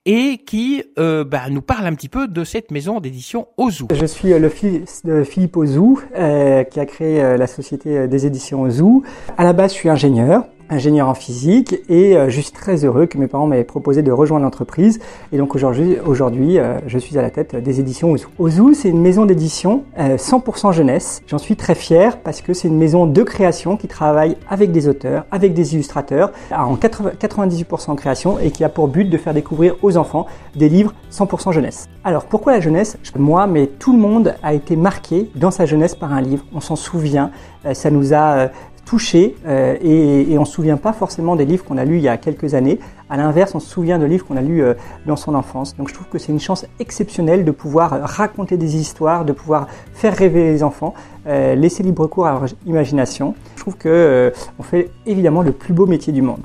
et 0.05 0.37
qui 0.37 0.83
euh, 0.99 1.23
bah, 1.23 1.49
nous 1.49 1.63
parle 1.63 1.87
un 1.87 1.95
petit 1.95 2.09
peu 2.09 2.27
de 2.27 2.43
cette 2.43 2.69
maison 2.69 2.99
d'édition 2.99 3.47
Ozu. 3.57 3.85
Je 3.91 4.05
suis 4.05 4.37
le 4.37 4.49
fils 4.49 5.03
de 5.03 5.23
Philippe 5.23 5.57
Ozu, 5.57 5.95
euh, 6.15 6.63
qui 6.63 6.79
a 6.79 6.85
créé 6.85 7.23
euh, 7.23 7.37
la 7.37 7.47
société 7.47 8.07
des 8.07 8.27
éditions 8.27 8.61
Ozu. 8.61 9.01
À 9.35 9.43
la 9.43 9.53
base, 9.53 9.71
je 9.71 9.77
suis 9.77 9.89
ingénieur 9.89 10.45
ingénieur 10.71 11.09
en 11.09 11.13
physique 11.13 11.75
et 11.89 12.15
euh, 12.15 12.29
je 12.29 12.41
suis 12.41 12.53
très 12.53 12.85
heureux 12.85 13.05
que 13.05 13.17
mes 13.17 13.27
parents 13.27 13.45
m'aient 13.45 13.65
proposé 13.65 14.01
de 14.01 14.11
rejoindre 14.11 14.45
l'entreprise 14.45 14.99
et 15.31 15.37
donc 15.37 15.53
aujourd'hui 15.53 15.97
aujourd'hui 16.05 16.57
euh, 16.57 16.79
je 16.87 16.97
suis 16.97 17.17
à 17.17 17.21
la 17.21 17.29
tête 17.29 17.55
des 17.55 17.79
éditions 17.79 18.11
Ozu. 18.11 18.27
Ozu 18.39 18.73
c'est 18.73 18.89
une 18.89 19.01
maison 19.01 19.25
d'édition 19.25 19.83
100% 19.97 20.69
euh, 20.69 20.71
jeunesse. 20.71 21.21
J'en 21.27 21.37
suis 21.37 21.57
très 21.57 21.75
fier 21.75 22.17
parce 22.17 22.41
que 22.41 22.53
c'est 22.53 22.69
une 22.69 22.77
maison 22.77 23.05
de 23.05 23.23
création 23.23 23.75
qui 23.75 23.87
travaille 23.87 24.37
avec 24.49 24.71
des 24.71 24.87
auteurs, 24.87 25.25
avec 25.29 25.53
des 25.53 25.73
illustrateurs 25.75 26.31
en 26.51 26.75
98% 26.75 27.95
création 27.95 28.39
et 28.39 28.51
qui 28.51 28.63
a 28.63 28.69
pour 28.69 28.87
but 28.87 29.09
de 29.09 29.17
faire 29.17 29.33
découvrir 29.33 29.75
aux 29.81 29.97
enfants 29.97 30.25
des 30.55 30.69
livres 30.69 30.93
100% 31.11 31.51
jeunesse. 31.51 31.89
Alors 32.05 32.23
pourquoi 32.23 32.53
la 32.53 32.61
jeunesse? 32.61 32.97
Moi 33.17 33.45
mais 33.45 33.67
tout 33.67 33.91
le 33.91 33.99
monde 33.99 34.35
a 34.41 34.53
été 34.53 34.77
marqué 34.77 35.29
dans 35.35 35.51
sa 35.51 35.65
jeunesse 35.65 35.95
par 35.95 36.13
un 36.13 36.21
livre, 36.21 36.45
on 36.53 36.61
s'en 36.61 36.77
souvient, 36.77 37.31
ça 37.73 37.91
nous 37.91 38.13
a 38.13 38.49
touché 38.91 39.37
euh, 39.47 39.77
et, 39.81 40.37
on 40.37 40.43
se 40.43 40.51
souvient 40.51 40.75
pas 40.75 40.91
forcément 40.91 41.37
des 41.37 41.45
livres 41.45 41.63
qu'on 41.63 41.77
a 41.77 41.85
lus 41.85 41.95
il 41.95 42.03
y 42.03 42.09
a 42.09 42.17
quelques 42.17 42.55
années. 42.55 42.77
À 43.09 43.15
l'inverse, 43.15 43.55
on 43.55 43.61
se 43.61 43.69
souvient 43.69 43.97
de 43.97 44.03
livres 44.03 44.25
qu'on 44.25 44.35
a 44.35 44.41
lus 44.41 44.61
euh, 44.61 44.73
dans 45.05 45.15
son 45.15 45.33
enfance. 45.33 45.77
Donc 45.77 45.87
je 45.87 45.93
trouve 45.93 46.07
que 46.09 46.19
c'est 46.19 46.33
une 46.33 46.41
chance 46.41 46.65
exceptionnelle 46.77 47.45
de 47.45 47.51
pouvoir 47.51 48.01
raconter 48.01 48.57
des 48.57 48.75
histoires, 48.75 49.23
de 49.23 49.31
pouvoir 49.31 49.67
faire 49.93 50.13
rêver 50.13 50.43
les 50.43 50.61
enfants, 50.61 50.93
euh, 51.25 51.55
laisser 51.55 51.83
libre 51.83 52.05
cours 52.07 52.27
à 52.27 52.31
leur 52.33 52.45
imagination. 52.65 53.33
Je 53.55 53.61
trouve 53.61 53.77
que 53.77 54.33
on 54.59 54.63
fait 54.63 54.89
évidemment 55.05 55.41
le 55.41 55.53
plus 55.53 55.73
beau 55.73 55.85
métier 55.85 56.11
du 56.11 56.21
monde. 56.21 56.41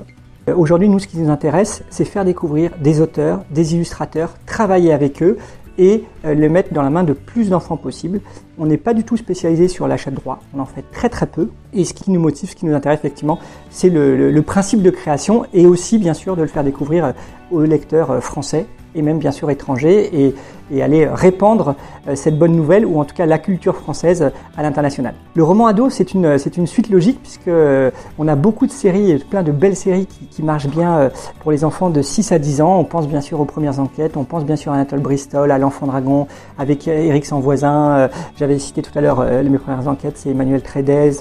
Aujourd'hui, 0.55 0.87
nous, 0.87 0.99
ce 0.99 1.07
qui 1.07 1.17
nous 1.17 1.29
intéresse, 1.29 1.83
c'est 1.89 2.05
faire 2.05 2.23
découvrir 2.23 2.71
des 2.79 3.01
auteurs, 3.01 3.41
des 3.51 3.75
illustrateurs, 3.75 4.35
travailler 4.45 4.93
avec 4.93 5.21
eux 5.21 5.37
et 5.77 6.03
euh, 6.25 6.33
les 6.33 6.49
mettre 6.49 6.73
dans 6.73 6.81
la 6.81 6.89
main 6.89 7.03
de 7.03 7.13
plus 7.13 7.49
d'enfants 7.49 7.77
possible. 7.77 8.21
On 8.57 8.65
n'est 8.65 8.77
pas 8.77 8.93
du 8.93 9.03
tout 9.03 9.17
spécialisé 9.17 9.67
sur 9.67 9.87
l'achat 9.87 10.11
de 10.11 10.15
droits, 10.15 10.39
on 10.53 10.59
en 10.59 10.65
fait 10.65 10.83
très 10.91 11.09
très 11.09 11.27
peu. 11.27 11.49
Et 11.73 11.85
ce 11.85 11.93
qui 11.93 12.11
nous 12.11 12.19
motive, 12.19 12.49
ce 12.49 12.55
qui 12.55 12.65
nous 12.65 12.73
intéresse 12.73 12.99
effectivement, 12.99 13.39
c'est 13.69 13.89
le, 13.89 14.31
le 14.31 14.41
principe 14.41 14.81
de 14.81 14.89
création 14.89 15.45
et 15.53 15.65
aussi 15.65 15.97
bien 15.97 16.13
sûr 16.13 16.35
de 16.35 16.41
le 16.41 16.47
faire 16.47 16.63
découvrir 16.63 17.05
euh, 17.05 17.11
aux 17.51 17.61
lecteurs 17.61 18.11
euh, 18.11 18.19
français 18.19 18.65
et 18.95 19.01
même 19.01 19.19
bien 19.19 19.31
sûr 19.31 19.49
étrangers 19.49 20.09
et, 20.13 20.35
aller 20.81 21.07
répandre 21.07 21.75
euh, 22.09 22.15
cette 22.15 22.37
bonne 22.37 22.51
nouvelle 22.51 22.85
ou 22.85 22.99
en 22.99 23.05
tout 23.05 23.15
cas 23.15 23.25
la 23.25 23.39
culture 23.39 23.73
française 23.73 24.31
à 24.57 24.63
l'international. 24.63 25.13
Le 25.33 25.41
roman 25.41 25.65
ado 25.65 25.89
c'est 25.89 26.13
une, 26.13 26.37
c'est 26.37 26.57
une 26.57 26.67
suite 26.67 26.89
logique 26.89 27.19
puisque 27.21 27.47
euh, 27.47 27.89
on 28.19 28.27
a 28.27 28.35
beaucoup 28.35 28.67
de 28.67 28.71
séries, 28.71 29.17
plein 29.29 29.43
de 29.43 29.53
belles 29.53 29.77
séries 29.77 30.07
qui, 30.29 30.43
marchent 30.43 30.67
bien 30.67 30.97
euh, 30.97 31.09
pour 31.39 31.51
les 31.51 31.63
enfants 31.63 31.89
de 31.89 32.01
6 32.01 32.33
à 32.33 32.39
10 32.39 32.59
ans. 32.59 32.79
On 32.79 32.83
pense 32.83 33.07
bien 33.07 33.21
sûr 33.21 33.39
aux 33.39 33.45
premières 33.45 33.79
enquêtes, 33.79 34.17
on 34.17 34.25
pense 34.25 34.43
bien 34.43 34.57
sûr 34.57 34.73
à 34.73 34.75
Anatole 34.75 34.99
Bristol, 34.99 35.51
à 35.51 35.57
l'enfant 35.57 35.87
dragon 35.87 36.27
avec 36.57 36.85
Eric 36.87 37.25
Sanvoisin. 37.25 38.09
J'avais 38.35 38.59
cité 38.59 38.81
tout 38.81 38.91
à 38.95 39.01
l'heure 39.01 39.25
mes 39.43 39.57
premières 39.57 39.87
enquêtes, 39.87 40.17
c'est 40.17 40.31
Emmanuel 40.31 40.61
Trédez, 40.61 41.11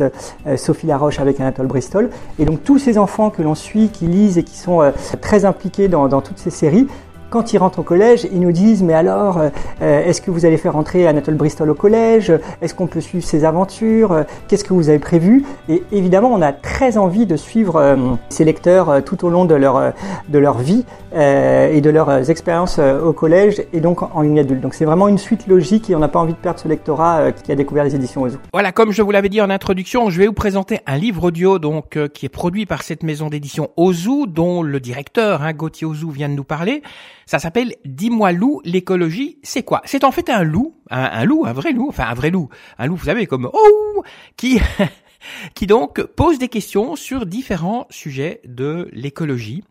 Sophie 0.57 0.89
Laroche 0.89 1.21
avec 1.21 1.39
Anatole 1.39 1.67
Bristol. 1.67 2.11
Et 2.41 2.45
donc 2.45 2.65
tous 2.65 2.79
ces 2.79 2.99
enfants 2.99 3.31
que 3.31 3.43
l'on 3.43 3.55
suit, 3.55 3.89
qui 3.89 4.07
lisent 4.07 4.39
et 4.39 4.43
qui 4.43 4.57
sont 4.57 4.93
très 5.21 5.45
impliqués 5.45 5.89
dans 5.89 6.21
toutes 6.21 6.39
ces 6.39 6.51
séries, 6.51 6.89
quand 7.31 7.53
ils 7.53 7.59
rentrent 7.59 7.81
au 7.81 7.83
collège, 7.83 8.27
ils 8.33 8.41
nous 8.41 8.53
disent 8.53 8.83
mais 8.83 8.95
alors, 8.95 9.39
euh, 9.39 10.05
est-ce 10.07 10.21
que 10.21 10.31
vous 10.31 10.45
allez 10.45 10.57
faire 10.57 10.77
entrer 10.77 11.07
Anatole 11.07 11.35
Bristol 11.35 11.71
au 11.71 11.75
collège? 11.75 12.33
Est-ce 12.63 12.75
qu'on 12.75 12.87
peut 12.87 13.01
suivre 13.01 13.25
ses 13.25 13.45
aventures? 13.45 14.25
Qu'est-ce 14.49 14.65
que 14.65 14.73
vous 14.73 14.89
avez 14.89 14.99
prévu? 14.99 15.45
Et 15.69 15.83
évidemment, 15.93 16.33
on 16.33 16.43
a 16.43 16.53
très 16.53 16.99
envie 16.99 17.27
de 17.27 17.37
suivre 17.37 17.77
euh, 17.77 17.97
ces 18.29 18.45
lecteurs 18.45 18.91
euh, 18.91 19.01
tout 19.01 19.25
au 19.25 19.31
long 19.31 19.45
de 19.45 19.55
leur 19.55 19.93
de 20.29 20.39
leur 20.39 20.59
vie 20.59 20.85
et 21.15 21.81
de 21.81 21.91
leurs 21.91 22.31
expériences 22.31 22.79
au 22.79 23.13
collège 23.13 23.63
et 23.73 23.81
donc 23.81 24.03
en 24.03 24.21
ligne 24.21 24.41
adulte. 24.41 24.61
Donc 24.61 24.75
c'est 24.75 24.85
vraiment 24.85 25.09
une 25.09 25.19
suite 25.19 25.47
logique 25.47 25.89
et 25.89 25.95
on 25.95 25.99
n'a 25.99 26.09
pas 26.09 26.19
envie 26.19 26.33
de 26.33 26.39
perdre 26.39 26.61
ce 26.61 26.69
lectorat 26.69 27.33
qui 27.33 27.53
a 27.53 27.55
découvert 27.55 27.85
les 27.85 27.95
éditions 27.95 28.23
Ozu. 28.23 28.37
Voilà, 28.53 28.73
comme 28.73 28.93
je 28.93 29.03
vous 29.03 29.11
l'avais 29.11 29.29
dit 29.29 29.41
en 29.41 29.51
introduction, 29.51 30.11
je 30.11 30.19
vais 30.19 30.27
vous 30.27 30.33
présenter 30.33 30.81
un 30.87 30.97
livre 30.97 31.25
audio 31.25 31.59
donc 31.59 31.99
qui 32.13 32.27
est 32.27 32.31
produit 32.31 32.67
par 32.67 32.83
cette 32.83 33.03
maison 33.03 33.29
d'édition 33.29 33.71
Ozu, 33.77 34.27
dont 34.27 34.63
le 34.63 34.81
directeur 34.81 35.43
hein, 35.43 35.53
Gauthier 35.53 35.87
Ozu 35.87 36.11
vient 36.11 36.29
de 36.29 36.35
nous 36.35 36.45
parler. 36.45 36.83
Ça 37.27 37.41
s'appelle 37.41 37.75
Dis-moi 37.85 38.31
loup, 38.31 38.61
l'écologie, 38.65 39.39
c'est 39.43 39.65
quoi? 39.65 39.83
C'est 39.85 40.05
en 40.05 40.13
fait 40.13 40.31
un 40.31 40.45
loup, 40.45 40.77
un, 40.91 41.25
loup, 41.25 41.45
un 41.45 41.53
vrai 41.53 41.73
loup, 41.73 41.89
enfin 41.89 42.05
un 42.05 42.15
vrai 42.15 42.31
loup, 42.31 42.49
un 42.79 42.87
loup, 42.87 42.95
vous 42.95 43.07
savez, 43.07 43.27
comme 43.27 43.51
oh, 43.53 44.05
qui 44.37 44.61
qui 45.55 45.67
donc 45.67 46.01
pose 46.03 46.39
des 46.39 46.49
questions 46.49 46.95
sur 46.95 47.27
différents 47.27 47.89
sujets 47.91 48.41
de 48.45 48.89
l'écologie. 48.93 49.65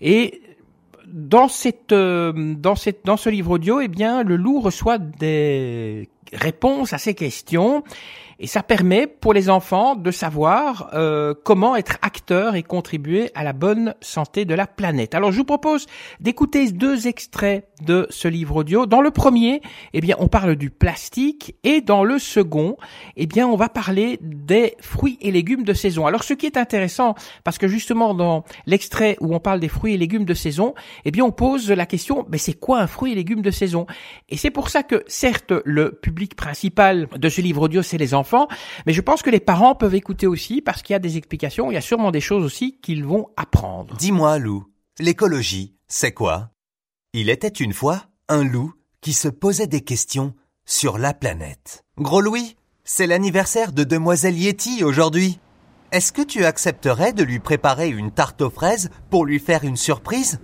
Et 0.00 0.40
dans 1.08 1.48
cette 1.48 1.90
euh, 1.90 2.54
dans 2.54 2.76
cette 2.76 3.04
dans 3.04 3.16
ce 3.16 3.28
livre 3.28 3.52
audio, 3.52 3.80
eh 3.80 3.88
bien, 3.88 4.22
le 4.22 4.36
loup 4.36 4.60
reçoit 4.60 4.98
des 4.98 6.08
réponses 6.32 6.92
à 6.92 6.98
ces 6.98 7.14
questions 7.14 7.82
et 8.40 8.46
ça 8.46 8.62
permet 8.62 9.06
pour 9.06 9.34
les 9.34 9.50
enfants 9.50 9.94
de 9.94 10.10
savoir 10.10 10.90
euh, 10.94 11.34
comment 11.44 11.76
être 11.76 11.98
acteur 12.00 12.56
et 12.56 12.62
contribuer 12.62 13.30
à 13.34 13.44
la 13.44 13.52
bonne 13.52 13.94
santé 14.00 14.46
de 14.46 14.54
la 14.54 14.66
planète. 14.66 15.14
Alors 15.14 15.30
je 15.30 15.36
vous 15.36 15.44
propose 15.44 15.86
d'écouter 16.20 16.72
deux 16.72 17.06
extraits 17.06 17.68
de 17.84 18.06
ce 18.08 18.28
livre 18.28 18.56
audio. 18.56 18.86
Dans 18.86 19.02
le 19.02 19.10
premier, 19.10 19.60
eh 19.92 20.00
bien, 20.00 20.16
on 20.18 20.28
parle 20.28 20.56
du 20.56 20.70
plastique 20.70 21.54
et 21.64 21.82
dans 21.82 22.02
le 22.02 22.18
second, 22.18 22.76
eh 23.16 23.26
bien, 23.26 23.46
on 23.46 23.56
va 23.56 23.68
parler 23.68 24.18
des 24.22 24.74
fruits 24.80 25.18
et 25.20 25.30
légumes 25.30 25.64
de 25.64 25.74
saison. 25.74 26.06
Alors 26.06 26.24
ce 26.24 26.32
qui 26.32 26.46
est 26.46 26.56
intéressant, 26.56 27.14
parce 27.44 27.58
que 27.58 27.68
justement 27.68 28.14
dans 28.14 28.44
l'extrait 28.64 29.18
où 29.20 29.34
on 29.34 29.40
parle 29.40 29.60
des 29.60 29.68
fruits 29.68 29.94
et 29.94 29.98
légumes 29.98 30.24
de 30.24 30.34
saison, 30.34 30.74
eh 31.04 31.10
bien, 31.10 31.24
on 31.24 31.30
pose 31.30 31.70
la 31.70 31.84
question, 31.84 32.26
mais 32.30 32.38
c'est 32.38 32.54
quoi 32.54 32.80
un 32.80 32.86
fruit 32.86 33.12
et 33.12 33.14
légumes 33.14 33.42
de 33.42 33.50
saison? 33.50 33.86
Et 34.30 34.38
c'est 34.38 34.50
pour 34.50 34.70
ça 34.70 34.82
que 34.82 35.04
certes 35.08 35.52
le 35.66 35.92
public 35.92 36.36
principal 36.36 37.06
de 37.14 37.28
ce 37.28 37.42
livre 37.42 37.62
audio 37.62 37.82
c'est 37.82 37.98
les 37.98 38.14
enfants 38.14 38.29
mais 38.86 38.92
je 38.92 39.00
pense 39.00 39.22
que 39.22 39.30
les 39.30 39.40
parents 39.40 39.74
peuvent 39.74 39.94
écouter 39.94 40.26
aussi 40.26 40.62
parce 40.62 40.82
qu'il 40.82 40.94
y 40.94 40.96
a 40.96 41.00
des 41.00 41.16
explications, 41.16 41.70
il 41.70 41.74
y 41.74 41.78
a 41.78 41.82
sûrement 41.82 42.10
des 42.10 42.20
choses 42.20 42.44
aussi 42.44 42.78
qu'ils 42.80 43.04
vont 43.04 43.28
apprendre. 43.36 43.96
Dis-moi, 43.96 44.38
loup, 44.38 44.66
l'écologie, 44.98 45.76
c'est 45.88 46.12
quoi? 46.12 46.50
Il 47.12 47.30
était 47.30 47.48
une 47.48 47.72
fois 47.72 48.04
un 48.28 48.44
loup 48.44 48.72
qui 49.00 49.12
se 49.12 49.28
posait 49.28 49.66
des 49.66 49.80
questions 49.80 50.34
sur 50.64 50.98
la 50.98 51.14
planète. 51.14 51.84
Gros 51.98 52.20
Louis, 52.20 52.56
c'est 52.84 53.06
l'anniversaire 53.06 53.72
de 53.72 53.84
demoiselle 53.84 54.38
Yeti 54.38 54.84
aujourd'hui. 54.84 55.40
Est-ce 55.92 56.12
que 56.12 56.22
tu 56.22 56.44
accepterais 56.44 57.12
de 57.12 57.24
lui 57.24 57.40
préparer 57.40 57.88
une 57.88 58.12
tarte 58.12 58.42
aux 58.42 58.50
fraises 58.50 58.90
pour 59.10 59.24
lui 59.24 59.40
faire 59.40 59.64
une 59.64 59.76
surprise? 59.76 60.38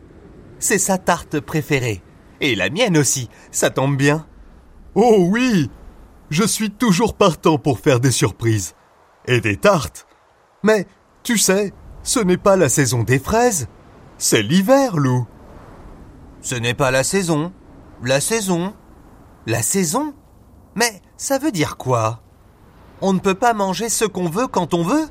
C'est 0.58 0.78
sa 0.78 0.98
tarte 0.98 1.38
préférée. 1.38 2.02
Et 2.40 2.56
la 2.56 2.68
mienne 2.68 2.96
aussi, 2.96 3.28
ça 3.52 3.70
tombe 3.70 3.96
bien. 3.96 4.26
Oh 4.94 5.28
oui 5.30 5.70
je 6.30 6.44
suis 6.44 6.70
toujours 6.70 7.14
partant 7.14 7.58
pour 7.58 7.78
faire 7.78 8.00
des 8.00 8.10
surprises. 8.10 8.74
Et 9.26 9.40
des 9.40 9.56
tartes. 9.56 10.06
Mais, 10.62 10.86
tu 11.22 11.38
sais, 11.38 11.72
ce 12.02 12.20
n'est 12.20 12.36
pas 12.36 12.56
la 12.56 12.68
saison 12.68 13.02
des 13.02 13.18
fraises. 13.18 13.68
C'est 14.18 14.42
l'hiver, 14.42 14.96
Lou. 14.96 15.26
Ce 16.40 16.54
n'est 16.54 16.74
pas 16.74 16.90
la 16.90 17.02
saison. 17.02 17.52
La 18.02 18.20
saison. 18.20 18.74
La 19.46 19.62
saison 19.62 20.14
Mais 20.74 21.02
ça 21.16 21.38
veut 21.38 21.50
dire 21.50 21.76
quoi? 21.76 22.22
On 23.00 23.12
ne 23.12 23.18
peut 23.18 23.34
pas 23.34 23.52
manger 23.52 23.88
ce 23.88 24.04
qu'on 24.04 24.28
veut 24.28 24.46
quand 24.46 24.74
on 24.74 24.82
veut 24.82 25.06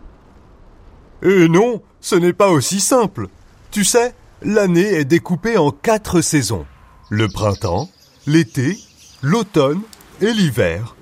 Eh 1.23 1.47
non, 1.49 1.81
ce 1.99 2.15
n'est 2.15 2.33
pas 2.33 2.49
aussi 2.49 2.79
simple. 2.79 3.27
Tu 3.71 3.83
sais, 3.83 4.15
l'année 4.41 4.93
est 4.93 5.05
découpée 5.05 5.57
en 5.57 5.71
quatre 5.71 6.21
saisons. 6.21 6.65
Le 7.09 7.27
printemps, 7.27 7.89
l'été, 8.25 8.77
l'automne 9.21 9.81
et 10.21 10.33
l'hiver. 10.33 10.94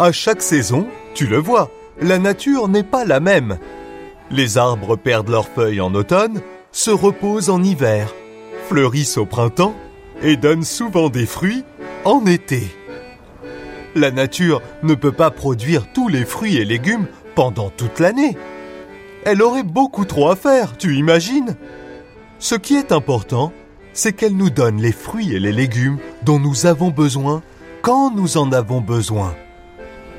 À 0.00 0.12
chaque 0.12 0.40
saison, 0.40 0.86
tu 1.12 1.26
le 1.26 1.36
vois, 1.36 1.70
la 2.00 2.18
nature 2.18 2.68
n'est 2.68 2.82
pas 2.82 3.04
la 3.04 3.20
même. 3.20 3.58
Les 4.30 4.56
arbres 4.56 4.96
perdent 4.96 5.28
leurs 5.28 5.46
feuilles 5.46 5.82
en 5.82 5.94
automne, 5.94 6.40
se 6.72 6.90
reposent 6.90 7.50
en 7.50 7.62
hiver, 7.62 8.14
fleurissent 8.66 9.18
au 9.18 9.26
printemps 9.26 9.74
et 10.22 10.38
donnent 10.38 10.64
souvent 10.64 11.10
des 11.10 11.26
fruits 11.26 11.64
en 12.06 12.24
été. 12.24 12.62
La 13.94 14.10
nature 14.10 14.62
ne 14.82 14.94
peut 14.94 15.12
pas 15.12 15.30
produire 15.30 15.92
tous 15.92 16.08
les 16.08 16.24
fruits 16.24 16.56
et 16.56 16.64
légumes 16.64 17.06
pendant 17.34 17.68
toute 17.68 18.00
l'année. 18.00 18.38
Elle 19.26 19.42
aurait 19.42 19.64
beaucoup 19.64 20.06
trop 20.06 20.30
à 20.30 20.36
faire, 20.36 20.78
tu 20.78 20.96
imagines? 20.96 21.56
Ce 22.38 22.54
qui 22.54 22.74
est 22.74 22.90
important, 22.90 23.52
c'est 23.92 24.14
qu'elle 24.14 24.34
nous 24.34 24.48
donne 24.48 24.80
les 24.80 24.92
fruits 24.92 25.34
et 25.34 25.40
les 25.40 25.52
légumes 25.52 25.98
dont 26.22 26.38
nous 26.38 26.64
avons 26.64 26.88
besoin 26.88 27.42
quand 27.82 28.10
nous 28.10 28.38
en 28.38 28.50
avons 28.52 28.80
besoin. 28.80 29.34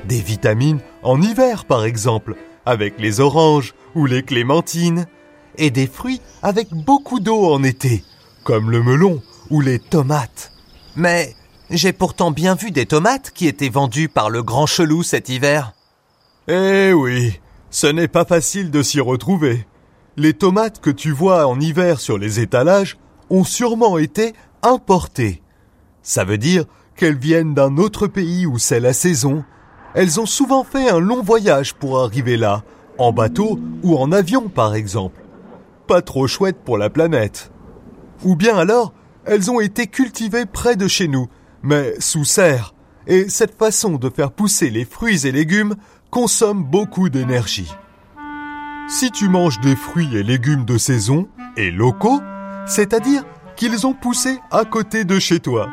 Des 0.06 0.20
vitamines 0.20 0.80
en 1.02 1.20
hiver 1.20 1.64
par 1.64 1.84
exemple, 1.84 2.36
avec 2.66 2.98
les 2.98 3.20
oranges 3.20 3.74
ou 3.94 4.06
les 4.06 4.22
clémentines, 4.22 5.06
et 5.56 5.70
des 5.70 5.86
fruits 5.86 6.20
avec 6.42 6.70
beaucoup 6.70 7.20
d'eau 7.20 7.52
en 7.52 7.62
été, 7.62 8.04
comme 8.44 8.70
le 8.70 8.82
melon 8.82 9.22
ou 9.50 9.60
les 9.60 9.78
tomates. 9.78 10.52
Mais 10.96 11.34
j'ai 11.70 11.92
pourtant 11.92 12.30
bien 12.30 12.54
vu 12.54 12.70
des 12.70 12.86
tomates 12.86 13.30
qui 13.30 13.46
étaient 13.46 13.68
vendues 13.68 14.08
par 14.08 14.30
le 14.30 14.42
grand 14.42 14.66
chelou 14.66 15.02
cet 15.02 15.28
hiver. 15.28 15.72
Eh 16.48 16.92
oui, 16.92 17.40
ce 17.70 17.86
n'est 17.86 18.08
pas 18.08 18.24
facile 18.24 18.70
de 18.70 18.82
s'y 18.82 19.00
retrouver. 19.00 19.66
Les 20.16 20.34
tomates 20.34 20.80
que 20.80 20.90
tu 20.90 21.10
vois 21.10 21.46
en 21.46 21.58
hiver 21.60 22.00
sur 22.00 22.18
les 22.18 22.40
étalages 22.40 22.98
ont 23.30 23.44
sûrement 23.44 23.96
été 23.96 24.34
importées. 24.62 25.42
Ça 26.02 26.24
veut 26.24 26.38
dire 26.38 26.64
qu'elles 26.96 27.18
viennent 27.18 27.54
d'un 27.54 27.78
autre 27.78 28.06
pays 28.06 28.44
où 28.44 28.58
c'est 28.58 28.80
la 28.80 28.92
saison. 28.92 29.44
Elles 29.94 30.20
ont 30.20 30.26
souvent 30.26 30.64
fait 30.64 30.88
un 30.88 30.98
long 30.98 31.22
voyage 31.22 31.74
pour 31.74 32.00
arriver 32.00 32.36
là, 32.36 32.62
en 32.98 33.12
bateau 33.12 33.58
ou 33.82 33.96
en 33.96 34.12
avion 34.12 34.48
par 34.48 34.74
exemple. 34.74 35.20
Pas 35.86 36.02
trop 36.02 36.26
chouette 36.26 36.58
pour 36.64 36.78
la 36.78 36.90
planète. 36.90 37.50
Ou 38.24 38.36
bien 38.36 38.56
alors, 38.56 38.92
elles 39.24 39.50
ont 39.50 39.60
été 39.60 39.86
cultivées 39.86 40.46
près 40.46 40.76
de 40.76 40.88
chez 40.88 41.08
nous, 41.08 41.28
mais 41.62 41.94
sous 42.00 42.24
serre. 42.24 42.74
Et 43.06 43.28
cette 43.28 43.56
façon 43.58 43.96
de 43.96 44.08
faire 44.08 44.30
pousser 44.30 44.70
les 44.70 44.84
fruits 44.84 45.26
et 45.26 45.32
légumes 45.32 45.74
consomme 46.10 46.64
beaucoup 46.64 47.08
d'énergie. 47.08 47.72
Si 48.88 49.10
tu 49.10 49.28
manges 49.28 49.60
des 49.60 49.76
fruits 49.76 50.16
et 50.16 50.22
légumes 50.22 50.64
de 50.64 50.78
saison 50.78 51.28
et 51.56 51.70
locaux, 51.70 52.20
c'est-à-dire 52.66 53.24
qu'ils 53.56 53.86
ont 53.86 53.94
poussé 53.94 54.38
à 54.50 54.64
côté 54.64 55.04
de 55.04 55.18
chez 55.18 55.40
toi, 55.40 55.68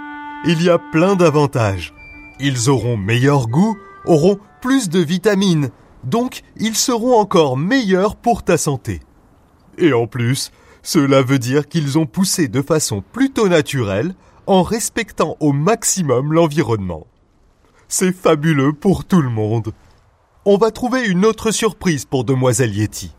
il 0.46 0.62
y 0.64 0.70
a 0.70 0.80
plein 0.80 1.16
d'avantages. 1.16 1.94
Ils 2.40 2.70
auront 2.70 2.98
meilleur 2.98 3.48
goût, 3.48 3.78
auront 4.10 4.40
plus 4.62 4.90
de 4.90 5.00
vitamines, 5.00 5.70
donc 6.04 6.42
ils 6.58 6.76
seront 6.76 7.18
encore 7.18 7.56
meilleurs 7.56 8.16
pour 8.16 8.44
ta 8.44 8.58
santé. 8.58 9.00
Et 9.78 9.94
en 9.94 10.08
plus, 10.08 10.52
cela 10.82 11.22
veut 11.22 11.40
dire 11.40 11.68
qu'ils 11.68 11.98
ont 11.98 12.06
poussé 12.06 12.48
de 12.48 12.62
façon 12.62 13.02
plutôt 13.14 13.48
naturelle, 13.48 14.16
en 14.48 14.64
respectant 14.64 15.38
au 15.40 15.54
maximum 15.54 16.34
l'environnement. 16.34 17.06
C'est 17.88 18.12
fabuleux 18.12 18.74
pour 18.74 19.06
tout 19.06 19.22
le 19.22 19.30
monde. 19.30 19.74
On 20.44 20.58
va 20.58 20.72
trouver 20.72 21.06
une 21.06 21.24
autre 21.24 21.52
surprise 21.52 22.06
pour 22.06 22.24
Demoiselle 22.24 22.76
Yeti. 22.76 23.16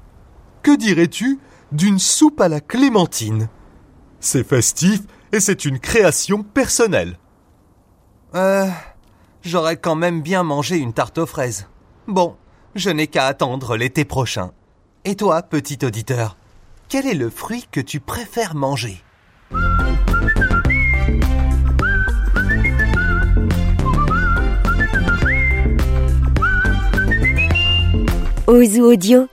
Que 0.63 0.77
dirais-tu 0.77 1.39
d'une 1.71 2.01
soupe 2.01 2.41
à 2.41 2.49
la 2.49 2.61
clémentine? 2.61 3.49
C'est 4.19 4.47
festif 4.47 5.03
et 5.33 5.39
c'est 5.39 5.65
une 5.65 5.79
création 5.79 6.43
personnelle. 6.43 7.17
Euh, 8.35 8.67
j'aurais 9.43 9.77
quand 9.77 9.95
même 9.95 10.23
bien 10.23 10.43
mangé 10.43 10.77
une 10.77 10.93
tarte 10.93 11.19
aux 11.19 11.27
fraises. 11.27 11.67
Bon, 12.07 12.37
je 12.75 12.91
n'ai 12.91 13.07
qu'à 13.07 13.27
attendre 13.27 13.77
l'été 13.77 14.05
prochain. 14.05 14.53
Et 15.05 15.15
toi, 15.17 15.43
petit 15.43 15.79
auditeur, 15.85 16.37
quel 16.89 17.07
est 17.07 17.15
le 17.15 17.31
fruit 17.31 17.67
que 17.71 17.81
tu 17.81 18.01
préfères 18.01 18.55
manger? 18.55 19.03
Ozu 28.47 28.81
Audio. 28.81 29.29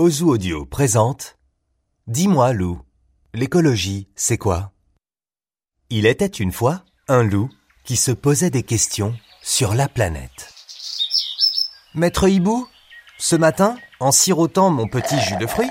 Ozu 0.00 0.24
Audio 0.24 0.64
présente 0.64 1.36
Dis-moi, 2.06 2.54
loup, 2.54 2.80
l'écologie, 3.34 4.08
c'est 4.16 4.38
quoi? 4.38 4.72
Il 5.90 6.06
était 6.06 6.24
une 6.24 6.52
fois 6.52 6.86
un 7.06 7.22
loup 7.22 7.50
qui 7.84 7.96
se 7.96 8.10
posait 8.10 8.48
des 8.48 8.62
questions 8.62 9.14
sur 9.42 9.74
la 9.74 9.88
planète. 9.88 10.54
Maître 11.94 12.30
Hibou, 12.30 12.66
ce 13.18 13.36
matin, 13.36 13.76
en 14.00 14.10
sirotant 14.10 14.70
mon 14.70 14.88
petit 14.88 15.20
jus 15.20 15.36
de 15.36 15.46
fruits, 15.46 15.70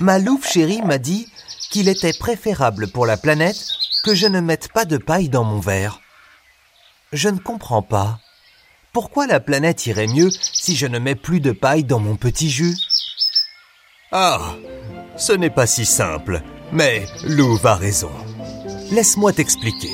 ma 0.00 0.18
louve 0.18 0.44
chérie 0.44 0.82
m'a 0.82 0.98
dit 0.98 1.28
qu'il 1.70 1.88
était 1.88 2.18
préférable 2.18 2.90
pour 2.90 3.06
la 3.06 3.16
planète 3.16 3.64
que 4.02 4.12
je 4.12 4.26
ne 4.26 4.40
mette 4.40 4.72
pas 4.72 4.86
de 4.86 4.96
paille 4.96 5.28
dans 5.28 5.44
mon 5.44 5.60
verre. 5.60 6.00
Je 7.12 7.28
ne 7.28 7.38
comprends 7.38 7.82
pas. 7.82 8.18
Pourquoi 8.92 9.28
la 9.28 9.38
planète 9.38 9.86
irait 9.86 10.08
mieux 10.08 10.30
si 10.30 10.74
je 10.74 10.88
ne 10.88 10.98
mets 10.98 11.14
plus 11.14 11.38
de 11.38 11.52
paille 11.52 11.84
dans 11.84 12.00
mon 12.00 12.16
petit 12.16 12.50
jus? 12.50 12.74
Ah, 14.10 14.54
ce 15.18 15.34
n'est 15.34 15.50
pas 15.50 15.66
si 15.66 15.84
simple, 15.84 16.40
mais 16.72 17.04
Louve 17.24 17.66
a 17.66 17.74
raison. 17.74 18.10
Laisse-moi 18.90 19.34
t'expliquer. 19.34 19.92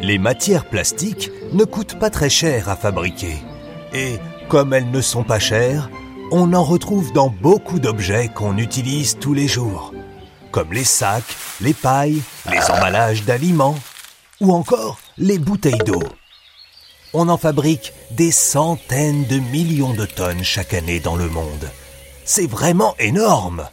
Les 0.00 0.16
matières 0.16 0.64
plastiques 0.64 1.28
ne 1.52 1.64
coûtent 1.64 1.98
pas 1.98 2.10
très 2.10 2.30
cher 2.30 2.68
à 2.68 2.76
fabriquer. 2.76 3.34
Et 3.92 4.20
comme 4.48 4.72
elles 4.72 4.92
ne 4.92 5.00
sont 5.00 5.24
pas 5.24 5.40
chères, 5.40 5.90
on 6.30 6.52
en 6.52 6.62
retrouve 6.62 7.12
dans 7.12 7.30
beaucoup 7.30 7.80
d'objets 7.80 8.28
qu'on 8.28 8.56
utilise 8.58 9.18
tous 9.18 9.34
les 9.34 9.48
jours, 9.48 9.92
comme 10.52 10.72
les 10.72 10.84
sacs, 10.84 11.36
les 11.60 11.74
pailles, 11.74 12.22
les 12.48 12.70
emballages 12.70 13.24
d'aliments, 13.24 13.78
ou 14.40 14.52
encore 14.52 15.00
les 15.18 15.40
bouteilles 15.40 15.82
d'eau. 15.84 16.02
On 17.12 17.28
en 17.28 17.38
fabrique 17.38 17.92
des 18.12 18.30
centaines 18.30 19.26
de 19.26 19.40
millions 19.40 19.94
de 19.94 20.06
tonnes 20.06 20.44
chaque 20.44 20.74
année 20.74 21.00
dans 21.00 21.16
le 21.16 21.28
monde. 21.28 21.68
C'est 22.24 22.46
vraiment 22.46 22.94
énorme. 22.98 23.68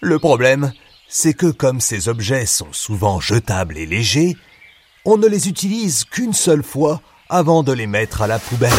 Le 0.00 0.18
problème, 0.18 0.72
c'est 1.08 1.34
que 1.34 1.50
comme 1.50 1.80
ces 1.80 2.08
objets 2.08 2.46
sont 2.46 2.72
souvent 2.72 3.20
jetables 3.20 3.78
et 3.78 3.86
légers, 3.86 4.36
on 5.04 5.16
ne 5.16 5.26
les 5.26 5.48
utilise 5.48 6.04
qu'une 6.04 6.32
seule 6.32 6.62
fois 6.62 7.00
avant 7.28 7.62
de 7.62 7.72
les 7.72 7.86
mettre 7.86 8.22
à 8.22 8.26
la 8.26 8.38
poubelle 8.38 8.72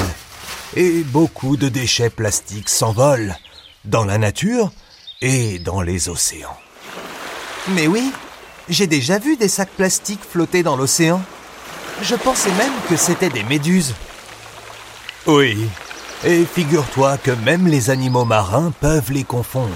et 0.75 1.03
beaucoup 1.03 1.57
de 1.57 1.69
déchets 1.69 2.09
plastiques 2.09 2.69
s'envolent 2.69 3.35
dans 3.85 4.05
la 4.05 4.17
nature 4.17 4.71
et 5.21 5.59
dans 5.59 5.81
les 5.81 6.09
océans. 6.09 6.57
Mais 7.69 7.87
oui, 7.87 8.11
j'ai 8.69 8.87
déjà 8.87 9.19
vu 9.19 9.37
des 9.37 9.47
sacs 9.47 9.71
plastiques 9.71 10.23
flotter 10.23 10.63
dans 10.63 10.75
l'océan. 10.75 11.21
Je 12.01 12.15
pensais 12.15 12.51
même 12.51 12.73
que 12.89 12.95
c'étaient 12.95 13.29
des 13.29 13.43
méduses. 13.43 13.93
Oui, 15.27 15.67
et 16.25 16.43
figure-toi 16.43 17.17
que 17.17 17.31
même 17.31 17.67
les 17.67 17.89
animaux 17.89 18.25
marins 18.25 18.73
peuvent 18.81 19.11
les 19.11 19.23
confondre. 19.23 19.69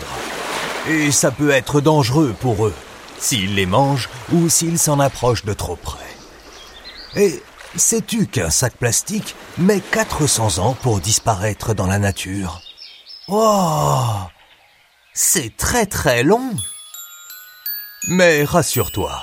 Et 0.90 1.12
ça 1.12 1.32
peut 1.32 1.52
être 1.52 1.82
dangereux 1.82 2.36
pour 2.40 2.66
eux, 2.66 2.76
s'ils 3.20 3.56
les 3.56 3.66
mangent 3.66 4.10
ou 4.34 4.50
s'ils 4.50 4.80
s'en 4.80 5.00
approchent 5.00 5.46
de 5.46 5.54
trop 5.54 5.76
près. 5.76 6.00
Et 7.16 7.42
Sais-tu 7.76 8.26
qu'un 8.26 8.50
sac 8.50 8.78
plastique 8.78 9.36
met 9.60 9.80
400 9.80 10.58
ans 10.58 10.74
pour 10.82 11.00
disparaître 11.00 11.76
dans 11.76 11.86
la 11.86 12.00
nature? 12.00 12.62
Oh 13.28 14.02
C'est 15.14 15.56
très 15.56 15.86
très 15.86 16.24
long 16.24 16.52
Mais 18.08 18.44
rassure-toi, 18.44 19.22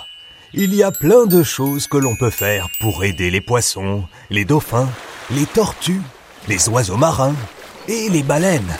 il 0.55 0.75
y 0.75 0.85
a 0.85 0.93
plein 0.93 1.27
de 1.27 1.43
choses 1.43 1.89
que 1.89 1.97
l'on 1.97 2.15
peut 2.15 2.31
faire 2.31 2.69
pour 2.81 3.03
aider 3.03 3.31
les 3.31 3.41
poissons, 3.41 4.07
les 4.31 4.45
dauphins, 4.45 4.89
les 5.33 5.47
tortues, 5.47 6.03
les 6.49 6.69
oiseaux 6.69 6.97
marins 6.97 7.35
et 7.89 8.09
les 8.09 8.23
baleines. 8.23 8.77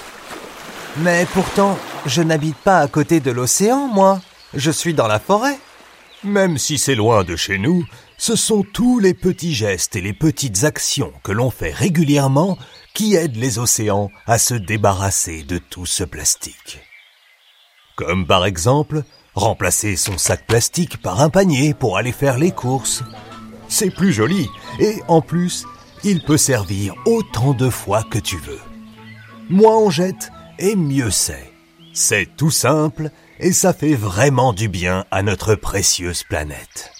Mais 0.99 1.27
pourtant, 1.33 1.79
je 2.07 2.23
n'habite 2.23 2.57
pas 2.57 2.79
à 2.79 2.89
côté 2.89 3.21
de 3.21 3.31
l'océan, 3.31 3.89
moi. 3.89 4.21
Je 4.55 4.71
suis 4.71 4.95
dans 4.95 5.07
la 5.07 5.19
forêt. 5.19 5.59
Même 6.25 6.59
si 6.59 6.79
c'est 6.79 6.95
loin 6.95 7.25
de 7.25 7.37
chez 7.37 7.59
nous, 7.59 7.85
ce 8.17 8.35
sont 8.35 8.65
tous 8.73 8.99
les 8.99 9.13
petits 9.15 9.55
gestes 9.55 9.97
et 9.97 10.01
les 10.01 10.15
petites 10.15 10.65
actions 10.65 11.13
que 11.23 11.33
l'on 11.33 11.51
fait 11.51 11.73
régulièrement 11.73 12.57
qui 12.95 13.15
aident 13.15 13.37
les 13.37 13.59
océans 13.59 14.11
à 14.27 14.39
se 14.39 14.55
débarrasser 14.55 15.43
de 15.43 15.59
tout 15.59 15.85
ce 15.85 16.05
plastique. 16.05 16.81
Comme 17.95 18.27
par 18.27 18.47
exemple, 18.47 19.03
remplacer 19.35 19.97
son 19.97 20.17
sac 20.17 20.47
plastique 20.47 21.01
par 21.03 21.21
un 21.21 21.29
panier 21.29 21.75
pour 21.75 21.99
aller 21.99 22.13
faire 22.13 22.39
les 22.39 22.53
courses. 22.53 23.05
C'est 23.69 23.91
plus 23.91 24.13
joli 24.13 24.49
et 24.81 24.97
en 25.09 25.21
plus, 25.21 25.67
il 26.07 26.23
peut 26.23 26.37
servir 26.37 26.95
autant 27.05 27.53
de 27.53 27.69
fois 27.69 28.05
que 28.05 28.19
tu 28.19 28.37
veux. 28.37 28.61
Moins 29.51 29.77
on 29.77 29.91
jette 29.91 30.31
et 30.61 30.77
mieux 30.77 31.11
c'est. 31.11 31.53
C'est 31.93 32.29
tout 32.37 32.53
simple 32.53 33.11
et 33.41 33.53
ça 33.53 33.73
fait 33.73 33.95
vraiment 33.95 34.53
du 34.53 34.69
bien 34.69 35.05
à 35.11 35.23
notre 35.25 35.57
précieuse 35.57 36.23
planète. 36.23 36.93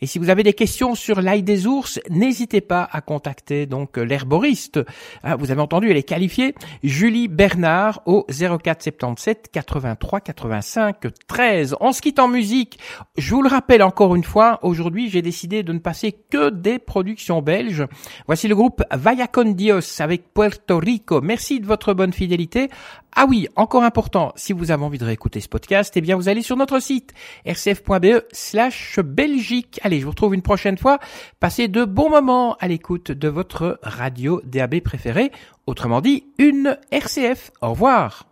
Et 0.00 0.06
si 0.06 0.18
vous 0.18 0.30
avez 0.30 0.42
des 0.42 0.54
questions 0.54 0.94
sur 0.94 1.20
l'ail 1.20 1.42
des 1.42 1.66
ours, 1.66 2.00
n'hésitez 2.08 2.62
pas 2.62 2.88
à 2.90 3.02
contacter 3.02 3.66
donc 3.66 3.81
l'herboriste. 3.96 4.80
Ah, 5.22 5.36
vous 5.36 5.50
avez 5.50 5.60
entendu, 5.60 5.90
elle 5.90 5.96
est 5.96 6.02
qualifiée. 6.02 6.54
Julie 6.82 7.28
Bernard 7.28 8.02
au 8.06 8.26
04 8.28 8.82
77 8.82 9.48
83 9.52 10.20
85 10.20 10.96
13. 11.26 11.76
On 11.80 11.92
se 11.92 12.00
quitte 12.00 12.18
en 12.18 12.28
musique. 12.28 12.78
Je 13.16 13.34
vous 13.34 13.42
le 13.42 13.48
rappelle 13.48 13.82
encore 13.82 14.14
une 14.14 14.24
fois, 14.24 14.58
aujourd'hui 14.62 15.08
j'ai 15.08 15.22
décidé 15.22 15.62
de 15.62 15.72
ne 15.72 15.78
passer 15.78 16.12
que 16.12 16.50
des 16.50 16.78
productions 16.78 17.42
belges. 17.42 17.86
Voici 18.26 18.48
le 18.48 18.54
groupe 18.54 18.82
Vallacon 18.92 19.52
Dios 19.52 20.00
avec 20.00 20.32
Puerto 20.34 20.78
Rico. 20.78 21.20
Merci 21.20 21.60
de 21.60 21.66
votre 21.66 21.94
bonne 21.94 22.12
fidélité. 22.12 22.68
Ah 23.14 23.26
oui, 23.28 23.46
encore 23.56 23.84
important, 23.84 24.32
si 24.36 24.54
vous 24.54 24.70
avez 24.70 24.82
envie 24.82 24.96
de 24.96 25.04
réécouter 25.04 25.40
ce 25.40 25.48
podcast, 25.48 25.92
eh 25.96 26.00
bien 26.00 26.16
vous 26.16 26.30
allez 26.30 26.40
sur 26.40 26.56
notre 26.56 26.80
site 26.80 27.12
rcf.be 27.46 28.22
slash 28.32 29.00
Belgique. 29.00 29.80
Allez, 29.82 30.00
je 30.00 30.04
vous 30.04 30.12
retrouve 30.12 30.34
une 30.34 30.40
prochaine 30.40 30.78
fois. 30.78 30.98
Passez 31.38 31.68
de 31.68 31.84
bons 31.84 32.08
moments 32.08 32.56
à 32.58 32.68
l'écoute 32.68 33.12
de 33.12 33.28
votre 33.28 33.71
radio 33.82 34.40
DAB 34.44 34.80
préférée, 34.80 35.32
autrement 35.66 36.00
dit 36.00 36.24
une 36.38 36.78
RCF. 36.90 37.50
Au 37.60 37.70
revoir. 37.70 38.31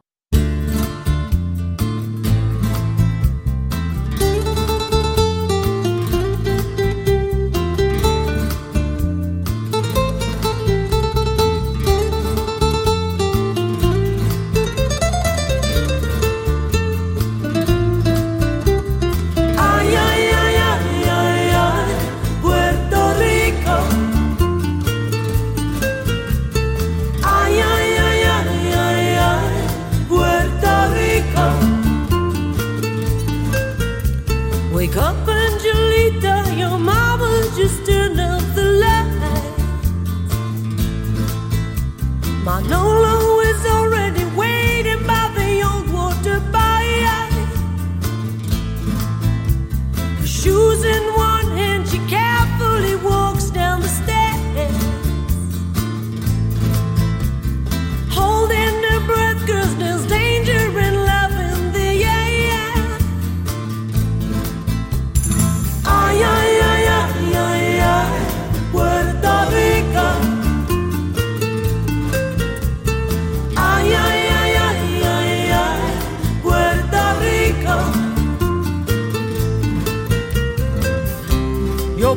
my 42.44 42.60
love. 42.62 42.79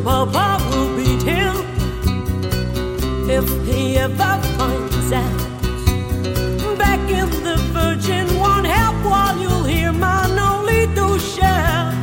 Papa 0.04 0.62
will 0.70 0.98
beat 0.98 1.24
him 1.24 1.56
if 3.30 3.48
he 3.66 3.98
ever 3.98 4.34
finds 4.58 5.12
out. 5.14 5.40
Back 6.78 7.00
in 7.10 7.30
the 7.48 7.56
Virgin, 7.72 8.28
won't 8.38 8.68
help 8.68 8.96
while 9.06 9.38
you'll 9.40 9.64
hear 9.64 9.94
my 9.94 10.28
Nolito 10.38 11.08
shout. 11.34 11.94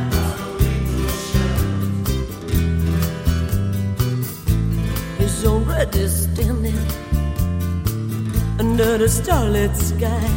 He's 5.19 5.45
already 5.45 6.07
standing 6.07 6.85
under 8.59 8.97
the 8.97 9.09
starlit 9.09 9.75
sky. 9.75 10.31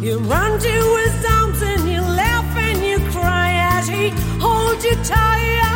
You 0.00 0.18
run 0.18 0.60
to 0.60 0.74
his 1.02 1.24
arms 1.28 1.60
and 1.60 1.88
you 1.90 2.02
laugh 2.02 2.56
and 2.56 2.78
you 2.84 2.98
cry 3.10 3.50
as 3.76 3.88
he 3.88 4.10
holds 4.38 4.84
you 4.84 4.94
tight. 5.02 5.73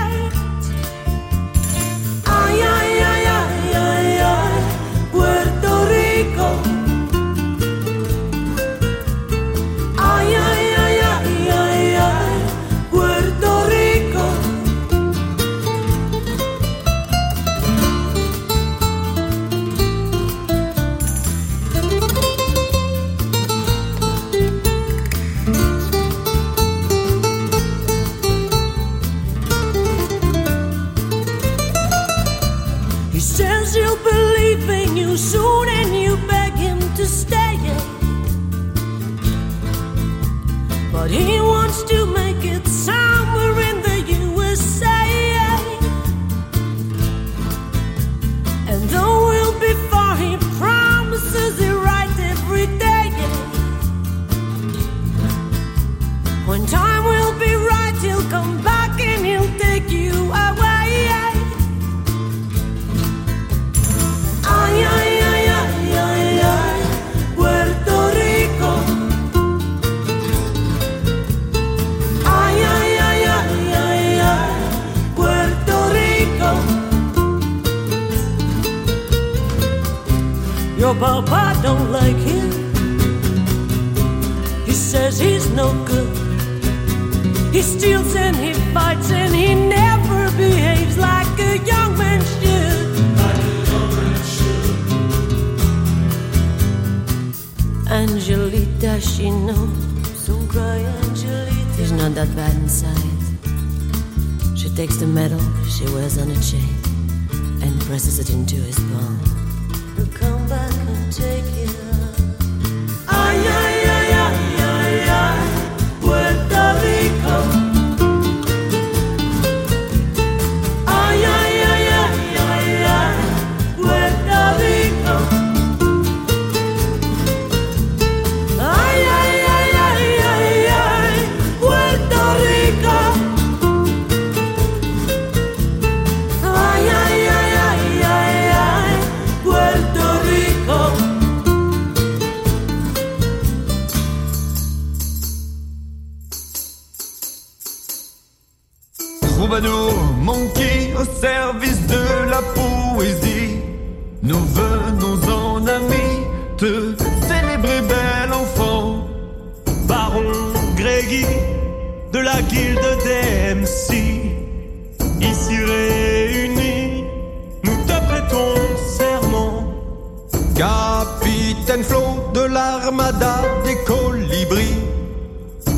Capitaine 171.68 171.84
Flo 171.84 172.32
de 172.32 172.40
l'armada 172.46 173.42
des 173.62 173.76
colibris. 173.84 174.74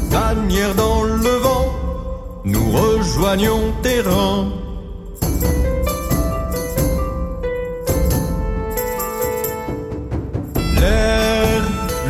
Tanière 0.09 0.73
dans 0.77 1.03
le 1.03 1.35
vent, 1.47 1.67
nous 2.45 2.71
rejoignons 2.71 3.73
tes 3.83 4.01
rangs. 4.03 4.53
L'air, 10.81 11.63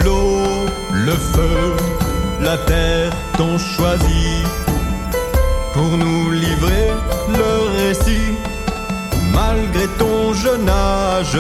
l'eau, 0.05 0.43
le 1.07 1.13
feu, 1.13 1.77
la 2.43 2.59
terre 2.59 3.13
t'ont 3.39 3.57
choisi 3.57 4.45
pour 5.73 5.91
nous 5.97 6.31
livrer 6.33 6.89
le 7.29 7.53
récit. 7.79 8.35
Malgré 9.33 9.87
ton 9.99 10.35
jeune 10.35 10.69
âge, 10.69 11.39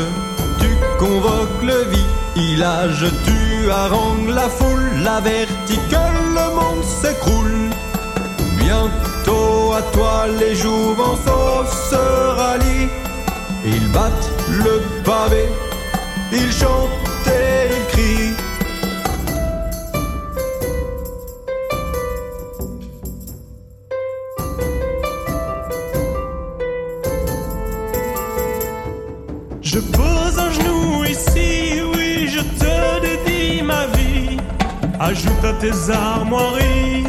tu 0.58 0.68
convoques 0.98 1.62
le 1.62 1.84
village, 2.40 3.04
tu 3.26 3.70
harangues 3.70 4.34
la 4.40 4.48
foule, 4.48 4.88
l'avertis 5.04 5.82
que 5.92 6.04
le 6.36 6.46
monde 6.58 6.84
s'écroule. 7.00 7.60
Bientôt 8.62 9.72
à 9.80 9.82
toi 9.94 10.26
les 10.38 10.54
jouvenceaux 10.54 11.64
se 11.90 12.02
rallient, 12.40 12.88
ils 13.74 13.88
battent 13.96 14.30
le 14.64 14.74
pavé, 15.08 15.44
ils 16.32 16.52
chantent 16.60 17.28
et 17.40 17.68
ils 17.76 17.86
crient. 17.92 18.29
Tes 35.60 35.92
armoiries 35.92 37.04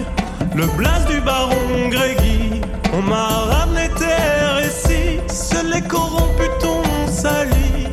le 0.55 0.65
blase 0.77 1.05
du 1.05 1.21
baron 1.21 1.89
Grégy. 1.89 2.61
On 2.93 3.01
m'a 3.01 3.27
ramené 3.53 3.87
tes 3.97 4.61
récits, 4.61 5.19
seuls 5.27 5.71
les 5.73 5.81
corrompus 5.81 6.49
t'ont 6.59 7.07
sali. 7.07 7.87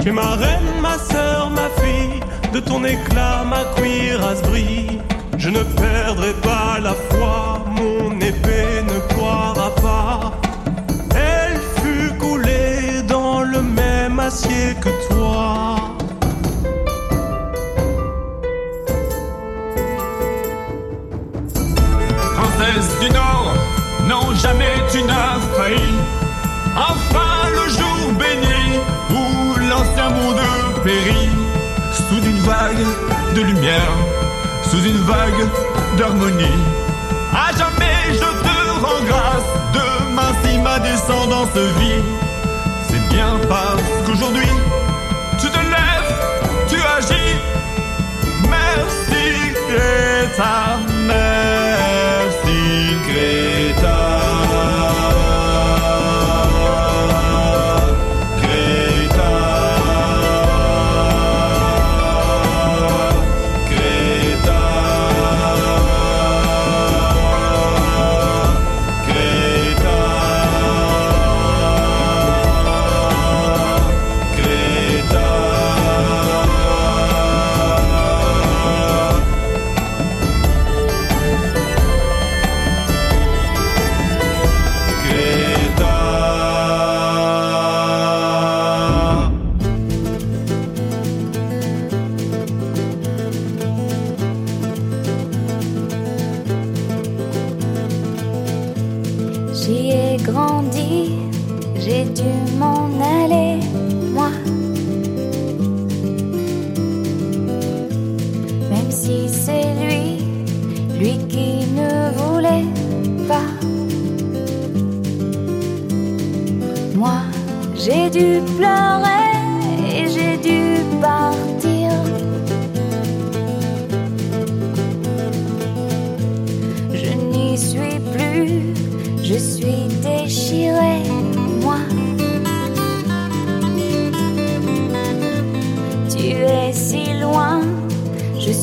Tu 0.00 0.08
es 0.08 0.12
ma 0.12 0.34
reine, 0.34 0.70
ma 0.80 0.98
sœur, 0.98 1.50
ma 1.50 1.68
fille, 1.80 2.20
de 2.52 2.60
ton 2.60 2.84
éclat 2.84 3.44
ma 3.44 3.62
cuirasse 3.76 4.42
brille. 4.42 5.00
Je 5.38 5.50
ne 5.50 5.62
perdrai 5.62 6.32
pas 6.42 6.80
la 6.82 6.94
foi, 7.10 7.64
mon 7.78 8.20
épée 8.20 8.82
ne 8.92 8.98
poira 9.14 9.70
pas. 9.76 10.32
Elle 11.14 11.58
fut 11.76 12.12
coulée 12.18 13.02
dans 13.06 13.42
le 13.42 13.62
même 13.62 14.18
acier 14.18 14.74
que 14.80 14.90
toi. 15.08 15.79
Tu 24.90 25.02
n'as 25.02 25.38
failli. 25.56 25.94
Enfin 26.76 27.48
le 27.50 27.70
jour 27.70 28.12
béni 28.18 28.78
où 29.10 29.58
l'ancien 29.68 30.10
monde 30.10 30.40
périt. 30.84 31.30
Sous 31.92 32.24
une 32.24 32.40
vague 32.40 32.86
de 33.34 33.42
lumière, 33.42 33.92
sous 34.68 34.82
une 34.82 35.02
vague 35.04 35.48
d'harmonie. 35.96 36.58
À 37.32 37.52
jamais 37.56 38.00
je 38.12 38.18
te 38.18 38.84
rends 38.84 39.04
grâce, 39.06 39.48
demain 39.74 40.32
si 40.44 40.58
ma 40.58 40.78
descendance 40.78 41.54
vit. 41.78 42.02
C'est 42.88 43.14
bien 43.14 43.38
parce 43.48 43.82
qu'aujourd'hui 44.06 44.48
tu 45.38 45.48
te 45.48 45.58
lèves, 45.58 46.14
tu 46.68 46.76
agis. 46.98 47.36
Merci 48.48 49.54
Greta, 49.68 50.78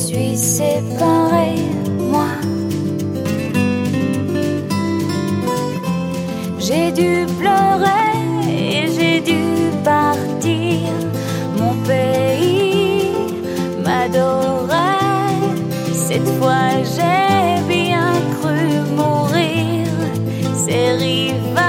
suis 0.08 0.36
séparée, 0.36 1.68
moi. 1.98 2.30
J'ai 6.58 6.90
dû 6.92 7.26
pleurer 7.38 8.16
et 8.48 8.86
j'ai 8.96 9.20
dû 9.20 9.42
partir. 9.84 10.88
Mon 11.58 11.74
pays 11.86 13.10
m'adorait. 13.84 15.44
Cette 15.92 16.28
fois 16.38 16.70
j'ai 16.94 17.62
bien 17.74 18.12
cru 18.40 18.60
mourir. 18.96 19.88
Ces 20.64 20.92
rivages. 21.04 21.67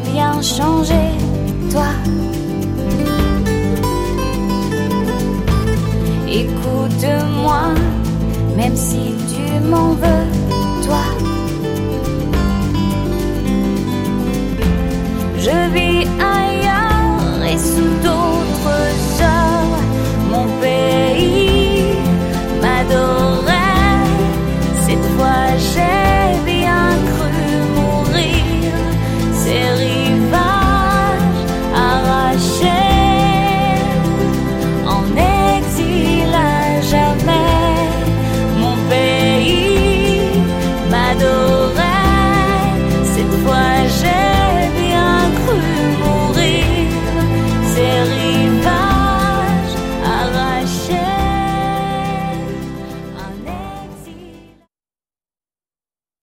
Bien 0.00 0.40
changé, 0.40 1.02
toi. 1.70 1.92
Écoute-moi, 6.28 7.62
même 8.56 8.76
si 8.76 9.14
tu 9.34 9.60
m'en 9.68 9.92
veux. 9.92 10.21